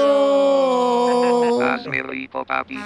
Hazme 1.62 2.04
rico, 2.04 2.46
papi. 2.46 2.78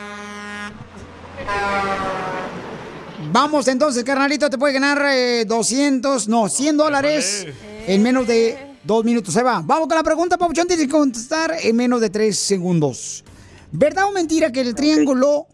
Vamos 3.32 3.68
entonces, 3.68 4.04
carnalito, 4.06 4.50
te 4.50 4.58
puede 4.58 4.74
ganar 4.74 5.06
eh, 5.12 5.44
200, 5.46 6.30
no, 6.30 6.48
100 6.48 6.78
dólares 6.78 7.48
en 7.86 8.02
menos 8.02 8.26
de 8.28 8.69
dos 8.96 9.06
minutos. 9.06 9.34
Se 9.34 9.44
va. 9.44 9.62
Vamos 9.64 9.88
con 9.88 9.96
la 9.96 10.04
pregunta, 10.04 10.38
Papuchón. 10.38 10.68
Tienes 10.68 10.86
que 10.88 10.92
contestar 10.92 11.54
en 11.62 11.76
menos 11.76 12.02
de 12.02 12.10
tres 12.10 12.38
segundos. 12.38 13.24
¿Verdad 13.72 14.06
o 14.06 14.12
mentira 14.12 14.52
que 14.52 14.62
el 14.62 14.74
triángulo 14.74 15.46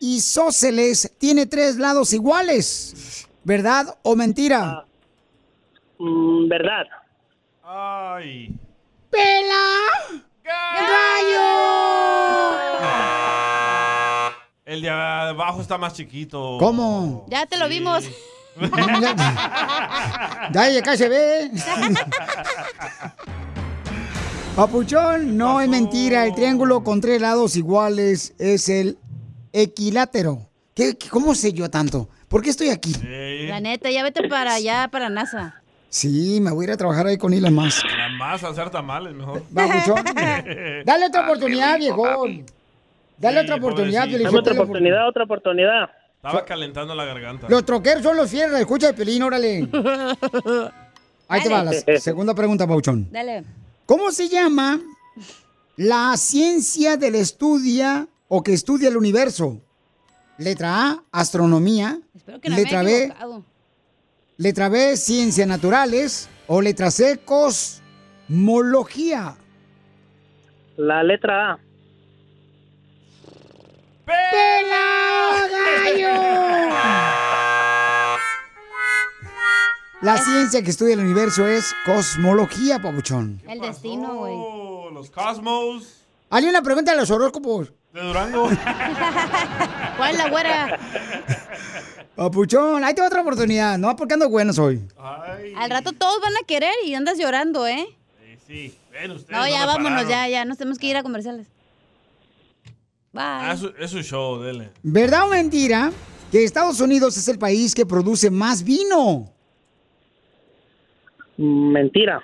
isósceles 0.00 1.12
tiene 1.18 1.46
tres 1.46 1.76
lados 1.76 2.12
iguales? 2.12 3.26
¿Verdad 3.44 3.96
o 4.02 4.16
mentira? 4.16 4.84
Mm, 5.98 6.48
verdad. 6.48 6.86
Ay. 7.62 8.52
¡Pela! 9.10 10.24
El 14.64 14.82
de 14.82 14.90
abajo 14.90 15.62
está 15.62 15.78
más 15.78 15.94
chiquito. 15.94 16.58
¿Cómo? 16.58 17.26
Ya 17.28 17.46
te 17.46 17.56
lo 17.56 17.68
vimos. 17.68 18.04
Ya, 20.52 20.68
ya 20.70 20.82
casi 20.82 20.98
se 20.98 21.08
ve. 21.08 21.50
Papuchón, 24.56 25.36
no 25.36 25.60
es 25.60 25.68
mentira. 25.68 26.24
El 26.26 26.34
triángulo 26.34 26.82
con 26.82 27.00
tres 27.00 27.20
lados 27.20 27.56
iguales 27.56 28.34
es 28.38 28.68
el 28.68 28.98
equilátero. 29.52 30.48
¿Qué, 30.74 30.96
qué- 30.96 31.08
cómo 31.08 31.34
sé 31.34 31.52
yo 31.52 31.70
tanto? 31.70 32.08
¿Por 32.28 32.42
qué 32.42 32.50
estoy 32.50 32.70
aquí? 32.70 32.92
La 33.48 33.60
neta, 33.60 33.90
ya 33.90 34.02
vete 34.02 34.28
para 34.28 34.54
allá, 34.54 34.88
para 34.90 35.08
NASA. 35.08 35.62
Sí, 35.90 36.38
me 36.42 36.50
voy 36.50 36.64
a 36.64 36.68
ir 36.68 36.72
a 36.72 36.76
trabajar 36.76 37.06
ahí 37.06 37.16
con 37.16 37.32
Elon 37.32 37.54
Musk. 37.54 37.84
Nada 37.86 38.08
más 38.18 38.44
hacer 38.44 38.68
tamales 38.70 39.14
mejor. 39.14 39.42
Papuchón. 39.54 40.04
Dale 40.84 41.06
otra 41.06 41.22
oportunidad, 41.24 41.78
viejón. 41.78 42.44
Dale 43.16 43.40
otra 43.40 43.56
oportunidad, 43.56 44.02
Dame 44.02 44.18
Piolín, 44.18 44.36
otra 44.38 44.52
oportunidad, 44.54 45.08
otra 45.08 45.24
oportunidad. 45.24 45.90
Estaba 46.18 46.44
calentando 46.44 46.94
la 46.96 47.04
garganta. 47.04 47.46
Los 47.48 47.64
troqueros 47.64 48.02
son 48.02 48.16
los 48.16 48.28
fieles, 48.28 48.58
escucha 48.58 48.88
el 48.88 48.96
pelín, 48.96 49.22
órale. 49.22 49.68
Ahí 51.28 51.42
te 51.42 51.48
va 51.48 51.62
la 51.62 51.72
segunda 52.00 52.34
pregunta, 52.34 52.66
Pauchón. 52.66 53.08
Dale. 53.12 53.44
¿Cómo 53.86 54.10
se 54.10 54.28
llama 54.28 54.80
la 55.76 56.16
ciencia 56.16 56.96
del 56.96 57.14
estudia 57.14 58.08
o 58.26 58.42
que 58.42 58.52
estudia 58.52 58.88
el 58.88 58.96
universo? 58.96 59.60
Letra 60.38 60.90
A, 60.90 61.04
astronomía. 61.12 62.00
Espero 62.16 62.40
que 62.40 62.48
no 62.48 62.56
me 62.56 62.62
letra 62.62 62.80
haya 62.80 62.88
B, 62.88 63.14
letra 64.38 64.68
B, 64.68 64.96
ciencias 64.96 65.46
naturales. 65.46 66.28
O 66.48 66.60
letra 66.60 66.90
C, 66.90 67.20
cosmología. 67.24 69.36
La 70.76 71.04
letra 71.04 71.52
A. 71.52 71.60
¡Pela, 74.08 75.48
gallo! 75.52 76.68
La 80.00 80.16
ciencia 80.16 80.62
que 80.62 80.70
estudia 80.70 80.94
el 80.94 81.00
universo 81.00 81.46
es 81.46 81.74
cosmología, 81.84 82.80
papuchón. 82.80 83.42
El 83.46 83.60
destino, 83.60 84.14
güey. 84.14 84.32
Oh, 84.34 84.90
los 84.92 85.10
cosmos 85.10 86.04
Hay 86.30 86.44
una 86.46 86.62
pregunta 86.62 86.92
de 86.92 86.96
los 86.98 87.10
horóscopos. 87.10 87.72
de 87.92 88.00
Durango. 88.00 88.48
¿Cuál 89.96 90.10
es 90.12 90.18
la 90.18 90.28
güera? 90.30 90.78
Papuchón, 92.14 92.84
ahí 92.84 92.94
te 92.94 93.00
va 93.02 93.08
otra 93.08 93.20
oportunidad. 93.20 93.76
No, 93.76 93.94
porque 93.96 94.14
ando 94.14 94.28
buenos 94.30 94.58
hoy. 94.58 94.80
Al 95.56 95.68
rato 95.70 95.92
todos 95.92 96.20
van 96.22 96.32
a 96.42 96.46
querer 96.46 96.72
y 96.86 96.94
andas 96.94 97.18
llorando, 97.18 97.66
¿eh? 97.66 97.88
Sí, 98.46 98.74
ven 98.90 99.10
ustedes. 99.10 99.38
No, 99.38 99.46
ya 99.46 99.66
vámonos, 99.66 100.04
pararon. 100.04 100.08
ya, 100.10 100.28
ya. 100.28 100.44
Nos 100.46 100.56
tenemos 100.56 100.78
que 100.78 100.86
ir 100.86 100.96
a 100.96 101.02
comerciales. 101.02 101.48
Ah, 103.14 103.56
Bye. 103.58 103.72
es 103.84 103.90
su 103.90 104.02
show, 104.02 104.40
dele. 104.40 104.70
¿Verdad 104.82 105.24
o 105.26 105.28
mentira 105.28 105.90
que 106.30 106.44
Estados 106.44 106.80
Unidos 106.80 107.16
es 107.16 107.26
el 107.28 107.38
país 107.38 107.74
que 107.74 107.86
produce 107.86 108.30
más 108.30 108.62
vino? 108.62 109.30
Mentira. 111.36 112.22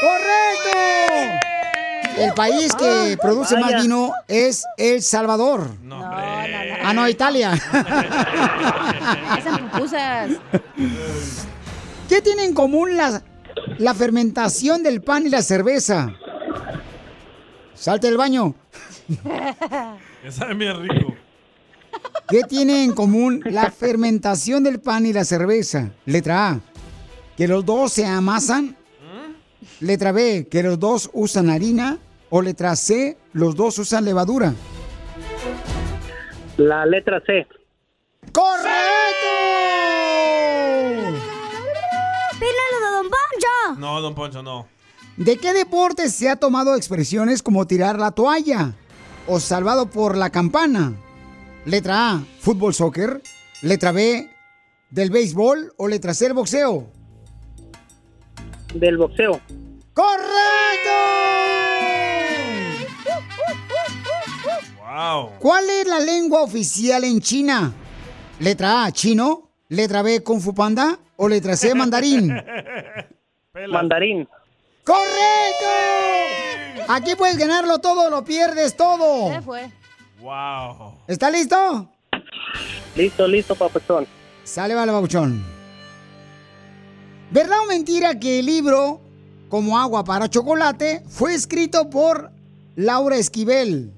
¡Correcto! 0.00 0.78
El 2.18 2.32
país 2.34 2.74
que 2.74 3.16
produce 3.20 3.54
vaya. 3.54 3.66
más 3.76 3.82
vino 3.82 4.12
es 4.28 4.64
El 4.76 5.02
Salvador. 5.02 5.68
Ah, 5.90 6.92
no, 6.94 7.08
Italia. 7.08 7.52
Esas 9.38 9.58
pupusas. 9.60 10.30
¿Qué 12.08 12.20
tiene 12.20 12.44
en 12.44 12.52
común 12.54 12.96
la, 12.96 13.22
la 13.78 13.94
fermentación 13.94 14.82
del 14.82 15.00
pan 15.02 15.26
y 15.26 15.30
la 15.30 15.42
cerveza? 15.42 16.12
Salte 17.74 18.08
del 18.08 18.16
baño. 18.18 18.54
Esa 20.24 20.50
es 20.50 20.58
bien 20.58 20.88
rico. 20.88 21.14
¿Qué 22.28 22.42
tiene 22.44 22.84
en 22.84 22.92
común 22.92 23.42
la 23.44 23.70
fermentación 23.70 24.62
del 24.62 24.80
pan 24.80 25.04
y 25.06 25.12
la 25.12 25.24
cerveza? 25.24 25.90
Letra 26.06 26.48
A, 26.48 26.60
que 27.36 27.46
los 27.46 27.64
dos 27.64 27.92
se 27.92 28.06
amasan. 28.06 28.76
Letra 29.80 30.12
B, 30.12 30.48
que 30.50 30.62
los 30.62 30.78
dos 30.78 31.10
usan 31.12 31.50
harina. 31.50 31.98
O 32.30 32.40
letra 32.40 32.74
C, 32.76 33.18
los 33.34 33.54
dos 33.54 33.78
usan 33.78 34.06
levadura. 34.06 34.54
La 36.56 36.86
letra 36.86 37.20
C. 37.26 37.46
¡Correcto! 38.32 38.72
¡Pílalo 42.38 42.86
de 42.86 42.90
Don 42.90 43.10
Poncho! 43.10 43.80
No, 43.80 44.00
don 44.00 44.14
Poncho, 44.14 44.42
no. 44.42 44.66
¿De 45.18 45.36
qué 45.36 45.52
deporte 45.52 46.08
se 46.08 46.30
ha 46.30 46.36
tomado 46.36 46.74
expresiones 46.74 47.42
como 47.42 47.66
tirar 47.66 47.98
la 47.98 48.12
toalla 48.12 48.74
o 49.26 49.40
salvado 49.40 49.86
por 49.86 50.16
la 50.16 50.30
campana? 50.30 50.94
Letra 51.64 52.12
A, 52.12 52.24
fútbol, 52.40 52.74
soccer. 52.74 53.22
Letra 53.62 53.92
B, 53.92 54.28
del 54.90 55.10
béisbol. 55.10 55.74
O 55.76 55.88
letra 55.88 56.14
C, 56.14 56.26
el 56.26 56.34
boxeo. 56.34 56.88
Del 58.74 58.96
boxeo. 58.96 59.40
¡Correcto! 59.94 60.90
Wow. 64.78 65.30
¿Cuál 65.38 65.70
es 65.70 65.86
la 65.86 66.00
lengua 66.00 66.42
oficial 66.42 67.04
en 67.04 67.20
China? 67.20 67.72
Letra 68.40 68.84
A, 68.84 68.92
chino. 68.92 69.50
Letra 69.68 70.02
B, 70.02 70.22
kung 70.22 70.40
fu 70.40 70.54
panda. 70.54 70.98
O 71.16 71.28
letra 71.28 71.56
C, 71.56 71.74
mandarín. 71.74 72.34
Mandarín. 73.68 74.26
¡Correcto! 74.84 76.51
Aquí 76.88 77.14
puedes 77.16 77.36
ganarlo 77.38 77.78
todo, 77.78 78.10
lo 78.10 78.24
pierdes 78.24 78.76
todo. 78.76 79.32
Se 79.32 79.40
fue. 79.42 79.70
Wow. 80.20 80.94
¿Está 81.06 81.30
listo? 81.30 81.88
Listo, 82.96 83.26
listo, 83.26 83.54
papachón. 83.54 84.06
Sale, 84.44 84.74
vale, 84.74 84.92
babuchón. 84.92 85.44
¿Verdad 87.30 87.60
o 87.64 87.66
mentira 87.66 88.18
que 88.18 88.40
el 88.40 88.46
libro 88.46 89.00
Como 89.48 89.78
agua 89.78 90.04
para 90.04 90.28
chocolate 90.28 91.02
fue 91.08 91.34
escrito 91.34 91.88
por 91.90 92.30
Laura 92.76 93.16
Esquivel? 93.16 93.92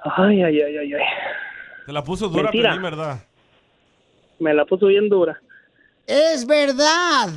Ay, 0.00 0.42
ay, 0.42 0.60
ay, 0.60 0.76
ay, 0.76 0.94
ay. 0.94 1.02
Te 1.86 1.92
la 1.92 2.02
puso 2.04 2.28
dura. 2.28 2.50
Piolín, 2.50 2.82
¿verdad? 2.82 3.20
Me 4.38 4.54
la 4.54 4.64
puso 4.64 4.86
bien 4.86 5.08
dura. 5.08 5.40
¡Es 6.08 6.46
verdad! 6.46 7.28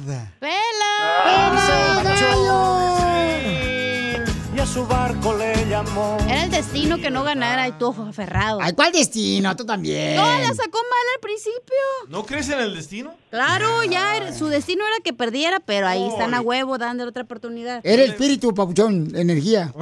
Y 4.56 4.60
a 4.60 4.66
su 4.66 4.86
barco 4.88 5.36
le 5.36 5.68
llamó. 5.68 6.18
Era 6.26 6.44
el 6.46 6.52
destino 6.52 6.98
que 6.98 7.10
no 7.10 7.24
ganara 7.24 7.68
y 7.68 7.74
tú 7.74 7.88
aferrado. 8.08 8.60
Ay, 8.62 8.72
¿cuál 8.72 8.94
destino? 8.94 9.54
Tú 9.58 9.66
también. 9.66 10.16
No, 10.16 10.24
la 10.24 10.54
sacó 10.54 10.78
mal 10.78 11.06
al 11.16 11.20
principio. 11.22 11.76
¿No 12.08 12.26
crees 12.26 12.48
en 12.48 12.60
el 12.60 12.74
destino? 12.74 13.14
Claro, 13.30 13.84
ya 13.84 14.16
era- 14.16 14.34
su 14.34 14.48
destino 14.48 14.86
era 14.88 15.04
que 15.04 15.12
perdiera, 15.12 15.60
pero 15.60 15.88
ahí 15.88 16.08
están 16.08 16.34
a 16.34 16.40
huevo 16.40 16.78
dándole 16.78 17.10
otra 17.10 17.24
oportunidad. 17.24 17.82
Era 17.84 18.04
el 18.04 18.12
espíritu, 18.12 18.54
papuchón, 18.54 19.12
energía. 19.16 19.74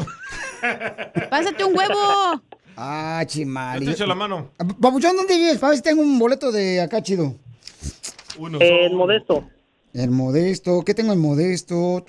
Pásate 1.29 1.63
un 1.63 1.77
huevo. 1.77 2.41
Ah, 2.75 3.23
chimari. 3.27 3.81
Yo 3.85 3.91
te 3.91 3.95
echo 3.97 4.07
la 4.07 4.15
mano. 4.15 4.49
Papuchón, 4.81 5.15
¿dónde 5.15 5.37
vives? 5.37 5.59
Para 5.59 5.69
ver 5.71 5.77
si 5.77 5.83
tengo 5.83 6.01
un 6.01 6.17
boleto 6.17 6.51
de 6.51 6.81
acá 6.81 7.03
chido. 7.03 7.35
Uno 8.39 8.57
En 8.61 8.95
Modesto. 8.95 9.43
El 9.93 10.11
modesto. 10.11 10.83
¿Qué 10.85 10.93
tengo 10.93 11.13
en 11.13 11.19
modesto? 11.19 12.05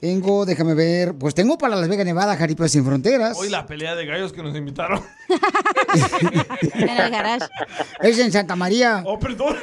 Tengo, 0.00 0.44
déjame 0.46 0.74
ver. 0.74 1.14
Pues 1.14 1.34
tengo 1.34 1.58
para 1.58 1.76
Las 1.76 1.88
Vegas, 1.88 2.04
Nevada, 2.06 2.36
Jaripeo 2.36 2.66
Sin 2.66 2.84
Fronteras. 2.84 3.38
Hoy 3.38 3.50
la 3.50 3.66
pelea 3.66 3.94
de 3.94 4.04
gallos 4.04 4.32
que 4.32 4.42
nos 4.42 4.56
invitaron. 4.56 5.00
En 6.74 6.88
el 6.88 7.10
garage. 7.10 7.46
Es 8.00 8.18
en 8.18 8.32
Santa 8.32 8.56
María. 8.56 9.02
Oh, 9.04 9.18
perdón. 9.18 9.56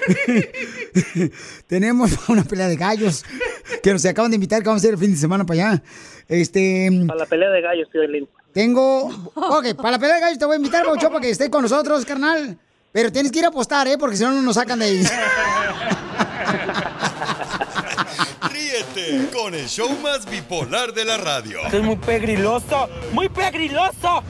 Tenemos 1.67 2.29
una 2.29 2.43
pelea 2.43 2.67
de 2.67 2.75
gallos 2.75 3.25
que 3.81 3.91
nos 3.91 4.05
acaban 4.05 4.29
de 4.29 4.35
invitar, 4.35 4.61
que 4.61 4.67
vamos 4.69 4.83
a 4.83 4.85
hacer 4.85 4.93
el 4.93 4.99
fin 4.99 5.11
de 5.11 5.17
semana 5.17 5.45
para 5.45 5.71
allá. 5.71 5.83
Este. 6.27 6.89
Para 7.07 7.19
la 7.19 7.25
pelea 7.25 7.49
de 7.49 7.61
gallos, 7.61 7.89
Piolín. 7.91 8.29
Tengo. 8.53 9.07
Ok, 9.33 9.73
para 9.75 9.91
la 9.91 9.99
pelea 9.99 10.15
de 10.15 10.21
gallos 10.21 10.39
te 10.39 10.45
voy 10.45 10.53
a 10.53 10.57
invitar, 10.57 10.85
Paucho, 10.85 11.09
para 11.09 11.21
que 11.21 11.31
estés 11.31 11.49
con 11.49 11.63
nosotros, 11.63 12.05
carnal. 12.05 12.57
Pero 12.91 13.11
tienes 13.11 13.31
que 13.31 13.39
ir 13.39 13.45
a 13.45 13.49
apostar, 13.49 13.87
¿eh? 13.87 13.97
Porque 13.97 14.17
si 14.17 14.23
no, 14.23 14.31
no 14.31 14.41
nos 14.41 14.55
sacan 14.55 14.79
de 14.79 14.85
ahí. 14.85 15.03
Ríete 18.51 19.29
con 19.31 19.53
el 19.53 19.67
show 19.67 19.89
más 20.01 20.25
bipolar 20.29 20.93
de 20.93 21.05
la 21.05 21.17
radio. 21.17 21.59
es 21.71 21.83
muy 21.83 21.97
pegriloso, 21.97 22.89
muy 23.13 23.29
pegriloso. 23.29 24.23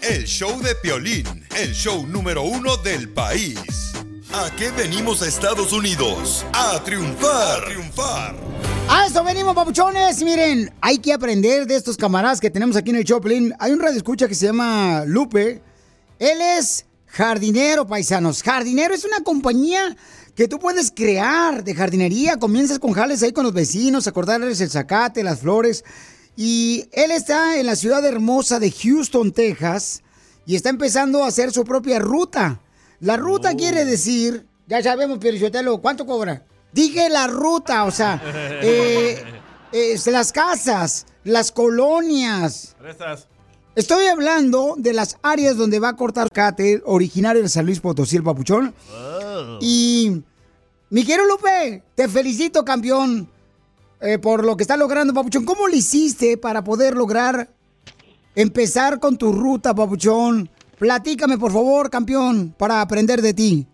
El 0.00 0.24
show 0.26 0.60
de 0.60 0.74
Piolín, 0.76 1.46
el 1.56 1.72
show 1.72 2.06
número 2.06 2.42
uno 2.42 2.76
del 2.76 3.08
país. 3.08 3.92
¿A 4.32 4.50
qué 4.56 4.70
venimos 4.70 5.22
a 5.22 5.28
Estados 5.28 5.72
Unidos? 5.72 6.44
A 6.52 6.82
triunfar. 6.84 7.62
A 7.62 7.64
triunfar. 7.64 8.34
A 8.88 9.06
eso 9.06 9.24
venimos, 9.24 9.54
papuchones. 9.54 10.22
Miren, 10.22 10.72
hay 10.80 10.98
que 10.98 11.12
aprender 11.12 11.66
de 11.66 11.76
estos 11.76 11.96
camaradas 11.96 12.40
que 12.40 12.50
tenemos 12.50 12.76
aquí 12.76 12.90
en 12.90 12.96
el 12.96 13.04
Choplin. 13.04 13.54
Hay 13.58 13.72
un 13.72 13.80
radio 13.80 13.96
escucha 13.96 14.28
que 14.28 14.34
se 14.34 14.46
llama 14.46 15.04
Lupe. 15.06 15.62
Él 16.18 16.40
es 16.58 16.84
jardinero, 17.14 17.86
paisanos. 17.86 18.42
Jardinero 18.42 18.92
es 18.92 19.04
una 19.04 19.20
compañía 19.20 19.96
que 20.34 20.48
tú 20.48 20.58
puedes 20.58 20.90
crear 20.90 21.62
de 21.62 21.74
jardinería. 21.74 22.38
Comienzas 22.38 22.80
con 22.80 22.92
jales 22.92 23.22
ahí 23.22 23.32
con 23.32 23.44
los 23.44 23.52
vecinos, 23.52 24.06
a 24.06 24.12
cortarles 24.12 24.60
el 24.60 24.70
zacate, 24.70 25.22
las 25.22 25.40
flores. 25.40 25.84
Y 26.36 26.88
él 26.92 27.12
está 27.12 27.58
en 27.58 27.66
la 27.66 27.76
ciudad 27.76 28.04
hermosa 28.04 28.58
de 28.58 28.72
Houston, 28.72 29.30
Texas, 29.30 30.02
y 30.44 30.56
está 30.56 30.70
empezando 30.70 31.22
a 31.22 31.28
hacer 31.28 31.52
su 31.52 31.62
propia 31.64 32.00
ruta. 32.00 32.60
La 32.98 33.16
ruta 33.16 33.54
quiere 33.54 33.84
decir, 33.84 34.46
ya 34.66 34.82
sabemos, 34.82 35.18
Pierichotelo, 35.18 35.80
¿cuánto 35.80 36.06
cobra? 36.06 36.44
Dije 36.72 37.08
la 37.08 37.28
ruta, 37.28 37.84
o 37.84 37.92
sea, 37.92 38.20
eh, 38.62 39.22
eh, 39.70 39.96
las 40.06 40.32
casas, 40.32 41.06
las 41.22 41.52
colonias. 41.52 42.74
Prestas. 42.80 43.28
Estoy 43.76 44.06
hablando 44.06 44.76
de 44.78 44.92
las 44.92 45.18
áreas 45.22 45.56
donde 45.56 45.80
va 45.80 45.88
a 45.88 45.96
cortar 45.96 46.30
cate, 46.30 46.80
originario 46.84 47.42
de 47.42 47.48
San 47.48 47.66
Luis 47.66 47.80
Potosí, 47.80 48.16
el 48.16 48.22
papuchón. 48.22 48.72
Y, 49.60 50.22
mi 50.90 51.04
querido 51.04 51.26
Lupe, 51.26 51.82
te 51.96 52.06
felicito, 52.06 52.64
campeón, 52.64 53.28
eh, 54.00 54.18
por 54.18 54.44
lo 54.44 54.56
que 54.56 54.62
está 54.62 54.76
logrando, 54.76 55.12
papuchón. 55.12 55.44
¿Cómo 55.44 55.66
lo 55.66 55.74
hiciste 55.74 56.36
para 56.36 56.62
poder 56.62 56.94
lograr 56.94 57.48
empezar 58.36 59.00
con 59.00 59.18
tu 59.18 59.32
ruta, 59.32 59.74
papuchón? 59.74 60.48
Platícame, 60.78 61.36
por 61.36 61.50
favor, 61.50 61.90
campeón, 61.90 62.54
para 62.56 62.80
aprender 62.80 63.22
de 63.22 63.34
ti. 63.34 63.66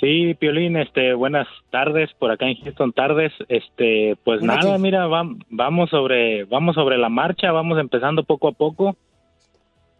Sí, 0.00 0.34
Piolín, 0.34 0.76
este, 0.76 1.12
buenas 1.14 1.48
tardes 1.70 2.08
por 2.18 2.30
acá 2.30 2.46
en 2.48 2.56
Houston, 2.62 2.92
tardes. 2.92 3.32
Este, 3.48 4.16
pues 4.24 4.38
Buenas 4.40 4.64
nada, 4.64 4.78
mira, 4.78 5.06
vam- 5.08 5.42
vamos 5.50 5.90
sobre, 5.90 6.44
vamos 6.44 6.76
sobre 6.76 6.98
la 6.98 7.08
marcha, 7.08 7.50
vamos 7.50 7.78
empezando 7.80 8.22
poco 8.22 8.48
a 8.48 8.52
poco. 8.52 8.96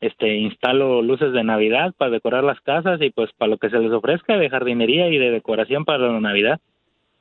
este 0.02 0.36
instalo 0.36 1.02
luces 1.04 1.32
de 1.32 1.44
Navidad 1.44 1.94
para 1.98 2.12
decorar 2.12 2.44
las 2.44 2.60
casas 2.62 3.00
y 3.02 3.12
pues 3.12 3.30
para 3.38 3.52
lo 3.52 3.58
que 3.58 3.70
se 3.70 3.78
les 3.78 3.92
ofrezca 3.92 4.36
de 4.36 4.50
jardinería 4.50 5.08
y 5.10 5.18
de 5.18 5.30
decoración 5.30 5.86
para 5.86 6.12
la 6.12 6.20
Navidad. 6.20 6.60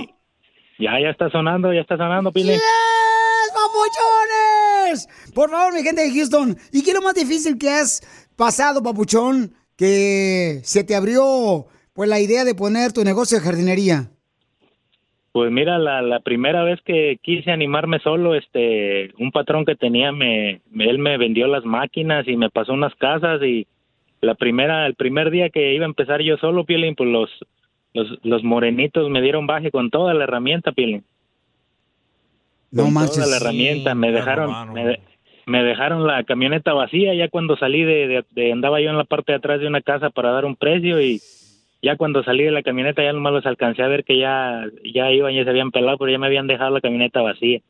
Ya, 0.79 0.99
ya 0.99 1.11
está 1.11 1.29
sonando, 1.29 1.71
ya 1.75 1.83
está 1.83 1.99
sonando, 1.99 2.33
Piolín. 2.33 2.55
¡Yes, 2.55 2.63
papuchones! 3.53 5.07
Por 5.35 5.51
favor, 5.51 5.75
mi 5.75 5.83
gente 5.83 6.01
de 6.01 6.15
Houston. 6.15 6.57
¿Y 6.73 6.83
qué 6.83 6.93
es 6.93 6.97
lo 6.97 7.03
más 7.03 7.15
difícil 7.15 7.59
que 7.59 7.69
has 7.69 8.01
pasado, 8.35 8.83
papuchón? 8.83 9.55
Que 9.77 10.63
se 10.65 10.83
te 10.83 10.95
abrió 10.95 11.67
pues 11.93 12.09
la 12.09 12.21
idea 12.21 12.47
de 12.47 12.55
poner 12.55 12.95
tu 12.95 13.05
negocio 13.05 13.39
de 13.39 13.45
jardinería. 13.45 14.11
Pues 15.33 15.51
mira, 15.51 15.79
la, 15.79 16.03
la 16.03 16.21
primera 16.21 16.63
vez 16.63 16.81
que 16.83 17.19
quise 17.23 17.51
animarme 17.51 17.99
solo, 18.01 18.35
este, 18.35 19.13
un 19.19 19.33
patrón 19.33 19.65
que 19.65 19.75
tenía, 19.75 20.13
me, 20.13 20.61
él 20.79 20.99
me 20.99 21.17
vendió 21.17 21.47
las 21.47 21.65
máquinas 21.65 22.29
y 22.29 22.37
me 22.37 22.51
pasó 22.51 22.75
unas 22.75 22.95
casas 22.97 23.43
y 23.43 23.67
la 24.21 24.35
primera, 24.35 24.87
el 24.87 24.95
primer 24.95 25.31
día 25.31 25.49
que 25.49 25.73
iba 25.75 25.87
a 25.87 25.89
empezar 25.89 26.21
yo 26.21 26.37
solo, 26.37 26.65
Piolín, 26.65 26.95
pues 26.95 27.09
los, 27.09 27.31
los, 27.95 28.19
los 28.23 28.45
morenitos 28.45 29.09
me 29.09 29.23
dieron 29.23 29.47
baje 29.47 29.71
con 29.71 29.89
toda 29.89 30.13
la 30.13 30.25
herramienta, 30.25 30.73
Piolín. 30.73 31.03
No 32.71 32.85
Con 32.85 32.93
manches. 32.93 33.17
Toda 33.17 33.27
la 33.27 33.37
hermanienta, 33.37 33.95
me 33.95 34.13
dejaron, 34.13 34.55
me 35.47 35.63
dejaron 35.65 36.07
la 36.07 36.25
camioneta 36.25 36.73
vacía 36.75 37.15
ya 37.15 37.29
cuando 37.29 37.57
salí 37.57 37.85
de, 37.85 38.07
de- 38.07 38.25
de- 38.31 38.53
andaba 38.53 38.81
yo 38.81 38.91
en 38.91 38.99
la 38.99 39.05
parte 39.05 39.33
de 39.33 39.37
atrás 39.39 39.61
de 39.61 39.67
una 39.67 39.81
casa 39.81 40.11
para 40.11 40.31
dar 40.31 40.45
un 40.45 40.57
precio 40.57 41.01
y 41.01 41.21
ya 41.83 41.97
cuando 41.97 42.23
salí 42.23 42.45
de 42.45 42.53
la 42.53 42.63
camioneta 42.63 43.03
ya 43.03 43.13
nomás 43.13 43.33
los 43.33 43.47
alcancé 43.47 43.83
a 43.83 43.89
ver 43.89 44.05
que 44.05 44.19
ya 44.19 44.63
ya 44.85 45.11
iban 45.11 45.35
ya 45.35 45.45
se 45.45 45.51
habían 45.51 45.71
pelado 45.71 45.99
pero 45.99 46.11
ya 46.13 46.19
me 46.19 46.27
habían 46.27 46.47
dejado 46.47 46.71
la 46.71 46.81
camioneta 46.81 47.21
vacía 47.21 47.61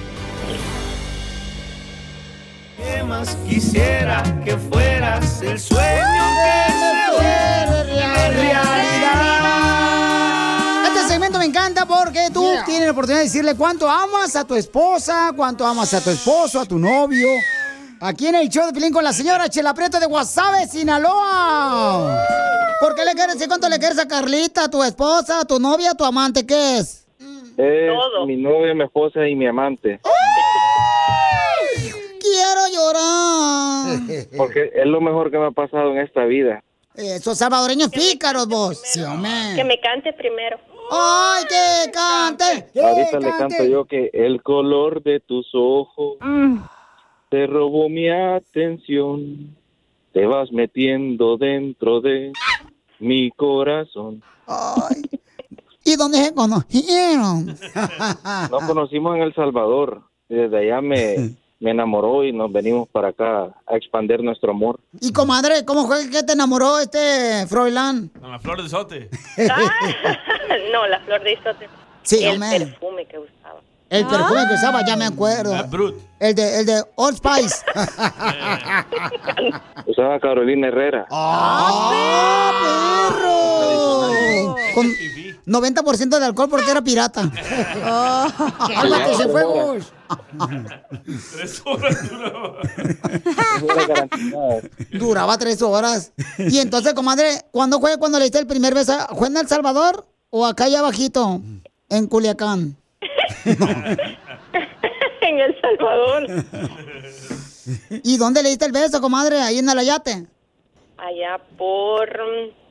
¿Qué 2.78 3.04
más 3.04 3.36
quisiera 3.46 4.24
que 4.46 4.56
fueras 4.58 5.42
el 5.42 5.60
sueño 5.60 6.24
que 6.40 7.20
se 7.20 7.84
realidad? 7.84 8.64
Este 10.88 11.10
segmento 11.10 11.40
me 11.40 11.46
encanta 11.46 11.86
porque 11.86 12.30
tú 12.34 12.50
tienes 12.66 12.86
la 12.86 12.92
oportunidad 12.94 13.20
de 13.20 13.26
decirle 13.26 13.54
cuánto 13.56 13.90
amas 13.90 14.38
a 14.38 14.46
tu 14.46 14.56
esposa, 14.56 15.34
cuánto 15.36 15.66
amas 15.66 15.94
a 15.94 16.00
tu 16.00 16.10
esposo, 16.10 16.62
a 16.62 16.66
tu 16.66 16.80
novio. 16.80 17.28
Aquí 18.00 18.28
en 18.28 18.36
el 18.36 18.48
show 18.48 18.66
de 18.66 18.72
Pilín 18.72 18.94
con 18.94 19.04
la 19.04 19.12
señora 19.12 19.50
Chela 19.50 19.74
Prieto 19.74 20.00
de 20.00 20.06
Guasave, 20.06 20.70
Sinaloa. 20.70 22.26
¿Por 22.80 22.96
qué 22.96 23.04
le 23.04 23.14
quieres 23.14 23.34
decir 23.34 23.50
cuánto 23.50 23.68
le 23.68 23.78
quieres 23.78 24.00
a 24.00 24.08
Carlita, 24.08 24.64
a 24.64 24.70
tu 24.70 24.82
esposa, 24.82 25.42
a 25.42 25.44
tu 25.44 25.60
novia, 25.60 25.92
a 25.92 25.96
tu 25.96 26.06
amante? 26.06 26.46
¿Qué 26.46 26.78
es? 26.78 27.07
Es 27.58 27.92
mi 28.28 28.38
novia, 28.38 28.74
mi 28.76 28.84
esposa 28.84 29.28
y 29.28 29.36
mi 29.36 29.48
amante. 29.48 30.00
Quiero 32.20 32.68
llorar. 32.74 34.28
Porque 34.38 34.72
es 34.76 34.86
lo 34.86 35.02
mejor 35.02 35.32
que 35.32 35.38
me 35.40 35.48
ha 35.48 35.52
pasado 35.52 35.92
en 35.92 36.00
esta 36.00 36.26
vida. 36.26 36.64
Esos 36.96 37.38
salvadoreños 37.38 37.90
pícaros 37.90 38.48
vos. 38.48 38.80
Sí, 38.84 39.02
hombre. 39.02 39.30
Que 39.56 39.64
me 39.64 39.80
cante 39.80 40.14
primero. 40.14 40.58
¡Ay, 40.90 41.44
que 41.46 41.92
cante! 41.92 42.70
que 42.74 42.82
Ahorita 42.82 43.20
le 43.20 43.30
cante! 43.30 43.56
canto 43.58 43.64
yo 43.66 43.86
que 43.86 44.10
el 44.14 44.42
color 44.42 45.04
de 45.04 45.20
tus 45.20 45.50
ojos 45.54 46.18
te 47.30 47.46
robó 47.48 47.90
mi 47.90 48.10
atención. 48.10 49.56
Te 50.14 50.26
vas 50.26 50.52
metiendo 50.52 51.38
dentro 51.38 52.02
de 52.02 52.32
mi 53.00 53.30
corazón. 53.32 54.24
¿Y 55.88 55.96
dónde 55.96 56.18
se 56.18 56.34
conocieron? 56.34 57.46
Nos 58.52 58.64
conocimos 58.66 59.16
en 59.16 59.22
El 59.22 59.34
Salvador. 59.34 60.02
Desde 60.28 60.58
allá 60.58 60.82
me, 60.82 61.38
me 61.62 61.72
enamoró 61.72 62.26
y 62.26 62.34
nos 62.34 62.52
venimos 62.52 62.90
para 62.90 63.08
acá 63.10 63.56
a 63.66 63.78
expandir 63.78 64.22
nuestro 64.22 64.52
amor. 64.52 64.82
Y 65.00 65.14
comadre, 65.14 65.64
¿cómo 65.64 65.88
fue 65.88 66.10
que 66.10 66.24
te 66.24 66.34
enamoró 66.34 66.78
este 66.80 67.48
Froilán? 67.48 68.10
Con 68.20 68.30
la 68.30 68.40
flor 68.40 68.62
de 68.62 68.68
sote. 68.68 69.10
no, 70.74 70.88
la 70.88 71.00
flor 71.06 71.24
de 71.24 71.32
isote. 71.32 71.70
Sí, 72.04 72.22
el 72.22 72.34
hombre. 72.34 72.60
perfume 72.60 73.06
que 73.06 73.20
usaba. 73.20 73.62
El 73.90 74.06
perfume 74.06 74.48
que 74.48 74.54
usaba, 74.56 74.86
ya 74.86 74.96
me 74.96 75.06
acuerdo. 75.06 75.54
El 76.20 76.36
de, 76.36 76.60
el 76.60 76.66
de 76.66 76.84
Old 76.96 77.18
Spice. 77.18 77.56
Usaba 79.86 80.20
Carolina 80.20 80.68
Herrera. 80.68 81.06
¡Ah, 81.10 82.52
perro! 83.10 84.56
Con 84.76 84.88
90% 85.46 86.20
de 86.20 86.26
alcohol 86.26 86.50
porque 86.50 86.70
era 86.72 86.82
pirata. 86.82 87.22
¡Álvate, 88.76 89.16
se 89.16 89.28
fue, 89.30 89.44
Gus! 89.46 89.94
Tres 91.34 91.62
horas 91.66 92.10
duraba. 92.10 92.54
Duraba 94.92 95.38
tres 95.38 95.62
horas. 95.62 96.12
Y 96.38 96.58
entonces, 96.60 96.94
comadre, 96.94 97.46
¿cuándo 97.52 97.80
fue 97.80 97.98
cuando 97.98 98.18
le 98.20 98.26
diste 98.26 98.40
el 98.40 98.48
primer 98.48 98.74
beso? 98.74 98.94
¿Fue 99.18 99.28
en 99.28 99.38
El 99.38 99.48
Salvador 99.48 100.06
o 100.30 100.46
acá 100.46 100.66
allá 100.66 100.80
abajito? 100.80 101.42
En 101.90 102.08
Culiacán. 102.08 102.76
en 105.22 105.40
El 105.40 105.62
Salvador. 105.62 106.28
¿Y 108.04 108.18
dónde 108.18 108.44
le 108.44 108.50
diste 108.50 108.66
el 108.66 108.72
beso, 108.72 109.02
comadre? 109.02 109.40
Ahí 109.42 109.60
en 109.60 109.70
el 109.70 109.78
ayate. 109.80 110.26
Allá 110.98 111.40
por... 111.58 112.10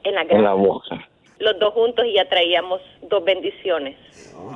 En 0.05 0.15
la 0.15 0.23
En 0.23 0.29
la 0.29 0.35
granja. 0.35 0.53
boca. 0.55 1.09
Los 1.39 1.59
dos 1.61 1.75
juntos 1.75 2.05
y 2.07 2.15
ya 2.15 2.29
traíamos 2.29 2.81
dos 3.11 3.23
bendiciones. 3.25 3.97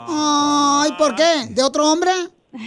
Ay, 0.08 0.92
¿por 0.96 1.14
qué? 1.14 1.46
¿De 1.50 1.62
otro 1.62 1.90
hombre? 1.90 2.10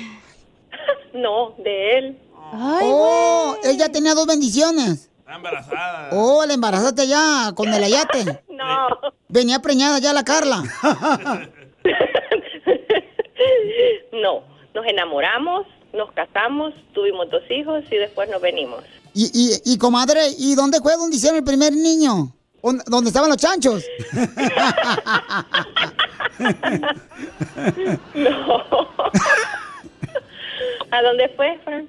No, 1.14 1.54
de 1.60 1.98
él. 1.98 2.18
oh, 2.52 3.56
él 3.64 3.78
ya 3.78 3.90
tenía 3.90 4.16
dos 4.16 4.26
bendiciones. 4.26 5.10
Está 5.20 5.36
embarazada. 5.36 6.10
Oh, 6.12 6.44
la 6.46 6.54
embarazaste 6.56 7.08
ya 7.08 7.52
con 7.56 7.72
el 7.74 7.84
ayate. 7.84 8.44
No. 8.50 8.88
Venía 9.30 9.60
preñada 9.60 10.00
ya 10.00 10.12
la 10.14 10.24
Carla. 10.24 10.64
No, 14.14 14.44
nos 14.74 14.86
enamoramos, 14.86 15.66
nos 15.94 16.12
casamos, 16.12 16.74
tuvimos 16.94 17.30
dos 17.30 17.44
hijos 17.50 17.84
y 17.92 17.96
después 17.98 18.30
nos 18.30 18.42
venimos. 18.42 18.84
Y, 19.14 19.26
y, 19.34 19.74
y 19.74 19.78
comadre, 19.78 20.22
¿y 20.38 20.56
dónde 20.56 20.80
fue 20.80 20.96
donde 20.98 21.16
hicieron 21.16 21.38
el 21.40 21.44
primer 21.44 21.74
niño? 21.74 22.34
¿Dónde 22.62 23.10
estaban 23.10 23.30
los 23.30 23.38
chanchos? 23.38 23.84
¿A 30.92 31.02
dónde 31.02 31.30
fue, 31.36 31.58
Fran? 31.64 31.88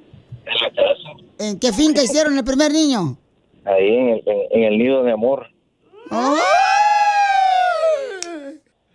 ¿En 1.39 1.59
qué 1.59 1.73
finca 1.73 2.03
hicieron 2.03 2.37
el 2.39 2.45
primer 2.45 2.73
niño? 2.73 3.17
Ahí 3.65 3.97
en 3.97 4.09
el, 4.11 4.23
en- 4.27 4.47
en 4.51 4.65
el 4.65 4.79
nido 4.79 5.03
de 5.03 5.13
amor. 5.13 5.47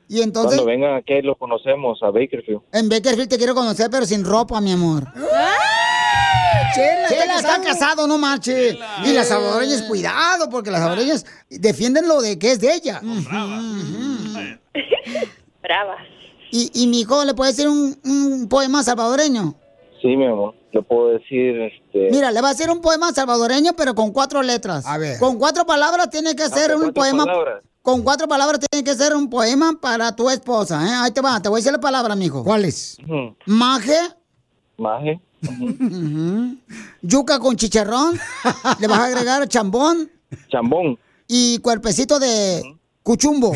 Y 0.09 0.21
entonces, 0.23 0.55
Cuando 0.59 0.65
vengan 0.65 0.95
aquí 0.95 1.21
lo 1.21 1.37
conocemos 1.37 2.01
a 2.01 2.07
Bakerfield. 2.07 2.61
en 2.73 2.89
Bakersfield 2.89 3.29
te 3.29 3.37
quiero 3.37 3.53
conocer, 3.55 3.89
pero 3.91 4.05
sin 4.05 4.25
ropa, 4.25 4.59
mi 4.59 4.71
amor. 4.71 5.05
Chela, 6.75 7.35
está 7.37 7.61
casado, 7.61 8.07
no 8.07 8.17
marche. 8.17 8.77
Y 9.05 9.13
las 9.13 9.27
salvadoreñas, 9.27 9.83
cuidado, 9.83 10.49
porque 10.49 10.71
las 10.71 10.81
salvadoreñas 10.81 11.25
defienden 11.49 12.07
lo 12.07 12.21
de 12.21 12.37
que 12.39 12.51
es 12.51 12.59
de 12.59 12.73
ella. 12.73 13.01
Bravas. 15.61 15.99
Y, 16.51 16.71
y 16.73 16.87
mi 16.87 17.01
hijo, 17.01 17.23
¿le 17.25 17.33
puede 17.35 17.51
decir 17.51 17.67
un, 17.67 17.95
un 18.03 18.47
poema 18.49 18.81
salvadoreño? 18.83 19.53
Sí, 20.01 20.07
mi 20.15 20.25
amor. 20.25 20.55
Le 20.71 20.81
puedo 20.83 21.09
decir, 21.09 21.59
este... 21.61 22.09
Mira, 22.11 22.31
le 22.31 22.41
va 22.41 22.49
a 22.49 22.51
hacer 22.51 22.69
un 22.69 22.81
poema 22.81 23.11
salvadoreño, 23.11 23.73
pero 23.75 23.93
con 23.95 24.11
cuatro 24.11 24.41
letras. 24.41 24.85
A 24.85 24.97
ver. 24.97 25.19
Con 25.19 25.37
cuatro 25.37 25.65
palabras 25.65 26.09
tiene 26.09 26.35
que 26.35 26.43
un 26.43 26.49
Ah, 26.53 26.65
cuatro 26.67 26.93
poema. 26.93 27.25
palabras. 27.25 27.63
Con 27.81 28.03
cuatro 28.03 28.27
palabras 28.27 28.59
tiene 28.69 28.83
que 28.83 28.93
ser 28.95 29.15
un 29.15 29.29
poema 29.29 29.73
para 29.81 30.15
tu 30.15 30.29
esposa, 30.29 30.85
¿eh? 30.85 30.91
Ahí 31.01 31.11
te 31.11 31.21
va, 31.21 31.41
te 31.41 31.49
voy 31.49 31.57
a 31.57 31.59
decir 31.59 31.71
la 31.71 31.79
palabra, 31.79 32.15
mijo. 32.15 32.43
¿Cuáles? 32.43 32.97
Ujú. 33.03 33.35
Maje, 33.45 33.97
Maje. 34.77 35.19
ujú, 35.47 36.57
yuca 37.01 37.39
con 37.39 37.55
chicharrón, 37.55 38.19
le 38.79 38.87
vas 38.87 38.99
a 38.99 39.05
agregar 39.05 39.47
chambón 39.47 40.11
Chambón. 40.49 40.99
y 41.27 41.59
cuerpecito 41.59 42.19
de 42.19 42.77
cuchumbo. 43.01 43.53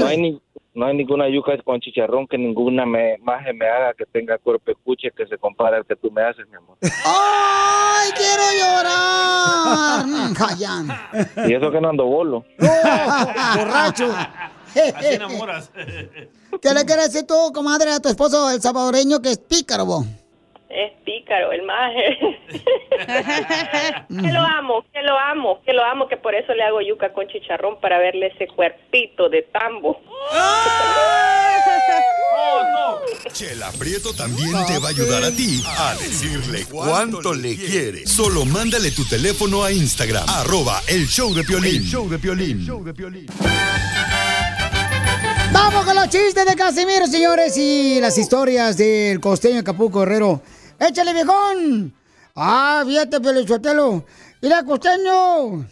No 0.00 0.06
hay, 0.06 0.18
ni- 0.20 0.40
no 0.74 0.86
hay 0.86 0.96
ninguna 0.96 1.28
yuca 1.28 1.52
con 1.62 1.80
chicharrón 1.80 2.26
que 2.26 2.36
ninguna 2.36 2.84
me, 2.84 3.16
maje 3.18 3.52
me 3.52 3.66
haga 3.68 3.94
que 3.94 4.04
tenga 4.06 4.38
cuerpo 4.38 4.72
escuche 4.72 5.10
que 5.16 5.26
se 5.26 5.38
compare 5.38 5.76
al 5.76 5.86
que 5.86 5.94
tú 5.96 6.10
me 6.10 6.22
haces, 6.22 6.48
mi 6.48 6.56
amor. 6.56 6.76
¡Ay, 6.82 8.10
quiero 8.16 8.42
llorar! 8.58 10.04
Mm, 10.04 10.34
Jayán. 10.34 10.88
Y 11.48 11.54
eso 11.54 11.70
que 11.70 11.80
no 11.80 11.88
ando 11.88 12.04
bolo. 12.04 12.44
Borracho. 12.58 14.12
Así 14.12 15.14
enamoras. 15.14 15.70
¿Qué 16.60 16.74
le 16.74 16.84
quieres 16.84 17.12
decir 17.12 17.26
tú, 17.26 17.52
comadre, 17.52 17.92
a 17.92 18.00
tu 18.00 18.08
esposo, 18.08 18.50
el 18.50 18.60
salvadoreño, 18.60 19.20
que 19.22 19.30
es 19.30 19.38
pícaro, 19.38 19.86
vos? 19.86 20.04
Es 20.74 20.90
pícaro, 21.04 21.52
el 21.52 21.62
maje. 21.62 22.18
que 24.08 24.32
lo 24.32 24.40
amo, 24.40 24.84
que 24.92 25.02
lo 25.02 25.16
amo, 25.16 25.60
que 25.64 25.72
lo 25.72 25.84
amo, 25.84 26.08
que 26.08 26.16
por 26.16 26.34
eso 26.34 26.52
le 26.52 26.64
hago 26.64 26.80
yuca 26.80 27.12
con 27.12 27.28
chicharrón 27.28 27.78
para 27.78 27.98
verle 27.98 28.32
ese 28.34 28.48
cuerpito 28.48 29.28
de 29.28 29.42
tambo. 29.42 30.00
Chela 33.32 33.70
Prieto 33.78 34.12
también 34.14 34.50
te 34.66 34.80
va 34.80 34.88
a 34.88 34.90
ayudar 34.90 35.22
a 35.22 35.30
ti 35.30 35.62
a 35.64 35.94
decirle 35.94 36.66
cuánto 36.68 37.32
le 37.34 37.56
quiere. 37.56 38.04
Solo 38.04 38.44
mándale 38.44 38.90
tu 38.90 39.04
teléfono 39.04 39.62
a 39.62 39.70
Instagram, 39.70 40.28
arroba 40.28 40.82
el 40.88 41.06
show 41.06 41.32
de 41.32 41.44
Piolín. 41.44 41.76
El 41.76 41.84
show 41.84 42.08
de 42.08 42.18
Piolín. 42.18 42.66
Vamos 45.52 45.84
con 45.84 45.94
los 45.94 46.08
chistes 46.08 46.44
de 46.44 46.56
Casimiro, 46.56 47.06
señores, 47.06 47.56
y 47.56 48.00
las 48.00 48.18
historias 48.18 48.76
del 48.76 49.20
costeño 49.20 49.54
de 49.54 49.60
Acapulco 49.60 50.00
Guerrero. 50.00 50.42
¡Échale, 50.78 51.12
viejón! 51.12 51.94
Ah, 52.36 52.82
fíjate, 52.86 53.20
Pelichotelo. 53.20 54.04
Mira, 54.42 54.64
costeño. 54.64 55.66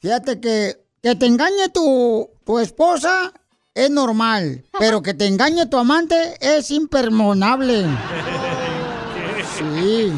Fíjate 0.00 0.40
que, 0.40 0.84
que 1.02 1.14
te 1.14 1.26
engañe 1.26 1.68
tu, 1.72 2.28
tu 2.44 2.58
esposa 2.58 3.32
es 3.74 3.90
normal, 3.90 4.64
pero 4.78 5.02
que 5.02 5.14
te 5.14 5.26
engañe 5.26 5.66
tu 5.66 5.78
amante 5.78 6.36
es 6.40 6.70
impermonable. 6.70 7.86
Sí. 9.58 10.12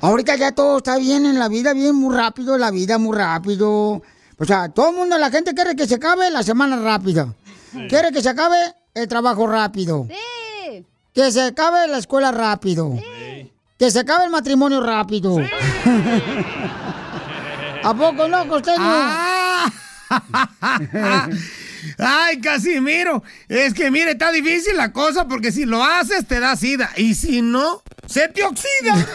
Ahorita 0.00 0.36
ya 0.36 0.52
todo 0.52 0.78
está 0.78 0.96
bien 0.96 1.26
en 1.26 1.38
la 1.38 1.48
vida, 1.48 1.74
bien 1.74 1.94
muy 1.94 2.14
rápido, 2.14 2.56
la 2.58 2.70
vida 2.70 2.98
muy 2.98 3.16
rápido. 3.16 4.02
O 4.38 4.44
sea, 4.46 4.70
todo 4.70 4.90
el 4.90 4.96
mundo, 4.96 5.18
la 5.18 5.30
gente 5.30 5.54
quiere 5.54 5.76
que 5.76 5.86
se 5.86 5.96
acabe 5.96 6.30
la 6.30 6.42
semana 6.42 6.78
rápida. 6.78 7.34
Quiere 7.88 8.10
que 8.10 8.22
se 8.22 8.30
acabe 8.30 8.56
el 8.94 9.06
trabajo 9.06 9.46
rápido. 9.46 10.06
Sí. 10.08 10.14
Que 11.20 11.30
se 11.30 11.42
acabe 11.42 11.86
la 11.86 11.98
escuela 11.98 12.32
rápido. 12.32 12.94
Que 13.78 13.90
se 13.90 14.00
acabe 14.00 14.24
el 14.24 14.30
matrimonio 14.30 14.80
rápido. 14.80 15.36
¿A 17.84 17.92
poco 17.94 18.26
no, 18.26 18.48
costeño? 18.48 18.78
Ah. 18.80 19.70
Ay, 21.98 22.40
Casimiro, 22.40 23.22
es 23.48 23.74
que 23.74 23.90
mire, 23.90 24.12
está 24.12 24.32
difícil 24.32 24.78
la 24.78 24.94
cosa 24.94 25.28
porque 25.28 25.52
si 25.52 25.66
lo 25.66 25.84
haces 25.84 26.26
te 26.26 26.40
da 26.40 26.56
sida 26.56 26.88
y 26.96 27.12
si 27.12 27.42
no, 27.42 27.82
se 28.06 28.28
te 28.28 28.42
oxida. 28.42 29.06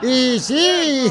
y 0.02 0.38
sí. 0.38 1.10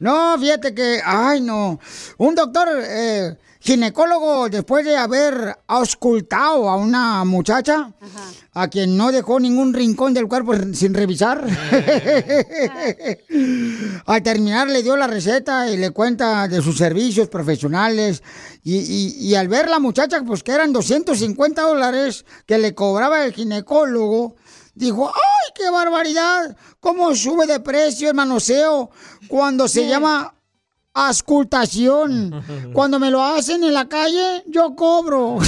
No, 0.00 0.36
fíjate 0.36 0.74
que, 0.74 1.00
ay 1.04 1.42
no, 1.42 1.78
un 2.18 2.34
doctor 2.34 2.68
eh, 2.82 3.36
ginecólogo 3.66 4.48
después 4.48 4.84
de 4.84 4.96
haber 4.96 5.58
auscultado 5.66 6.68
a 6.70 6.76
una 6.76 7.24
muchacha 7.24 7.92
a 8.54 8.68
quien 8.68 8.96
no 8.96 9.10
dejó 9.12 9.38
ningún 9.40 9.74
rincón 9.74 10.14
del 10.14 10.28
cuerpo 10.28 10.54
sin 10.72 10.94
revisar, 10.94 11.44
al 14.06 14.22
terminar 14.22 14.68
le 14.68 14.82
dio 14.82 14.96
la 14.96 15.06
receta 15.06 15.68
y 15.70 15.76
le 15.76 15.90
cuenta 15.90 16.48
de 16.48 16.62
sus 16.62 16.76
servicios 16.78 17.28
profesionales 17.28 18.22
y, 18.62 18.76
y- 18.78 19.16
y 19.28 19.34
al 19.34 19.48
ver 19.48 19.68
la 19.68 19.78
muchacha 19.78 20.22
pues 20.26 20.42
que 20.42 20.52
eran 20.52 20.72
250 20.72 21.62
dólares 21.62 22.24
que 22.46 22.58
le 22.58 22.74
cobraba 22.74 23.24
el 23.24 23.32
ginecólogo, 23.32 24.36
dijo, 24.74 25.08
¡ay, 25.08 25.52
qué 25.54 25.70
barbaridad! 25.70 26.56
¿Cómo 26.80 27.14
sube 27.14 27.46
de 27.46 27.60
precio 27.60 28.08
el 28.10 28.14
manoseo 28.14 28.90
cuando 29.28 29.68
se 29.68 29.88
llama 29.88 30.34
ascultación? 30.96 32.42
Cuando 32.72 32.98
me 32.98 33.10
lo 33.10 33.22
hacen 33.22 33.62
en 33.62 33.74
la 33.74 33.86
calle, 33.86 34.42
yo 34.46 34.74
cobro. 34.74 35.38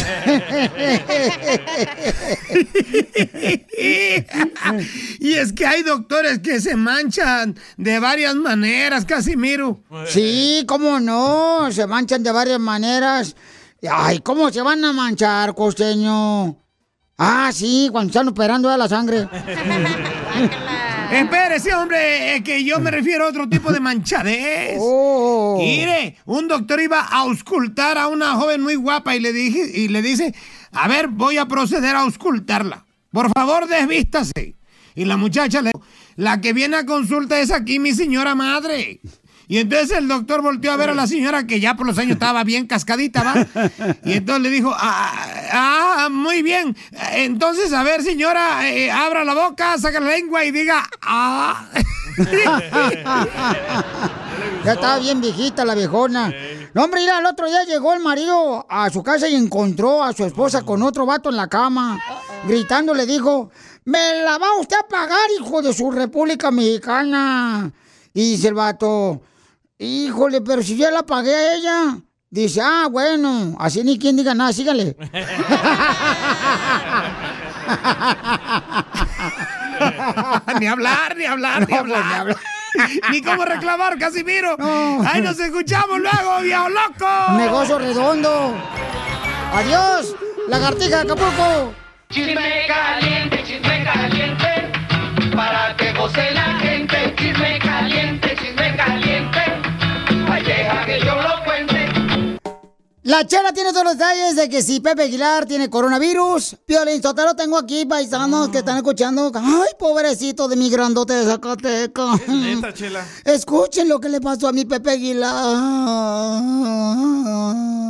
y 5.19 5.33
es 5.35 5.53
que 5.55 5.67
hay 5.67 5.83
doctores 5.83 6.41
que 6.41 6.61
se 6.61 6.77
manchan 6.77 7.57
de 7.77 7.99
varias 7.99 8.35
maneras, 8.35 9.07
Casimiro. 9.07 9.81
Sí, 10.07 10.65
cómo 10.69 11.01
no, 11.01 11.73
se 11.73 11.87
manchan 11.87 12.23
de 12.23 12.31
varias 12.33 12.61
maneras. 12.61 13.35
Ay, 13.91 14.19
¿cómo 14.21 14.51
se 14.51 14.61
van 14.61 14.85
a 14.85 14.93
manchar, 14.93 15.55
costeño? 15.55 16.57
Ah, 17.17 17.51
sí, 17.53 17.89
cuando 17.91 18.11
están 18.11 18.29
operando 18.29 18.69
a 18.69 18.77
la 18.77 18.89
sangre. 18.89 19.29
Espérese, 21.13 21.75
hombre, 21.75 22.37
es 22.37 22.43
que 22.43 22.63
yo 22.65 22.81
me 22.81 22.91
refiero 22.91 23.25
a 23.25 23.29
otro 23.29 23.49
tipo 23.49 23.73
de 23.73 23.81
manchadez. 23.81 24.77
Oh. 24.79 25.57
Mire, 25.59 26.17
un 26.27 26.49
doctor 26.49 26.81
iba 26.81 27.01
a 27.01 27.21
auscultar 27.21 27.97
a 27.97 28.09
una 28.09 28.35
joven 28.35 28.63
muy 28.63 28.75
guapa 28.75 29.17
y 29.17 29.21
le 29.21 29.33
dije, 29.33 29.71
y 29.75 29.89
le 29.89 30.03
dice, 30.03 30.35
a 30.73 30.87
ver, 30.87 31.09
voy 31.09 31.39
a 31.39 31.47
proceder 31.47 31.97
a 31.97 32.01
auscultarla. 32.01 32.85
Por 33.11 33.31
favor, 33.35 33.67
desvístase. 33.67 34.55
Y 34.95 35.05
la 35.07 35.17
muchacha 35.17 35.63
le 35.63 35.71
dijo, 35.75 35.85
la 36.17 36.41
que 36.41 36.53
viene 36.53 36.77
a 36.77 36.85
consulta 36.85 37.41
es 37.41 37.51
aquí 37.51 37.79
mi 37.79 37.93
señora 37.93 38.35
madre. 38.35 39.01
Y 39.49 39.59
entonces 39.59 39.97
el 39.97 40.09
doctor 40.09 40.43
volteó 40.43 40.73
a 40.73 40.77
ver 40.77 40.91
a 40.91 40.95
la 40.95 41.07
señora 41.07 41.47
que 41.47 41.59
ya 41.59 41.75
por 41.75 41.87
los 41.87 41.97
años 41.97 42.13
estaba 42.13 42.45
bien 42.45 42.67
cascadita, 42.67 43.23
¿va? 43.23 43.47
Y 44.05 44.13
entonces 44.13 44.43
le 44.43 44.51
dijo, 44.51 44.71
ah, 44.75 45.11
ah, 45.53 46.09
muy 46.11 46.43
bien. 46.43 46.77
Entonces, 47.13 47.73
a 47.73 47.83
ver, 47.83 48.03
señora, 48.03 48.69
eh, 48.69 48.91
abra 48.91 49.25
la 49.25 49.33
boca, 49.33 49.79
saca 49.79 50.01
la 50.01 50.11
lengua 50.11 50.45
y 50.45 50.51
diga, 50.51 50.85
ah. 51.01 51.67
Ya 54.65 54.73
estaba 54.73 54.99
bien 54.99 55.23
viejita 55.23 55.65
la 55.65 55.75
viejona. 55.75 56.31
No, 56.75 56.85
hombre, 56.85 57.01
mira, 57.01 57.19
el 57.19 57.27
otro 57.27 57.47
día 57.47 57.65
llegó 57.65 57.95
el 57.95 58.01
marido 58.01 58.67
a 58.69 58.91
su 58.91 59.03
casa 59.03 59.29
y 59.29 59.35
encontró 59.35 60.05
a 60.05 60.13
su 60.13 60.27
esposa 60.27 60.63
con 60.63 60.83
otro 60.83 61.07
vato 61.07 61.31
en 61.31 61.37
la 61.37 61.49
cama. 61.49 61.99
Gritando 62.47 62.93
le 62.93 63.07
dijo, 63.07 63.51
me 63.85 64.23
la 64.23 64.37
va 64.37 64.59
usted 64.61 64.77
a 64.77 64.87
pagar, 64.87 65.31
hijo 65.41 65.63
de 65.63 65.73
su 65.73 65.91
República 65.91 66.51
Mexicana. 66.51 67.73
Y 68.13 68.33
dice 68.33 68.49
el 68.49 68.55
vato, 68.55 69.23
híjole, 69.79 70.41
pero 70.41 70.63
si 70.63 70.77
yo 70.77 70.91
la 70.91 71.03
pagué 71.05 71.35
a 71.35 71.55
ella. 71.55 71.99
Dice, 72.31 72.61
ah, 72.63 72.89
bueno, 72.91 73.57
así 73.59 73.83
ni 73.83 73.99
quien 73.99 74.17
diga 74.17 74.35
nada, 74.35 74.53
sígale. 74.53 74.95
ni 80.61 80.67
hablar, 80.67 81.17
ni 81.17 81.25
hablar, 81.25 81.67
ni 81.69 81.75
No, 81.75 81.85
pues, 81.85 81.97
hablar. 81.97 82.05
ni 82.07 82.13
hablar. 82.15 82.37
Ni 83.11 83.23
cómo 83.23 83.45
reclamar, 83.47 83.99
Casimiro. 83.99 84.55
Ahí 85.07 85.23
nos 85.23 85.39
escuchamos 85.41 85.99
luego, 86.01 86.41
viejo 86.43 86.69
loco. 86.69 87.33
Negocio 87.37 87.79
redondo. 87.79 88.55
Adiós, 89.55 90.15
lagartija 90.49 90.99
de 90.99 91.03
Acapulco. 91.05 91.73
Chisme 92.11 92.67
caliente, 92.69 93.43
chisme 93.45 93.85
caliente, 93.85 94.71
para 95.35 95.75
que 95.77 95.93
goce 95.95 96.31
la 96.35 96.59
gente. 96.61 97.15
Chisme 97.17 97.59
caliente, 97.59 98.18
La 103.09 103.27
chela 103.27 103.55
tiene 103.55 103.71
todos 103.71 103.85
los 103.85 103.93
detalles 103.95 104.37
de 104.37 104.51
que 104.51 104.63
si 104.63 104.81
Pepe 104.81 105.05
Aguilar 105.05 105.47
tiene 105.47 105.71
coronavirus. 105.71 106.57
Piolín 106.67 107.01
Sotelo 107.01 107.35
tengo 107.35 107.57
aquí 107.57 107.87
paisanos 107.87 108.51
que 108.51 108.59
están 108.59 108.77
escuchando. 108.77 109.33
Ay, 109.35 109.73
pobrecito 109.79 110.47
de 110.47 110.57
mi 110.57 110.69
grandote 110.69 111.15
de 111.15 111.25
Zacatecas. 111.25 112.29
Neta, 112.29 112.75
chela. 112.75 113.03
Escuchen 113.25 113.89
lo 113.89 113.99
que 113.99 114.11
le 114.11 114.21
pasó 114.21 114.49
a 114.49 114.53
mi 114.53 114.67
Pepe 114.67 114.91
Aguilar. 114.91 116.43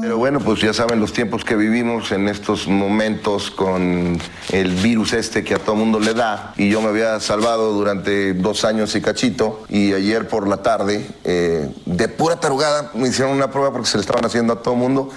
Pero 0.01 0.16
bueno, 0.19 0.39
pues 0.39 0.61
ya 0.61 0.73
saben 0.73 1.01
los 1.01 1.12
tiempos 1.12 1.45
que 1.45 1.57
vivimos 1.57 2.12
en 2.12 2.29
estos 2.29 2.69
momentos 2.69 3.51
con 3.51 4.21
el 4.53 4.71
virus 4.77 5.14
este 5.14 5.43
que 5.43 5.55
a 5.55 5.59
todo 5.59 5.75
mundo 5.75 5.99
le 5.99 6.14
da. 6.14 6.55
Y 6.57 6.71
yo 6.71 6.81
me 6.81 6.91
había 6.91 7.19
salvado 7.19 7.73
durante 7.73 8.35
dos 8.35 8.64
años 8.64 8.95
y 8.95 9.01
cachito. 9.01 9.64
Y 9.69 9.93
ayer 9.95 10.29
por 10.29 10.47
la 10.47 10.59
tarde, 10.59 11.05
eh, 11.25 11.69
de 11.85 12.09
pura 12.09 12.39
tarugada, 12.39 12.93
me 12.95 13.09
hicieron 13.09 13.35
una 13.35 13.51
prueba 13.51 13.73
porque 13.73 13.89
se 13.89 13.97
le 13.97 14.03
estaban 14.03 14.25
haciendo 14.25 14.53
a 14.53 14.62
todo 14.62 14.77
mundo. 14.77 15.09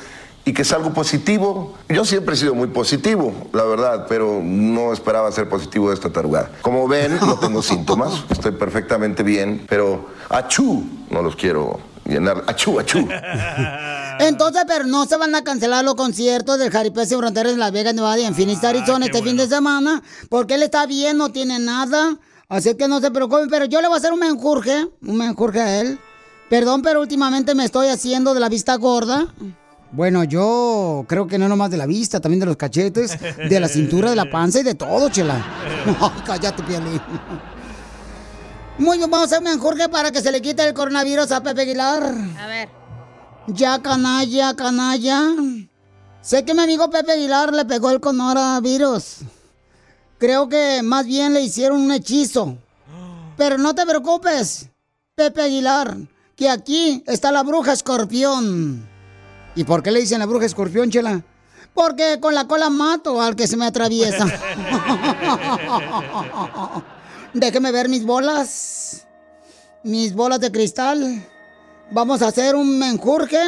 Y 0.43 0.53
que 0.53 0.63
es 0.63 0.71
algo 0.73 0.91
positivo. 0.93 1.75
Yo 1.89 2.03
siempre 2.03 2.33
he 2.33 2.37
sido 2.37 2.55
muy 2.55 2.67
positivo, 2.67 3.33
la 3.53 3.63
verdad, 3.63 4.05
pero 4.09 4.41
no 4.43 4.91
esperaba 4.91 5.31
ser 5.31 5.47
positivo 5.47 5.89
de 5.89 5.95
esta 5.95 6.11
tarugada. 6.11 6.51
Como 6.61 6.87
ven, 6.87 7.17
no 7.19 7.37
tengo 7.37 7.61
síntomas, 7.61 8.23
estoy 8.29 8.51
perfectamente 8.53 9.21
bien, 9.23 9.65
pero 9.69 10.07
achú, 10.29 10.83
no 11.09 11.21
los 11.21 11.35
quiero 11.35 11.79
llenar. 12.05 12.43
Achú, 12.47 12.79
achú. 12.79 13.07
Entonces, 14.19 14.63
pero 14.67 14.85
no 14.85 15.05
se 15.05 15.17
van 15.17 15.33
a 15.35 15.43
cancelar 15.43 15.83
los 15.83 15.95
conciertos 15.95 16.59
del 16.59 16.71
Jaripeo 16.71 17.05
Sin 17.05 17.17
Fronteras 17.17 17.53
en 17.53 17.59
Las 17.59 17.71
Vegas, 17.71 17.93
Nevada 17.93 18.19
y 18.19 18.25
en 18.25 18.35
Phoenix, 18.35 18.63
Arizona 18.63 19.05
este 19.05 19.23
fin 19.23 19.37
de 19.37 19.47
semana, 19.47 20.01
porque 20.29 20.55
él 20.55 20.63
está 20.63 20.85
bien, 20.85 21.17
no 21.17 21.29
tiene 21.29 21.59
nada. 21.59 22.17
Así 22.49 22.75
que 22.75 22.87
no 22.87 22.99
se 22.99 23.11
preocupen, 23.11 23.49
pero 23.49 23.65
yo 23.65 23.81
le 23.81 23.87
voy 23.87 23.95
a 23.95 23.97
hacer 23.99 24.11
un 24.11 24.19
menjurje, 24.19 24.87
un 25.01 25.17
menjurje 25.17 25.61
a 25.61 25.79
él. 25.79 25.99
Perdón, 26.49 26.81
pero 26.81 26.99
últimamente 26.99 27.55
me 27.55 27.63
estoy 27.63 27.87
haciendo 27.87 28.33
de 28.33 28.41
la 28.41 28.49
vista 28.49 28.75
gorda. 28.75 29.27
Bueno, 29.93 30.23
yo 30.23 31.03
creo 31.07 31.27
que 31.27 31.37
no 31.37 31.49
nomás 31.49 31.69
de 31.69 31.77
la 31.77 31.85
vista, 31.85 32.21
también 32.21 32.39
de 32.39 32.45
los 32.45 32.55
cachetes, 32.55 33.17
de 33.37 33.59
la 33.59 33.67
cintura, 33.67 34.09
de 34.09 34.15
la 34.15 34.29
panza 34.29 34.61
y 34.61 34.63
de 34.63 34.75
todo, 34.75 35.09
chela. 35.09 35.43
Cállate, 36.25 36.63
Piolín. 36.63 37.01
Muy 38.77 38.97
bien, 38.97 39.11
vamos 39.11 39.25
a 39.25 39.25
hacer 39.25 39.39
un 39.39 39.51
menjurje 39.51 39.89
para 39.89 40.11
que 40.11 40.21
se 40.21 40.31
le 40.31 40.41
quite 40.41 40.65
el 40.65 40.73
coronavirus 40.73 41.31
a 41.33 41.43
Pepe 41.43 41.63
Aguilar. 41.63 42.15
A 42.39 42.47
ver. 42.47 42.69
Ya, 43.47 43.81
canalla, 43.81 44.55
canalla. 44.55 45.35
Sé 46.21 46.45
que 46.45 46.53
mi 46.53 46.61
amigo 46.61 46.89
Pepe 46.89 47.11
Aguilar 47.11 47.53
le 47.53 47.65
pegó 47.65 47.91
el 47.91 47.99
coronavirus. 47.99 49.17
Creo 50.17 50.47
que 50.47 50.81
más 50.83 51.05
bien 51.05 51.33
le 51.33 51.41
hicieron 51.41 51.81
un 51.81 51.91
hechizo. 51.91 52.57
Pero 53.35 53.57
no 53.57 53.75
te 53.75 53.85
preocupes, 53.85 54.69
Pepe 55.15 55.41
Aguilar, 55.41 55.97
que 56.35 56.49
aquí 56.49 57.03
está 57.07 57.31
la 57.31 57.43
bruja 57.43 57.73
escorpión. 57.73 58.90
¿Y 59.55 59.63
por 59.63 59.83
qué 59.83 59.91
le 59.91 59.99
dicen 59.99 60.19
la 60.19 60.25
bruja 60.25 60.45
escorpión, 60.45 60.89
chela? 60.89 61.21
Porque 61.73 62.19
con 62.19 62.35
la 62.35 62.47
cola 62.47 62.69
mato 62.69 63.21
al 63.21 63.35
que 63.35 63.47
se 63.47 63.57
me 63.57 63.65
atraviesa. 63.65 64.25
Déjeme 67.33 67.71
ver 67.71 67.89
mis 67.89 68.05
bolas. 68.05 69.07
Mis 69.83 70.13
bolas 70.13 70.39
de 70.39 70.51
cristal. 70.51 71.25
Vamos 71.91 72.21
a 72.21 72.27
hacer 72.27 72.55
un 72.55 72.77
menjurje 72.77 73.39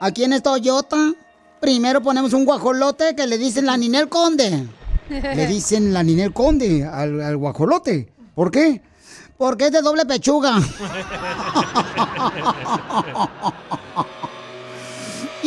aquí 0.00 0.24
en 0.24 0.32
esta 0.32 0.50
Toyota. 0.50 0.96
primero 1.60 2.02
ponemos 2.02 2.32
un 2.32 2.44
guajolote 2.44 3.14
que 3.14 3.26
le 3.26 3.38
dicen 3.38 3.66
la 3.66 3.76
Ninel 3.76 4.08
Conde. 4.08 4.66
Le 5.08 5.46
dicen 5.46 5.92
la 5.92 6.02
Ninel 6.02 6.32
Conde 6.32 6.84
al, 6.84 7.20
al 7.20 7.36
guajolote. 7.36 8.12
¿Por 8.34 8.50
qué? 8.50 8.82
Porque 9.36 9.66
es 9.66 9.72
de 9.72 9.82
doble 9.82 10.04
pechuga. 10.04 10.58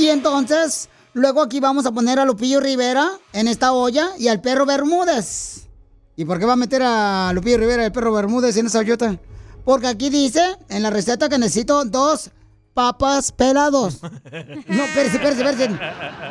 Y 0.01 0.09
entonces, 0.09 0.89
luego 1.13 1.43
aquí 1.43 1.59
vamos 1.59 1.85
a 1.85 1.91
poner 1.91 2.17
a 2.17 2.25
Lupillo 2.25 2.59
Rivera 2.59 3.07
en 3.33 3.47
esta 3.47 3.71
olla 3.71 4.09
y 4.17 4.29
al 4.29 4.41
perro 4.41 4.65
Bermúdez. 4.65 5.67
¿Y 6.15 6.25
por 6.25 6.39
qué 6.39 6.45
va 6.47 6.53
a 6.53 6.55
meter 6.55 6.81
a 6.81 7.31
Lupillo 7.35 7.59
Rivera 7.59 7.83
y 7.83 7.85
al 7.85 7.91
perro 7.91 8.11
Bermúdez 8.11 8.57
en 8.57 8.65
esa 8.65 8.79
ollota? 8.79 9.19
Porque 9.63 9.85
aquí 9.85 10.09
dice 10.09 10.57
en 10.69 10.81
la 10.81 10.89
receta 10.89 11.29
que 11.29 11.37
necesito 11.37 11.85
dos 11.85 12.31
papas 12.73 13.31
pelados. 13.31 13.99
No, 14.67 14.85
espérese, 14.85 15.17
espérese, 15.17 15.43
espérese. 15.43 15.79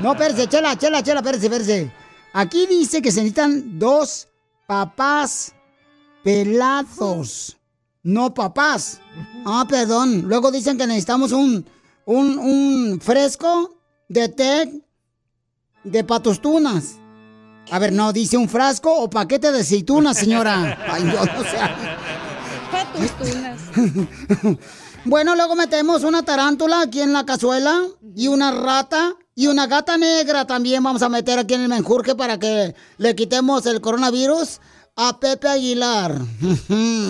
No, 0.00 0.12
espérese, 0.14 0.48
chela, 0.48 0.76
chela, 0.76 1.04
chela, 1.04 1.20
espérese, 1.20 1.46
espérese. 1.46 1.92
Aquí 2.32 2.66
dice 2.66 3.00
que 3.00 3.12
se 3.12 3.20
necesitan 3.20 3.78
dos 3.78 4.26
papás 4.66 5.54
pelados. 6.24 7.56
No 8.02 8.34
papás. 8.34 9.00
Ah, 9.46 9.64
perdón. 9.68 10.22
Luego 10.26 10.50
dicen 10.50 10.76
que 10.76 10.88
necesitamos 10.88 11.30
un, 11.30 11.64
un, 12.04 12.38
un 12.38 13.00
fresco 13.00 13.76
de 14.08 14.28
té 14.28 14.82
de 15.84 16.04
patostunas. 16.04 16.96
A 17.70 17.78
ver, 17.78 17.92
no, 17.92 18.12
dice 18.12 18.36
un 18.36 18.48
frasco 18.48 18.92
o 18.92 19.08
paquete 19.08 19.52
de 19.52 19.60
aceitunas, 19.60 20.16
señora. 20.16 20.78
Ay, 20.90 21.04
yo 21.04 21.24
no 21.24 21.42
sé. 21.44 21.58
Bueno, 25.06 25.34
luego 25.34 25.56
metemos 25.56 26.04
una 26.04 26.22
tarántula 26.22 26.82
aquí 26.82 27.00
en 27.00 27.14
la 27.14 27.24
cazuela 27.24 27.80
y 28.14 28.28
una 28.28 28.50
rata 28.50 29.16
y 29.34 29.46
una 29.46 29.66
gata 29.66 29.96
negra 29.96 30.46
también 30.46 30.82
vamos 30.82 31.00
a 31.00 31.08
meter 31.08 31.38
aquí 31.38 31.54
en 31.54 31.62
el 31.62 31.68
menjurje 31.68 32.14
para 32.14 32.38
que 32.38 32.74
le 32.98 33.14
quitemos 33.14 33.64
el 33.64 33.80
coronavirus 33.80 34.60
a 34.96 35.18
Pepe 35.18 35.48
Aguilar. 35.48 36.20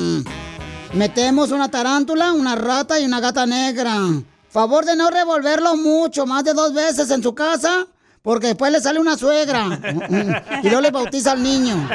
metemos 0.95 1.51
una 1.51 1.69
tarántula, 1.69 2.33
una 2.33 2.55
rata 2.55 3.01
y 3.01 3.07
una 3.07 3.19
gata 3.19 3.45
negra. 3.45 3.97
Favor 4.51 4.85
de 4.85 4.97
no 4.97 5.11
revolverlo 5.11 5.77
mucho, 5.77 6.27
más 6.27 6.43
de 6.43 6.55
dos 6.55 6.75
veces 6.75 7.09
en 7.11 7.23
su 7.23 7.35
casa, 7.35 7.87
porque 8.21 8.49
después 8.49 8.73
le 8.73 8.81
sale 8.81 8.99
una 8.99 9.17
suegra 9.17 9.81
y 10.63 10.67
luego 10.67 10.81
le 10.81 10.91
bautiza 10.91 11.33
al 11.33 11.43
niño. 11.43 11.89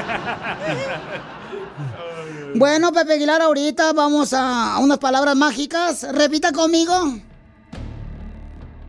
Bueno, 2.56 2.94
Pepe 2.94 3.14
Aguilar, 3.14 3.42
ahorita 3.42 3.92
vamos 3.92 4.34
a, 4.34 4.78
unas 4.80 4.98
palabras 5.00 5.36
mágicas. 5.36 6.08
Repita 6.14 6.54
conmigo. 6.54 6.94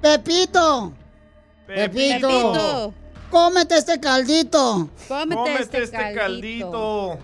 Pepito. 0.00 0.92
Pepito. 1.66 2.28
Pepito. 2.28 2.94
Cómete 3.30 3.78
este 3.78 3.98
caldito. 3.98 4.88
Cómete 5.08 5.62
este 5.62 6.14
caldito. 6.14 7.18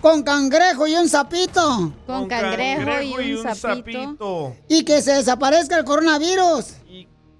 Con 0.00 0.22
cangrejo 0.22 0.86
y 0.86 0.94
un 0.94 1.08
sapito. 1.08 1.92
Con 2.06 2.28
cangrejo 2.28 3.20
y 3.20 3.34
un 3.34 3.56
sapito. 3.56 4.56
Y 4.68 4.84
que 4.84 5.02
se 5.02 5.12
desaparezca 5.14 5.76
el 5.78 5.84
coronavirus. 5.84 6.66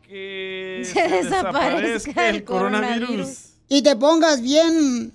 Que 0.02 0.82
Se 0.84 1.06
desaparezca 1.08 2.28
el 2.28 2.44
coronavirus. 2.44 3.28
Y 3.68 3.82
te 3.82 3.94
pongas 3.96 4.40
bien. 4.40 5.12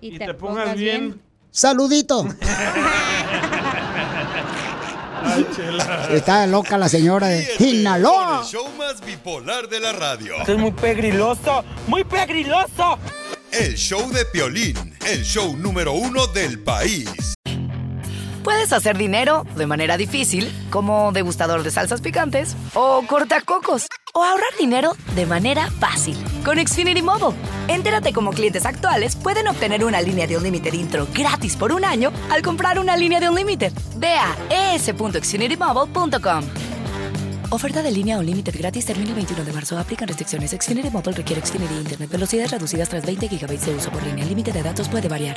Y 0.00 0.18
te 0.18 0.34
pongas 0.34 0.74
bien. 0.76 1.20
Saludito. 1.50 2.26
Ay, 5.24 5.46
chela. 5.54 6.08
Está 6.10 6.46
loca 6.46 6.76
la 6.78 6.88
señora 6.88 7.28
de 7.28 7.46
Con 7.46 7.56
Sinaloa. 7.58 8.40
el 8.42 8.46
show 8.46 8.66
más 8.76 9.00
bipolar 9.04 9.68
de 9.68 9.78
la 9.78 9.92
radio. 9.92 10.34
Esto 10.40 10.52
es 10.52 10.58
muy 10.58 10.72
pegriloso, 10.72 11.64
muy 11.86 12.02
pegriloso. 12.04 12.98
El 13.52 13.74
show 13.74 14.10
de 14.10 14.24
Piolín, 14.24 14.96
el 15.06 15.22
show 15.24 15.54
número 15.58 15.92
uno 15.92 16.26
del 16.26 16.58
país. 16.58 17.34
Puedes 18.42 18.72
hacer 18.72 18.96
dinero 18.96 19.44
de 19.56 19.66
manera 19.66 19.98
difícil, 19.98 20.50
como 20.70 21.12
degustador 21.12 21.62
de 21.62 21.70
salsas 21.70 22.00
picantes, 22.00 22.56
o 22.72 23.04
cortacocos, 23.06 23.88
o 24.14 24.24
ahorrar 24.24 24.48
dinero 24.58 24.96
de 25.14 25.26
manera 25.26 25.70
fácil 25.70 26.16
con 26.42 26.56
Xfinity 26.66 27.02
Mobile. 27.02 27.38
Entérate 27.68 28.14
cómo 28.14 28.30
clientes 28.30 28.64
actuales 28.64 29.16
pueden 29.16 29.46
obtener 29.46 29.84
una 29.84 30.00
línea 30.00 30.26
de 30.26 30.38
un 30.38 30.44
límite 30.44 30.74
intro 30.74 31.06
gratis 31.12 31.54
por 31.54 31.72
un 31.72 31.84
año 31.84 32.10
al 32.30 32.40
comprar 32.40 32.78
una 32.78 32.96
línea 32.96 33.20
de 33.20 33.28
un 33.28 33.34
límite. 33.34 33.70
Ve 33.96 34.14
a. 34.14 34.34
Oferta 37.52 37.82
de 37.82 37.92
línea 37.92 38.16
o 38.18 38.22
límite 38.22 38.50
gratis 38.50 38.86
termina 38.86 39.10
el 39.10 39.14
21 39.14 39.44
de 39.44 39.52
marzo. 39.52 39.78
Aplican 39.78 40.08
restricciones. 40.08 40.52
Xfinity 40.52 40.88
Mobile 40.88 41.12
requiere 41.12 41.44
Xfinity 41.44 41.74
Internet. 41.74 42.08
Velocidades 42.08 42.50
reducidas 42.50 42.88
tras 42.88 43.04
20 43.04 43.28
GB 43.28 43.60
de 43.60 43.74
uso 43.74 43.90
por 43.90 44.02
línea. 44.02 44.22
El 44.22 44.30
límite 44.30 44.52
de 44.52 44.62
datos 44.62 44.88
puede 44.88 45.06
variar. 45.06 45.36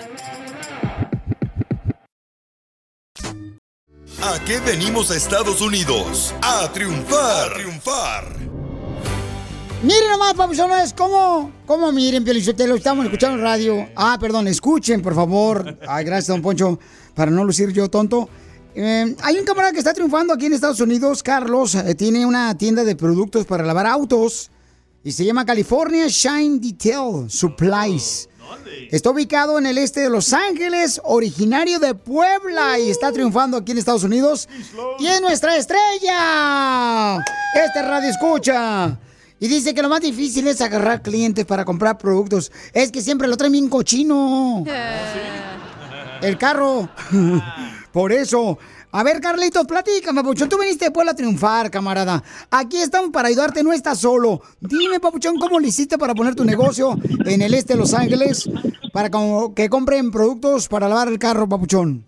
¿A 4.24 4.40
qué 4.46 4.62
venimos 4.66 5.12
a 5.12 5.18
Estados 5.18 5.60
Unidos? 5.60 6.34
A 6.42 6.72
triunfar. 6.72 7.52
A 7.52 7.54
triunfar. 7.54 8.36
Miren 9.84 10.10
nomás, 10.10 10.36
papuchones, 10.36 10.94
cómo, 10.94 11.52
cómo 11.66 11.92
miren, 11.92 12.24
Pielichotelo, 12.24 12.76
estamos 12.76 13.04
escuchando 13.04 13.44
radio. 13.44 13.90
Ah, 13.94 14.18
perdón, 14.18 14.48
escuchen, 14.48 15.02
por 15.02 15.16
favor. 15.16 15.78
Ay, 15.86 16.06
gracias, 16.06 16.28
don 16.28 16.42
Poncho, 16.42 16.80
para 17.14 17.30
no 17.30 17.44
lucir 17.44 17.74
yo 17.74 17.90
tonto. 17.90 18.30
Eh, 18.78 19.16
hay 19.22 19.38
un 19.38 19.46
camarada 19.46 19.72
que 19.72 19.80
está 19.80 19.94
triunfando 19.94 20.34
aquí 20.34 20.48
en 20.48 20.54
Estados 20.54 20.82
Unidos, 20.82 21.24
Carlos, 21.24 21.76
eh, 21.76 21.96
tiene 21.96 22.26
una 22.26 22.58
tienda 22.58 22.84
de 22.84 22.98
productos 22.98 23.46
para 23.46 23.64
lavar 23.64 23.88
autos 23.88 24.52
y 25.02 25.14
se 25.14 25.24
llama 25.24 25.46
California 25.46 26.08
Shine 26.08 26.60
Detail 26.60 27.30
Supplies. 27.30 28.28
Está 28.92 29.12
ubicado 29.12 29.58
en 29.58 29.66
el 29.66 29.78
este 29.78 30.02
de 30.02 30.10
Los 30.10 30.34
Ángeles, 30.34 31.00
originario 31.06 31.80
de 31.80 31.96
Puebla 31.96 32.78
y 32.78 32.90
está 32.90 33.14
triunfando 33.14 33.58
aquí 33.58 33.72
en 33.72 33.78
Estados 33.78 34.04
Unidos. 34.04 34.50
Y 35.00 35.08
es 35.08 35.22
nuestra 35.22 35.56
estrella. 35.56 37.18
Este 37.56 37.82
radio 37.82 38.10
escucha. 38.10 39.00
Y 39.40 39.48
dice 39.48 39.74
que 39.74 39.82
lo 39.82 39.90
más 39.90 40.02
difícil 40.02 40.48
es 40.48 40.62
agarrar 40.62 41.02
clientes 41.02 41.46
para 41.46 41.64
comprar 41.64 41.98
productos. 41.98 42.52
Es 42.74 42.92
que 42.92 43.02
siempre 43.02 43.28
lo 43.28 43.38
traen 43.38 43.54
bien 43.54 43.70
cochino. 43.70 44.66
El 46.22 46.38
carro. 46.38 46.90
Por 47.96 48.12
eso. 48.12 48.60
A 48.92 49.06
ver, 49.06 49.22
Carlitos, 49.22 49.66
platícame, 49.66 50.22
Papuchón. 50.22 50.50
Tú 50.50 50.60
viniste 50.60 50.84
de 50.84 50.92
Puebla 50.92 51.16
triunfar, 51.16 51.72
camarada. 51.72 52.22
Aquí 52.52 52.76
estamos 52.76 53.10
para 53.12 53.30
ayudarte, 53.30 53.64
no 53.64 53.72
estás 53.72 54.02
solo. 54.02 54.42
Dime, 54.60 55.00
Papuchón, 55.00 55.38
¿cómo 55.38 55.62
le 55.62 55.70
hiciste 55.70 55.98
para 55.98 56.14
poner 56.14 56.36
tu 56.36 56.44
negocio 56.44 56.98
en 57.26 57.42
el 57.42 57.54
este 57.54 57.76
de 57.76 57.80
Los 57.80 57.94
Ángeles 57.94 58.50
para 58.92 59.10
que 59.56 59.70
compren 59.70 60.12
productos 60.12 60.68
para 60.68 60.90
lavar 60.90 61.08
el 61.08 61.20
carro, 61.20 61.48
Papuchón? 61.48 62.04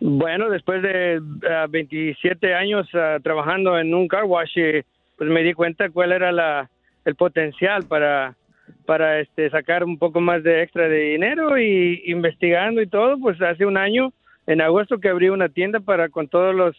Bueno, 0.00 0.50
después 0.50 0.82
de 0.82 1.18
ah, 1.50 1.64
27 1.66 2.54
años 2.54 2.86
ah, 2.92 3.16
trabajando 3.22 3.78
en 3.78 3.94
un 3.94 4.08
car 4.08 4.24
wash, 4.24 4.52
eh, 4.56 4.84
pues 5.16 5.30
me 5.30 5.42
di 5.42 5.54
cuenta 5.54 5.88
cuál 5.88 6.12
era 6.12 6.30
la, 6.30 6.68
el 7.06 7.14
potencial 7.14 7.84
para, 7.84 8.36
para 8.84 9.18
este, 9.20 9.48
sacar 9.48 9.82
un 9.82 9.98
poco 9.98 10.20
más 10.20 10.42
de 10.42 10.62
extra 10.62 10.90
de 10.90 11.12
dinero 11.12 11.56
y 11.56 12.02
investigando 12.04 12.82
y 12.82 12.86
todo, 12.86 13.18
pues 13.18 13.40
hace 13.40 13.64
un 13.64 13.78
año, 13.78 14.12
en 14.46 14.60
agosto 14.60 14.98
que 14.98 15.08
abrí 15.08 15.28
una 15.28 15.48
tienda 15.48 15.80
para 15.80 16.08
con 16.08 16.28
todos 16.28 16.54
los, 16.54 16.76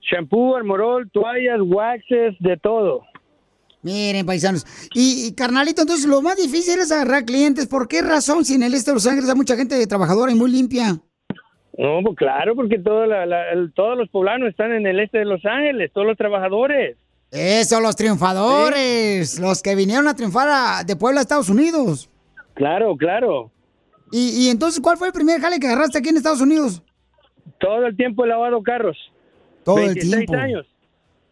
Shampoo, 0.00 0.56
armorol, 0.56 1.10
toallas, 1.10 1.60
waxes, 1.62 2.36
de 2.40 2.56
todo. 2.56 3.02
Miren, 3.82 4.26
paisanos. 4.26 4.66
Y, 4.94 5.26
y, 5.26 5.32
carnalito, 5.32 5.82
entonces 5.82 6.06
lo 6.06 6.22
más 6.22 6.36
difícil 6.36 6.78
es 6.78 6.92
agarrar 6.92 7.24
clientes. 7.24 7.66
¿Por 7.66 7.88
qué 7.88 8.02
razón? 8.02 8.44
Si 8.44 8.54
en 8.54 8.62
el 8.62 8.74
este 8.74 8.92
de 8.92 8.94
Los 8.94 9.06
Ángeles 9.06 9.28
hay 9.28 9.36
mucha 9.36 9.56
gente 9.56 9.84
trabajadora 9.86 10.32
y 10.32 10.34
muy 10.34 10.50
limpia. 10.50 11.00
No, 11.78 12.00
pues 12.04 12.16
claro, 12.16 12.54
porque 12.56 12.78
todo 12.78 13.06
la- 13.06 13.26
la- 13.26 13.50
el- 13.52 13.72
todos 13.72 13.96
los 13.96 14.08
poblanos 14.08 14.48
están 14.50 14.72
en 14.72 14.86
el 14.86 15.00
este 15.00 15.18
de 15.18 15.24
Los 15.24 15.44
Ángeles, 15.44 15.90
todos 15.92 16.06
los 16.06 16.16
trabajadores. 16.16 16.96
Eso, 17.30 17.80
los 17.80 17.94
triunfadores. 17.96 19.38
Los 19.38 19.62
que 19.62 19.74
vinieron 19.74 20.08
a 20.08 20.14
triunfar 20.14 20.48
a- 20.50 20.84
de 20.84 20.96
Puebla 20.96 21.20
a 21.20 21.22
Estados 21.22 21.48
Unidos. 21.48 22.10
Claro, 22.54 22.96
claro. 22.96 23.50
¿Y, 24.10 24.46
y 24.46 24.48
entonces 24.50 24.80
cuál 24.80 24.96
fue 24.96 25.06
el 25.08 25.12
primer 25.12 25.40
jale 25.40 25.60
que 25.60 25.68
agarraste 25.68 25.98
aquí 25.98 26.08
en 26.08 26.16
Estados 26.16 26.40
Unidos? 26.40 26.82
Todo 27.60 27.86
el 27.86 27.96
tiempo 27.96 28.24
he 28.24 28.28
lavado 28.28 28.60
carros. 28.62 28.96
Todo 29.64 29.76
26 29.76 30.12
el 30.12 30.18
tiempo. 30.26 30.34
años. 30.34 30.66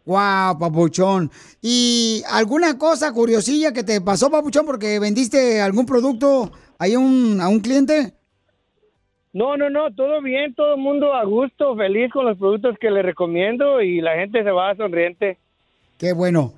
Wow, 0.04 0.58
papuchón. 0.58 1.30
¿Y 1.60 2.22
alguna 2.30 2.78
cosa 2.78 3.12
curiosilla 3.12 3.72
que 3.72 3.82
te 3.82 4.00
pasó, 4.00 4.30
papuchón, 4.30 4.64
porque 4.64 4.98
vendiste 5.00 5.60
algún 5.60 5.84
producto 5.84 6.50
ahí 6.78 6.94
a 6.94 6.98
un, 6.98 7.40
a 7.42 7.48
un 7.48 7.60
cliente? 7.60 8.14
No, 9.32 9.56
no, 9.56 9.68
no, 9.68 9.92
todo 9.94 10.22
bien, 10.22 10.54
todo 10.54 10.74
el 10.74 10.80
mundo 10.80 11.14
a 11.14 11.24
gusto, 11.24 11.76
feliz 11.76 12.10
con 12.12 12.24
los 12.24 12.38
productos 12.38 12.78
que 12.78 12.90
le 12.90 13.02
recomiendo 13.02 13.82
y 13.82 14.00
la 14.00 14.16
gente 14.16 14.42
se 14.42 14.50
va 14.50 14.74
sonriente. 14.74 15.38
Qué 15.98 16.12
bueno. 16.12 16.54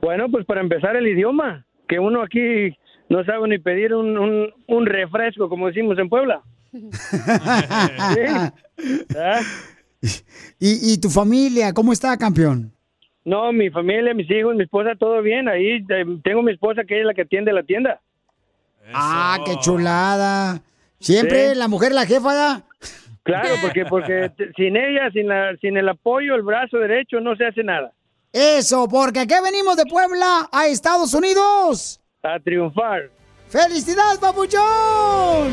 Bueno, 0.00 0.30
pues 0.30 0.44
para 0.44 0.60
empezar 0.60 0.94
el 0.96 1.08
idioma, 1.08 1.64
que 1.88 1.98
uno 1.98 2.22
aquí 2.22 2.76
no 3.08 3.24
sabe 3.24 3.48
ni 3.48 3.58
pedir 3.58 3.94
un, 3.94 4.18
un, 4.18 4.52
un 4.66 4.86
refresco, 4.86 5.48
como 5.48 5.68
decimos 5.68 5.98
en 5.98 6.08
Puebla. 6.08 6.42
¿Ah? 9.18 9.40
¿Y, 10.58 10.92
y 10.92 10.98
tu 10.98 11.08
familia, 11.10 11.72
cómo 11.72 11.92
está, 11.92 12.16
campeón? 12.16 12.72
No, 13.24 13.52
mi 13.52 13.70
familia, 13.70 14.12
mis 14.12 14.30
hijos, 14.30 14.54
mi 14.54 14.64
esposa, 14.64 14.90
todo 14.98 15.22
bien. 15.22 15.48
Ahí 15.48 15.76
eh, 15.88 16.04
tengo 16.22 16.42
mi 16.42 16.52
esposa 16.52 16.82
que 16.86 17.00
es 17.00 17.06
la 17.06 17.14
que 17.14 17.22
atiende 17.22 17.52
la 17.52 17.62
tienda. 17.62 18.00
Ah, 18.92 19.38
qué 19.46 19.56
chulada. 19.60 20.60
Siempre 21.00 21.50
Sí. 21.50 21.54
la 21.58 21.68
mujer 21.68 21.92
la 21.92 22.04
jefa, 22.06 22.34
¿da? 22.34 22.62
Claro, 23.22 23.54
porque 23.62 23.84
porque 23.86 24.30
t- 24.36 24.52
sin 24.56 24.76
ella, 24.76 25.10
sin 25.12 25.28
la, 25.28 25.56
sin 25.60 25.76
el 25.78 25.88
apoyo, 25.88 26.34
el 26.34 26.42
brazo 26.42 26.76
derecho, 26.78 27.20
no 27.20 27.34
se 27.36 27.46
hace 27.46 27.62
nada. 27.64 27.92
Eso, 28.32 28.86
porque 28.88 29.20
aquí 29.20 29.34
venimos 29.42 29.76
de 29.76 29.86
Puebla 29.86 30.48
a 30.52 30.66
Estados 30.66 31.14
Unidos. 31.14 32.00
A 32.22 32.38
triunfar. 32.40 33.08
¡Felicidades, 33.48 34.18
papuchón! 34.18 35.52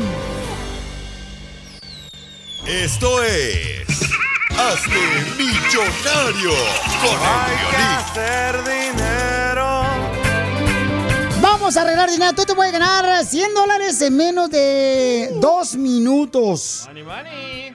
Esto 2.66 3.20
es. 3.24 3.88
Hazte 4.50 4.90
millonario 5.36 6.52
con 7.02 7.18
el 7.18 7.58
violín. 7.58 7.88
hacer 7.98 8.56
dinero. 8.62 9.82
Vamos 11.40 11.76
a 11.76 11.82
arreglar 11.82 12.08
dinero. 12.08 12.32
Tú 12.34 12.44
te 12.44 12.54
puedes 12.54 12.72
ganar 12.72 13.24
100 13.24 13.54
dólares 13.54 14.00
en 14.02 14.16
menos 14.16 14.48
de 14.48 15.36
dos 15.40 15.74
minutos. 15.74 16.88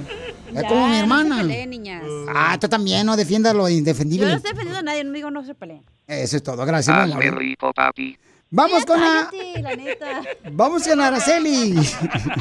Es 0.48 0.54
Ya, 0.62 0.66
como 0.66 0.86
mi 0.86 0.92
no 0.92 0.94
se 0.94 1.00
hermana. 1.00 1.36
peleen, 1.42 1.70
niñas. 1.70 2.02
ah, 2.34 2.56
tú 2.58 2.66
también, 2.68 3.04
no 3.04 3.14
defiendas 3.14 3.54
lo 3.54 3.68
Yo 3.68 3.74
indefendible. 3.76 4.28
no 4.28 4.36
estoy 4.36 4.52
defendiendo 4.52 4.78
a 4.78 4.82
nadie, 4.82 5.04
no 5.04 5.12
digo 5.12 5.30
no 5.30 5.44
se 5.44 5.54
peleen. 5.54 5.84
Eso 6.06 6.36
es 6.38 6.42
todo, 6.42 6.64
gracias. 6.64 6.96
Hazme 6.96 7.26
amor. 7.26 7.38
rico, 7.38 7.70
papi. 7.74 8.16
Vamos 8.51 8.84
con 8.86 9.01
la, 9.01 9.30
la 9.61 9.76
neta. 9.76 10.22
vamos 10.53 10.86
con 10.88 11.01
Araceli. 11.01 11.74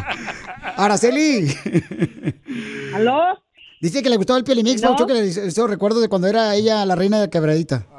Araceli. 0.78 1.48
¿Aló? 2.94 3.22
Dice 3.82 4.02
que 4.02 4.10
le 4.10 4.18
gustó 4.18 4.36
el 4.38 4.44
Pielimix, 4.44 4.82
¿No? 4.82 4.90
Paucho, 4.90 5.06
que 5.06 5.14
le 5.14 5.28
hizo 5.28 5.68
recuerdo 5.68 6.00
de 6.00 6.10
cuando 6.10 6.28
era 6.28 6.56
ella 6.56 6.84
la 6.86 6.96
reina 6.96 7.22
de 7.22 7.30
quebradita. 7.30 7.86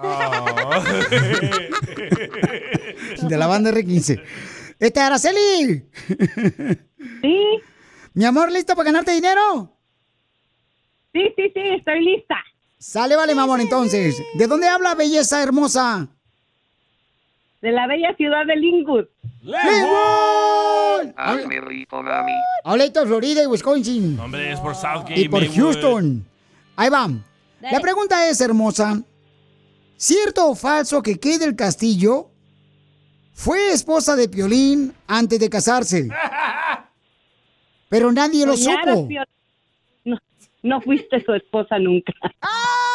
de 3.23 3.37
la 3.37 3.47
banda 3.47 3.71
R15. 3.71 4.23
Este, 4.79 5.01
Araceli. 5.01 5.85
Sí. 7.21 7.39
Mi 8.15 8.25
amor, 8.25 8.51
¿lista 8.51 8.75
para 8.75 8.87
ganarte 8.87 9.13
dinero? 9.13 9.77
Sí, 11.13 11.23
sí, 11.37 11.51
sí, 11.55 11.61
estoy 11.77 12.05
lista. 12.05 12.37
Sale, 12.79 13.17
vale, 13.17 13.35
mamón, 13.35 13.61
entonces. 13.61 14.17
¿De 14.35 14.47
dónde 14.47 14.69
habla 14.69 14.95
belleza 14.95 15.43
hermosa? 15.43 16.09
De 17.61 17.73
la 17.73 17.87
bella 17.87 18.15
ciudad 18.17 18.47
de 18.47 18.57
Linwood. 18.57 19.07
¡Linwood! 19.43 21.13
Hazme 21.17 21.61
rico, 21.61 22.03
mami. 22.03 22.33
Habla 22.65 22.85
Florida 23.07 23.43
y 23.43 23.47
Wisconsin. 23.47 24.19
Hombre, 24.21 24.53
es 24.53 24.61
por 24.61 24.75
Southgate. 24.75 25.21
Y 25.21 25.29
por 25.29 25.41
Maywood. 25.41 25.57
Houston. 25.57 26.25
Ahí 26.77 26.89
va. 26.91 27.09
La 27.61 27.81
pregunta 27.81 28.29
es, 28.29 28.41
hermosa. 28.41 29.03
¿Cierto 29.97 30.51
o 30.51 30.55
falso 30.55 31.03
que 31.03 31.19
Kay 31.19 31.39
del 31.39 31.57
Castillo 31.57 32.31
fue 33.33 33.73
esposa 33.73 34.15
de 34.15 34.29
Piolín 34.29 34.95
antes 35.09 35.41
de 35.41 35.51
casarse? 35.51 36.09
Pero 37.89 38.13
nadie 38.13 38.47
lo 38.47 38.57
Soñara, 38.57 38.95
supo. 38.95 39.09
No 40.63 40.81
fuiste 40.81 41.25
su 41.25 41.35
esposa 41.35 41.79
nunca. 41.79 42.13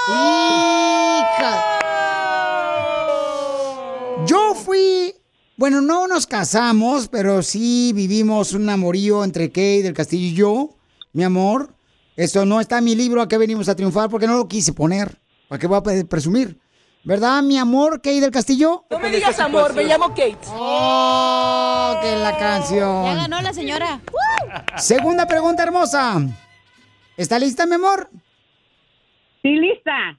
Hija. 0.07 1.79
Fui, 4.73 5.13
bueno, 5.55 5.81
no 5.81 6.07
nos 6.07 6.25
casamos, 6.25 7.07
pero 7.07 7.43
sí 7.43 7.91
vivimos 7.93 8.53
un 8.53 8.67
amorío 8.67 9.23
entre 9.23 9.51
Kay 9.51 9.83
del 9.83 9.93
Castillo 9.93 10.25
y 10.25 10.33
yo, 10.33 10.69
mi 11.11 11.23
amor. 11.23 11.75
Eso 12.15 12.43
no 12.43 12.59
está 12.59 12.79
en 12.79 12.85
mi 12.85 12.95
libro, 12.95 13.21
¿a 13.21 13.27
qué 13.27 13.37
venimos 13.37 13.69
a 13.69 13.75
triunfar? 13.75 14.09
Porque 14.09 14.25
no 14.25 14.35
lo 14.35 14.47
quise 14.47 14.73
poner. 14.73 15.21
¿Para 15.47 15.59
qué 15.59 15.67
voy 15.67 15.77
a 15.77 15.83
pre- 15.83 16.05
presumir? 16.05 16.59
¿Verdad, 17.03 17.43
mi 17.43 17.55
amor, 17.59 18.01
Kay 18.01 18.19
del 18.19 18.31
Castillo? 18.31 18.85
No 18.89 18.97
me 18.97 19.11
digas 19.11 19.39
amor, 19.39 19.75
me 19.75 19.83
llamo 19.83 20.09
Kate. 20.09 20.39
¡Oh, 20.47 21.95
que 22.01 22.15
la 22.15 22.35
canción! 22.35 23.05
Ya 23.05 23.13
ganó 23.13 23.41
la 23.43 23.53
señora. 23.53 24.01
Segunda 24.77 25.27
pregunta 25.27 25.61
hermosa. 25.61 26.19
¿Está 27.15 27.37
lista, 27.37 27.67
mi 27.67 27.75
amor? 27.75 28.09
Sí, 29.43 29.49
lista. 29.49 30.17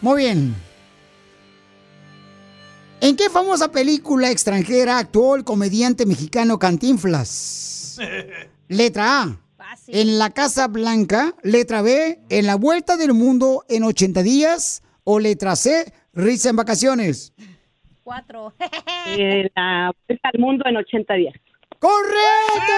Muy 0.00 0.22
bien. 0.24 0.56
¿En 3.06 3.14
qué 3.14 3.30
famosa 3.30 3.70
película 3.70 4.32
extranjera 4.32 4.98
actuó 4.98 5.36
el 5.36 5.44
comediante 5.44 6.06
mexicano 6.06 6.58
Cantinflas? 6.58 8.00
Letra 8.68 9.22
A. 9.22 9.38
En 9.86 10.18
la 10.18 10.30
Casa 10.30 10.66
Blanca. 10.66 11.32
Letra 11.44 11.82
B. 11.82 12.18
En 12.30 12.46
la 12.46 12.56
Vuelta 12.56 12.96
del 12.96 13.14
Mundo 13.14 13.64
en 13.68 13.84
80 13.84 14.24
días. 14.24 14.82
O 15.04 15.20
letra 15.20 15.54
C. 15.54 15.92
Risa 16.14 16.50
en 16.50 16.56
vacaciones. 16.56 17.32
Cuatro. 18.02 18.52
Eh, 19.16 19.48
la 19.54 19.92
vuelta 20.08 20.30
al 20.34 20.40
mundo 20.40 20.64
en 20.66 20.76
80 20.78 21.14
días. 21.14 21.34
¡Correcto! 21.78 22.72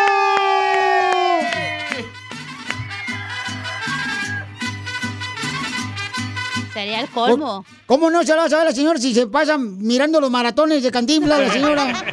Sería 6.78 7.00
el 7.00 7.08
colmo. 7.08 7.64
¿Cómo 7.86 8.08
no 8.08 8.22
se 8.22 8.36
la 8.36 8.48
sabe 8.48 8.66
la 8.66 8.72
señora 8.72 9.00
si 9.00 9.12
se 9.12 9.26
pasa 9.26 9.58
mirando 9.58 10.20
los 10.20 10.30
maratones 10.30 10.80
de 10.80 10.92
Cantinflas 10.92 11.40
la 11.40 11.52
señora? 11.52 12.04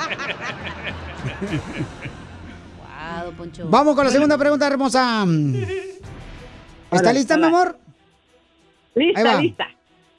Wow, 3.21 3.33
Poncho. 3.33 3.67
Vamos 3.69 3.95
con 3.95 4.05
la 4.05 4.11
segunda 4.11 4.39
pregunta, 4.39 4.65
hermosa. 4.65 5.23
¿Está 5.23 6.99
Hola, 6.99 7.13
lista, 7.13 7.37
mi 7.37 7.43
amor? 7.43 7.77
Lista, 8.95 9.39
lista. 9.39 9.67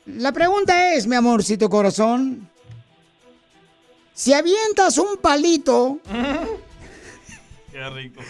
La 0.06 0.30
pregunta 0.30 0.94
es, 0.94 1.08
mi 1.08 1.16
amorcito 1.16 1.68
corazón, 1.68 2.48
si 4.14 4.32
avientas 4.32 4.96
un 4.98 5.16
palito 5.16 5.98
Qué 7.72 7.90
rico. 7.90 8.20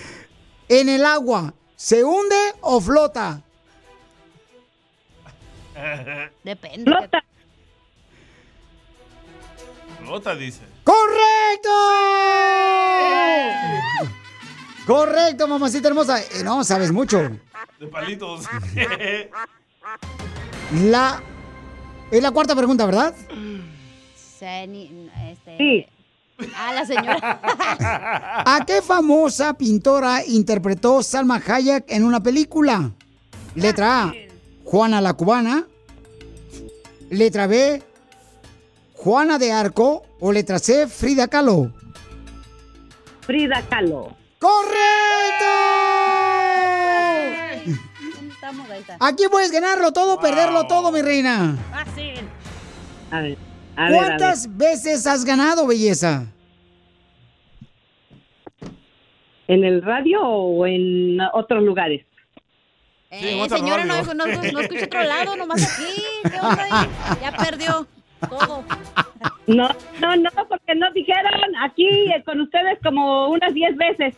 en 0.70 0.88
el 0.88 1.04
agua, 1.04 1.52
¿se 1.76 2.02
hunde 2.02 2.54
o 2.62 2.80
flota? 2.80 3.42
Depende. 6.45 6.93
Rota 10.07 10.37
dice. 10.37 10.61
¡Correcto! 10.85 11.70
Correcto, 14.87 15.49
mamacita 15.49 15.89
hermosa. 15.89 16.20
Eh, 16.20 16.45
no, 16.45 16.62
sabes 16.62 16.93
mucho. 16.93 17.18
De 17.81 17.89
palitos. 17.89 18.47
La... 20.89 21.20
Es 22.11 22.22
la 22.22 22.31
cuarta 22.31 22.55
pregunta, 22.55 22.87
¿verdad? 22.87 23.14
Este... 24.41 25.89
Ah, 26.55 26.72
la 26.72 26.85
señora. 26.85 27.41
¿A 28.45 28.64
qué 28.66 28.83
famosa 28.83 29.55
pintora 29.55 30.24
interpretó 30.24 31.03
Salma 31.03 31.43
Hayek 31.45 31.85
en 31.89 32.05
una 32.05 32.22
película? 32.22 32.91
Letra 33.55 34.05
A, 34.05 34.12
Juana 34.66 35.00
la 35.00 35.14
Cubana. 35.14 35.64
Letra 37.08 37.46
B, 37.46 37.80
Juana 38.94 39.38
de 39.38 39.52
Arco. 39.52 40.02
O 40.18 40.32
letra 40.32 40.58
C, 40.58 40.88
Frida 40.88 41.28
Kahlo. 41.28 41.70
Frida 43.20 43.62
Kahlo. 43.68 44.16
¡Correcto! 44.40 45.46
¿Dónde 48.16 48.34
estamos? 48.34 48.70
Ahí 48.70 48.80
está. 48.80 48.96
Aquí 49.00 49.24
puedes 49.30 49.52
ganarlo 49.52 49.92
todo, 49.92 50.14
o 50.14 50.20
perderlo 50.20 50.66
todo, 50.66 50.90
mi 50.90 51.00
reina. 51.00 51.56
Fácil. 51.70 52.28
A 53.10 53.20
ver, 53.20 53.38
a 53.76 53.84
ver, 53.84 53.94
a 53.94 53.96
¿Cuántas 53.98 54.56
veces 54.56 55.06
has 55.06 55.24
ganado, 55.24 55.66
belleza? 55.66 56.26
¿En 59.46 59.64
el 59.64 59.82
radio 59.82 60.22
o 60.22 60.66
en 60.66 61.18
otros 61.34 61.62
lugares? 61.62 62.04
Eh, 63.22 63.46
señora, 63.48 63.84
no, 63.84 64.02
no, 64.14 64.24
otro 64.24 65.02
lado, 65.04 65.36
nomás 65.36 65.62
aquí. 65.62 66.02
¿Qué 66.22 66.36
onda 66.40 66.62
ahí? 66.64 66.88
Ya 67.22 67.32
perdió 67.32 67.86
todo. 68.28 68.64
No, 69.46 69.68
no, 70.00 70.16
no, 70.16 70.30
porque 70.48 70.74
no 70.74 70.90
dijeron 70.92 71.32
aquí 71.62 71.86
eh, 71.86 72.22
con 72.24 72.40
ustedes 72.40 72.78
como 72.82 73.28
unas 73.28 73.52
10 73.54 73.76
veces. 73.76 74.14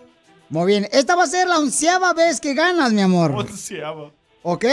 Muy 0.49 0.66
bien, 0.66 0.88
esta 0.92 1.14
va 1.14 1.24
a 1.24 1.26
ser 1.26 1.46
la 1.46 1.59
onceava 1.59 2.12
vez 2.14 2.40
que 2.40 2.55
ganas, 2.55 2.92
mi 2.92 3.03
amor. 3.03 3.32
Onceava. 3.32 4.11
¿Ok? 4.42 4.64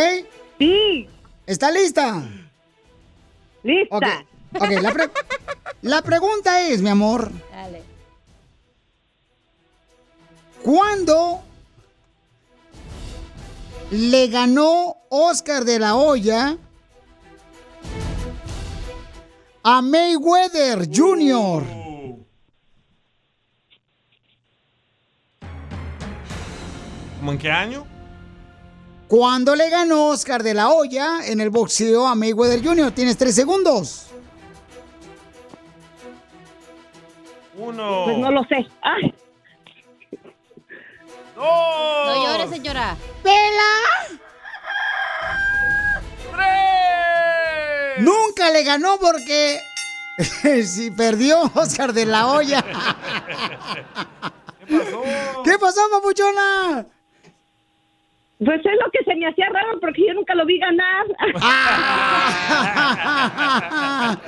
Sí. 0.58 1.10
¿Está 1.46 1.70
lista? 1.72 2.24
Lista. 3.64 4.24
Ok, 4.58 4.70
la, 4.82 4.92
pre- 4.94 5.10
la 5.82 6.02
pregunta 6.02 6.62
es, 6.62 6.82
mi 6.82 6.90
amor, 6.90 7.30
Dale. 7.52 7.84
¿cuándo 10.64 11.44
le 13.96 14.28
ganó 14.28 14.98
Oscar 15.10 15.64
de 15.64 15.80
la 15.80 15.96
Hoya 15.96 16.58
a 19.64 19.82
Mayweather 19.82 20.88
Jr.? 20.94 21.64
¿Cómo 27.20 27.32
en 27.32 27.38
qué 27.38 27.50
año? 27.50 27.86
¿Cuándo 29.08 29.56
le 29.56 29.70
ganó 29.70 30.08
Oscar 30.08 30.44
de 30.44 30.54
la 30.54 30.70
Hoya 30.70 31.20
en 31.26 31.40
el 31.40 31.50
boxeo 31.50 32.06
a 32.06 32.16
Mayweather 32.16 32.64
Jr.? 32.64 32.92
Tienes 32.92 33.18
tres 33.18 33.34
segundos. 33.34 34.08
Uno. 37.58 38.04
Pues 38.06 38.18
no 38.18 38.32
lo 38.32 38.44
sé. 38.44 38.68
Ay, 38.82 39.14
No 41.36 42.26
llores, 42.26 42.50
señora. 42.50 42.96
¡Pela! 43.24 43.74
Nunca 48.00 48.50
le 48.50 48.64
ganó 48.64 48.98
porque 48.98 49.62
si 50.66 50.92
perdió 50.92 51.50
Oscar 51.54 51.94
de 51.94 52.06
la 52.06 52.28
Hoya. 52.28 52.64
¿Qué 54.68 54.78
pasó? 54.78 55.04
¿Qué 55.44 55.60
pasó, 55.60 55.82
papuchona? 55.92 56.86
Pues 58.40 58.60
es 58.60 58.74
lo 58.84 58.92
que 58.92 59.04
se 59.06 59.16
me 59.16 59.28
hacía 59.28 59.48
raro 59.50 59.80
porque 59.80 60.02
yo 60.08 60.14
nunca 60.14 60.36
lo 60.36 60.46
vi 60.46 60.60
ganar. 60.60 61.06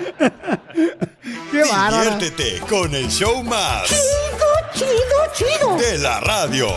¡Qué 1.52 1.62
bárbara! 1.64 2.16
Diviértete 2.16 2.60
con 2.68 2.96
el 2.96 3.10
show 3.10 3.44
más. 3.44 3.88
Chido, 3.90 4.48
chido, 4.74 5.28
chido. 5.34 5.76
De 5.78 5.98
la 5.98 6.20
radio. 6.22 6.68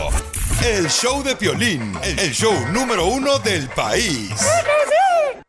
El 0.63 0.89
show 0.89 1.23
de 1.23 1.35
Piolín. 1.35 1.93
El 2.03 2.31
show 2.31 2.53
número 2.71 3.05
uno 3.05 3.39
del 3.39 3.67
país. 3.69 4.31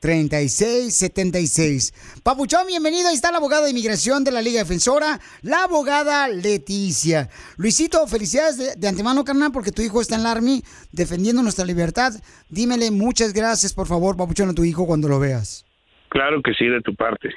1-800-333-3676. 0.00 2.22
Papuchón, 2.22 2.66
bienvenido. 2.66 3.08
Ahí 3.08 3.14
está 3.14 3.30
la 3.30 3.38
abogada 3.38 3.64
de 3.64 3.70
inmigración 3.70 4.24
de 4.24 4.32
la 4.32 4.42
Liga 4.42 4.60
Defensora, 4.60 5.20
la 5.42 5.64
abogada 5.64 6.28
Leticia. 6.28 7.28
Luisito, 7.56 8.06
felicidades 8.06 8.58
de, 8.58 8.74
de 8.76 8.88
antemano, 8.88 9.24
carnal, 9.24 9.52
porque 9.52 9.72
tu 9.72 9.82
hijo 9.82 10.00
está 10.00 10.16
en 10.16 10.22
el 10.22 10.26
Army 10.26 10.62
defendiendo 10.92 11.42
nuestra 11.42 11.64
libertad. 11.64 12.12
Dímele 12.48 12.90
muchas 12.90 13.32
gracias, 13.32 13.74
por 13.74 13.86
favor, 13.86 14.16
Papuchón, 14.16 14.50
a 14.50 14.54
tu 14.54 14.64
hijo 14.64 14.86
cuando 14.86 15.08
lo 15.08 15.18
veas. 15.18 15.64
Claro 16.08 16.42
que 16.42 16.54
sí, 16.54 16.66
de 16.66 16.80
tu 16.80 16.94
parte. 16.94 17.30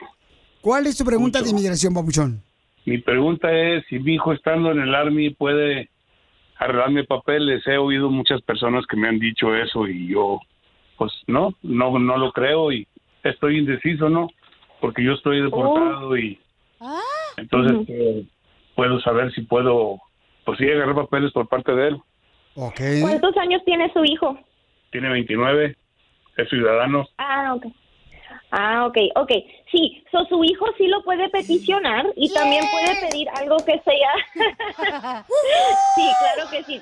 ¿Cuál 0.62 0.88
es 0.88 0.98
tu 0.98 1.06
pregunta 1.06 1.42
de 1.42 1.50
inmigración, 1.50 1.94
Papuchón? 1.94 2.44
Mi 2.86 2.98
pregunta 2.98 3.52
es 3.52 3.86
si 3.90 4.00
mi 4.00 4.16
hijo 4.16 4.34
estando 4.34 4.72
en 4.72 4.80
el 4.80 4.96
Army 4.96 5.30
puede 5.32 5.90
arreglarme 6.58 7.04
papeles. 7.06 7.66
He 7.66 7.78
oído 7.78 8.10
muchas 8.10 8.42
personas 8.42 8.86
que 8.90 8.98
me 8.98 9.08
han 9.08 9.20
dicho 9.20 9.56
eso 9.56 9.88
y 9.88 10.08
yo, 10.08 10.40
pues 11.00 11.14
no, 11.28 11.56
no, 11.64 11.98
no 11.98 12.18
lo 12.18 12.34
creo 12.34 12.74
y 12.74 12.86
estoy 13.24 13.58
indeciso, 13.58 14.10
¿no? 14.10 14.28
Porque 14.82 15.02
yo 15.02 15.14
estoy 15.14 15.42
deportado 15.42 16.16
y 16.18 16.38
entonces 17.38 17.88
eh, 17.88 18.26
puedo 18.76 19.00
saber 19.00 19.32
si 19.34 19.42
puedo, 19.42 19.98
pues 20.44 20.58
sí, 20.58 20.70
agarrar 20.70 20.96
papeles 20.96 21.32
por 21.32 21.48
parte 21.48 21.74
de 21.74 21.88
él. 21.88 22.02
Ok. 22.56 22.82
¿Cuántos 23.02 23.38
años 23.38 23.62
tiene 23.64 23.92
su 23.94 24.04
hijo? 24.04 24.38
Tiene 24.92 25.10
29, 25.10 25.78
es 26.36 26.50
ciudadano. 26.50 27.08
Ah, 27.18 27.54
ok. 27.56 27.66
Ah, 28.52 28.86
ok, 28.86 28.98
ok. 29.16 29.32
Sí, 29.72 30.04
so, 30.12 30.26
su 30.26 30.44
hijo 30.44 30.66
sí 30.78 30.88
lo 30.88 31.02
puede 31.04 31.30
peticionar 31.30 32.08
y 32.18 32.34
también 32.34 32.66
puede 32.72 33.10
pedir 33.10 33.30
algo 33.38 33.56
que 33.66 33.80
sea... 33.80 34.14
sí, 35.96 36.10
claro 36.20 36.50
que 36.52 36.64
sí. 36.66 36.82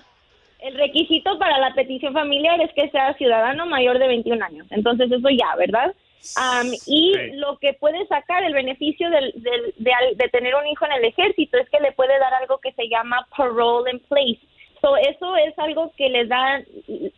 El 0.59 0.75
requisito 0.75 1.37
para 1.37 1.57
la 1.59 1.73
petición 1.73 2.13
familiar 2.13 2.59
es 2.61 2.71
que 2.73 2.89
sea 2.89 3.13
ciudadano 3.15 3.65
mayor 3.67 3.99
de 3.99 4.07
21 4.07 4.43
años. 4.43 4.65
Entonces 4.71 5.11
eso 5.11 5.29
ya, 5.29 5.55
¿verdad? 5.57 5.93
Am, 6.35 6.67
y 6.87 7.13
lo 7.33 7.57
que 7.59 7.73
puede 7.73 8.05
sacar 8.07 8.43
el 8.43 8.53
beneficio 8.53 9.09
del- 9.09 9.31
del- 9.35 9.73
de, 9.77 9.91
de 10.15 10.29
tener 10.29 10.55
un 10.55 10.65
hijo 10.67 10.85
en 10.85 10.93
el 10.93 11.05
ejército 11.05 11.57
es 11.57 11.69
que 11.69 11.79
le 11.79 11.91
puede 11.91 12.17
dar 12.19 12.33
algo 12.33 12.57
que 12.57 12.71
se 12.73 12.89
llama 12.89 13.27
parole 13.37 13.91
in 13.91 13.99
place. 13.99 14.39
So, 14.81 14.97
eso 14.97 15.35
es 15.37 15.57
algo 15.57 15.91
que 15.95 16.09
le 16.09 16.25
da, 16.25 16.61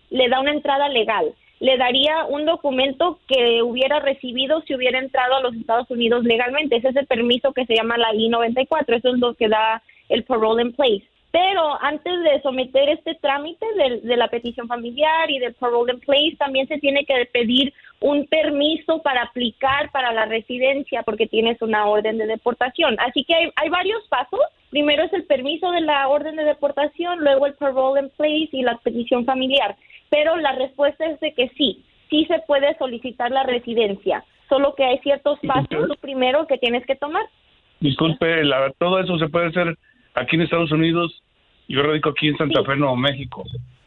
le 0.09 0.29
da 0.29 0.39
una 0.41 0.51
entrada 0.51 0.89
legal. 0.89 1.33
Le 1.61 1.77
daría 1.77 2.25
un 2.25 2.45
documento 2.45 3.19
que 3.27 3.61
hubiera 3.63 3.99
recibido 3.99 4.61
si 4.61 4.75
hubiera 4.75 4.99
entrado 4.99 5.35
a 5.35 5.41
los 5.41 5.55
Estados 5.55 5.89
Unidos 5.91 6.23
legalmente. 6.23 6.77
Ese 6.77 6.89
es 6.89 6.95
el 6.95 7.07
permiso 7.07 7.51
que 7.53 7.65
se 7.65 7.75
llama 7.75 7.97
la 7.97 8.13
I-94. 8.13 8.95
Eso 8.97 9.09
es 9.13 9.19
lo 9.19 9.33
que 9.33 9.49
da 9.49 9.81
el 10.07 10.23
parole 10.23 10.61
in 10.61 10.73
place. 10.73 11.03
Pero 11.31 11.77
antes 11.81 12.13
de 12.23 12.41
someter 12.41 12.89
este 12.89 13.13
trámite 13.15 13.65
del- 13.75 14.01
de, 14.01 14.17
la 14.17 14.29
petición 14.29 14.67
familiar 14.67 15.29
y 15.29 15.37
del 15.39 15.53
parole 15.53 15.93
in 15.93 15.99
place, 15.99 16.35
también 16.37 16.67
se 16.67 16.79
tiene 16.79 17.05
que 17.05 17.25
pedir 17.31 17.71
un 17.99 18.25
permiso 18.25 19.01
para 19.03 19.23
aplicar 19.23 19.91
para 19.91 20.11
la 20.11 20.25
residencia 20.25 21.03
porque 21.03 21.27
tienes 21.27 21.61
una 21.61 21.85
orden 21.85 22.17
de 22.17 22.25
deportación. 22.25 22.95
Así 22.99 23.23
que 23.25 23.35
hay, 23.35 23.49
hay 23.57 23.69
varios 23.69 24.07
pasos. 24.07 24.39
Primero 24.71 25.03
es 25.03 25.13
el 25.13 25.25
permiso 25.25 25.69
de 25.71 25.81
la 25.81 26.07
orden 26.07 26.35
de 26.35 26.45
deportación, 26.45 27.19
luego 27.19 27.45
el 27.45 27.53
parole 27.55 28.01
in 28.01 28.09
place 28.17 28.49
y 28.51 28.63
la 28.63 28.77
petición 28.77 29.25
familiar. 29.25 29.75
Pero 30.09 30.35
la 30.37 30.53
respuesta 30.53 31.05
es 31.05 31.19
de 31.19 31.33
que 31.33 31.49
sí, 31.57 31.83
sí 32.09 32.25
se 32.25 32.39
puede 32.47 32.75
solicitar 32.79 33.29
la 33.31 33.43
residencia, 33.43 34.23
solo 34.47 34.73
que 34.75 34.83
hay 34.85 34.97
ciertos 34.99 35.37
pasos 35.45 35.95
primero 36.01 36.47
que 36.47 36.57
tienes 36.57 36.85
que 36.87 36.95
tomar. 36.95 37.25
Disculpe, 37.81 38.43
la- 38.43 38.71
todo 38.79 38.99
eso 38.99 39.17
se 39.19 39.27
puede 39.29 39.47
hacer 39.47 39.75
aquí 40.19 40.35
en 40.35 40.43
Estados 40.43 40.71
Unidos. 40.71 41.21
Yo 41.67 41.83
radico 41.83 42.09
aquí 42.09 42.29
en 42.29 42.37
Santa 42.37 42.63
Fe, 42.63 42.75
Nuevo 42.75 42.95
México. 42.95 43.43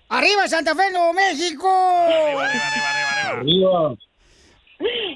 ¡Arriba 0.09 0.46
Santa 0.46 0.74
Fe, 0.74 0.92
Nuevo 0.92 1.12
México! 1.12 1.68
Arriba. 3.32 3.96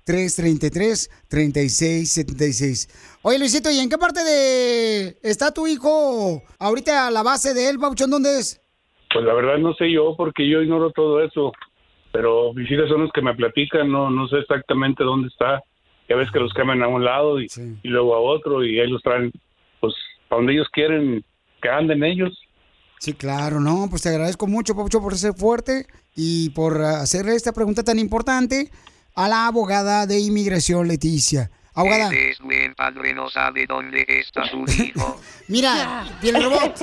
1-800-333-3676. 0.07 2.89
Oye, 3.23 3.39
Luisito, 3.39 3.71
¿y 3.71 3.79
en 3.79 3.89
qué 3.89 3.97
parte 3.99 4.25
de 4.25 5.17
está 5.23 5.53
tu 5.53 5.67
hijo 5.67 6.43
ahorita 6.59 7.09
a 7.09 7.11
la 7.11 7.23
base 7.23 7.55
de 7.55 7.71
él, 7.71 7.79
Pauchón? 7.79 8.11
¿Dónde 8.11 8.39
es? 8.39 8.61
Pues 9.13 9.25
la 9.25 9.33
verdad 9.35 9.59
no 9.59 9.75
sé 9.75 9.93
yo, 9.93 10.15
porque 10.17 10.49
yo 10.49 10.63
ignoro 10.63 10.91
todo 10.91 11.23
eso. 11.23 11.53
Pero 12.13 12.53
mis 12.55 12.71
hijas 12.71 12.89
son 12.89 13.03
los 13.03 13.11
que 13.13 13.23
me 13.23 13.35
platican, 13.35 13.91
no, 13.91 14.09
no 14.11 14.29
sé 14.29 14.39
exactamente 14.39 15.03
dónde 15.03 15.27
está. 15.29 15.63
Ya 16.09 16.15
ves 16.17 16.31
que 16.31 16.39
los 16.39 16.53
cambian 16.53 16.83
a 16.83 16.89
un 16.89 17.05
lado 17.05 17.41
y, 17.41 17.49
y 17.83 17.89
luego 17.89 18.15
a 18.15 18.21
otro 18.21 18.65
y 18.65 18.79
ahí 18.79 18.89
los 18.89 19.03
traen, 19.03 19.33
pues, 19.81 19.95
a 20.31 20.37
donde 20.37 20.53
ellos 20.53 20.69
quieren 20.73 21.25
que 21.61 21.69
anden 21.69 22.05
ellos. 22.05 22.39
Sí, 23.01 23.15
claro, 23.15 23.59
no, 23.59 23.89
pues 23.91 24.03
te 24.03 24.11
agradezco 24.11 24.47
mucho, 24.47 24.77
Paucho, 24.77 25.01
por 25.01 25.17
ser 25.17 25.35
fuerte 25.35 25.87
y 26.15 26.51
por 26.51 26.81
hacerle 26.83 27.35
esta 27.35 27.53
pregunta 27.53 27.83
tan 27.83 27.99
importante 27.99 28.71
a 29.15 29.29
la 29.29 29.47
abogada 29.47 30.07
de 30.07 30.19
inmigración, 30.19 30.89
Leticia. 30.89 31.51
Abogada, 31.75 32.07
Ese 32.07 32.31
es 32.31 32.39
buen 32.39 32.75
padre, 32.75 33.13
no 33.15 33.29
sabe 33.29 33.67
dónde 33.67 34.07
está 34.09 34.49
su 34.49 34.65
hijo. 34.81 35.21
mira, 35.49 36.07
piel 36.21 36.43
robot. 36.43 36.81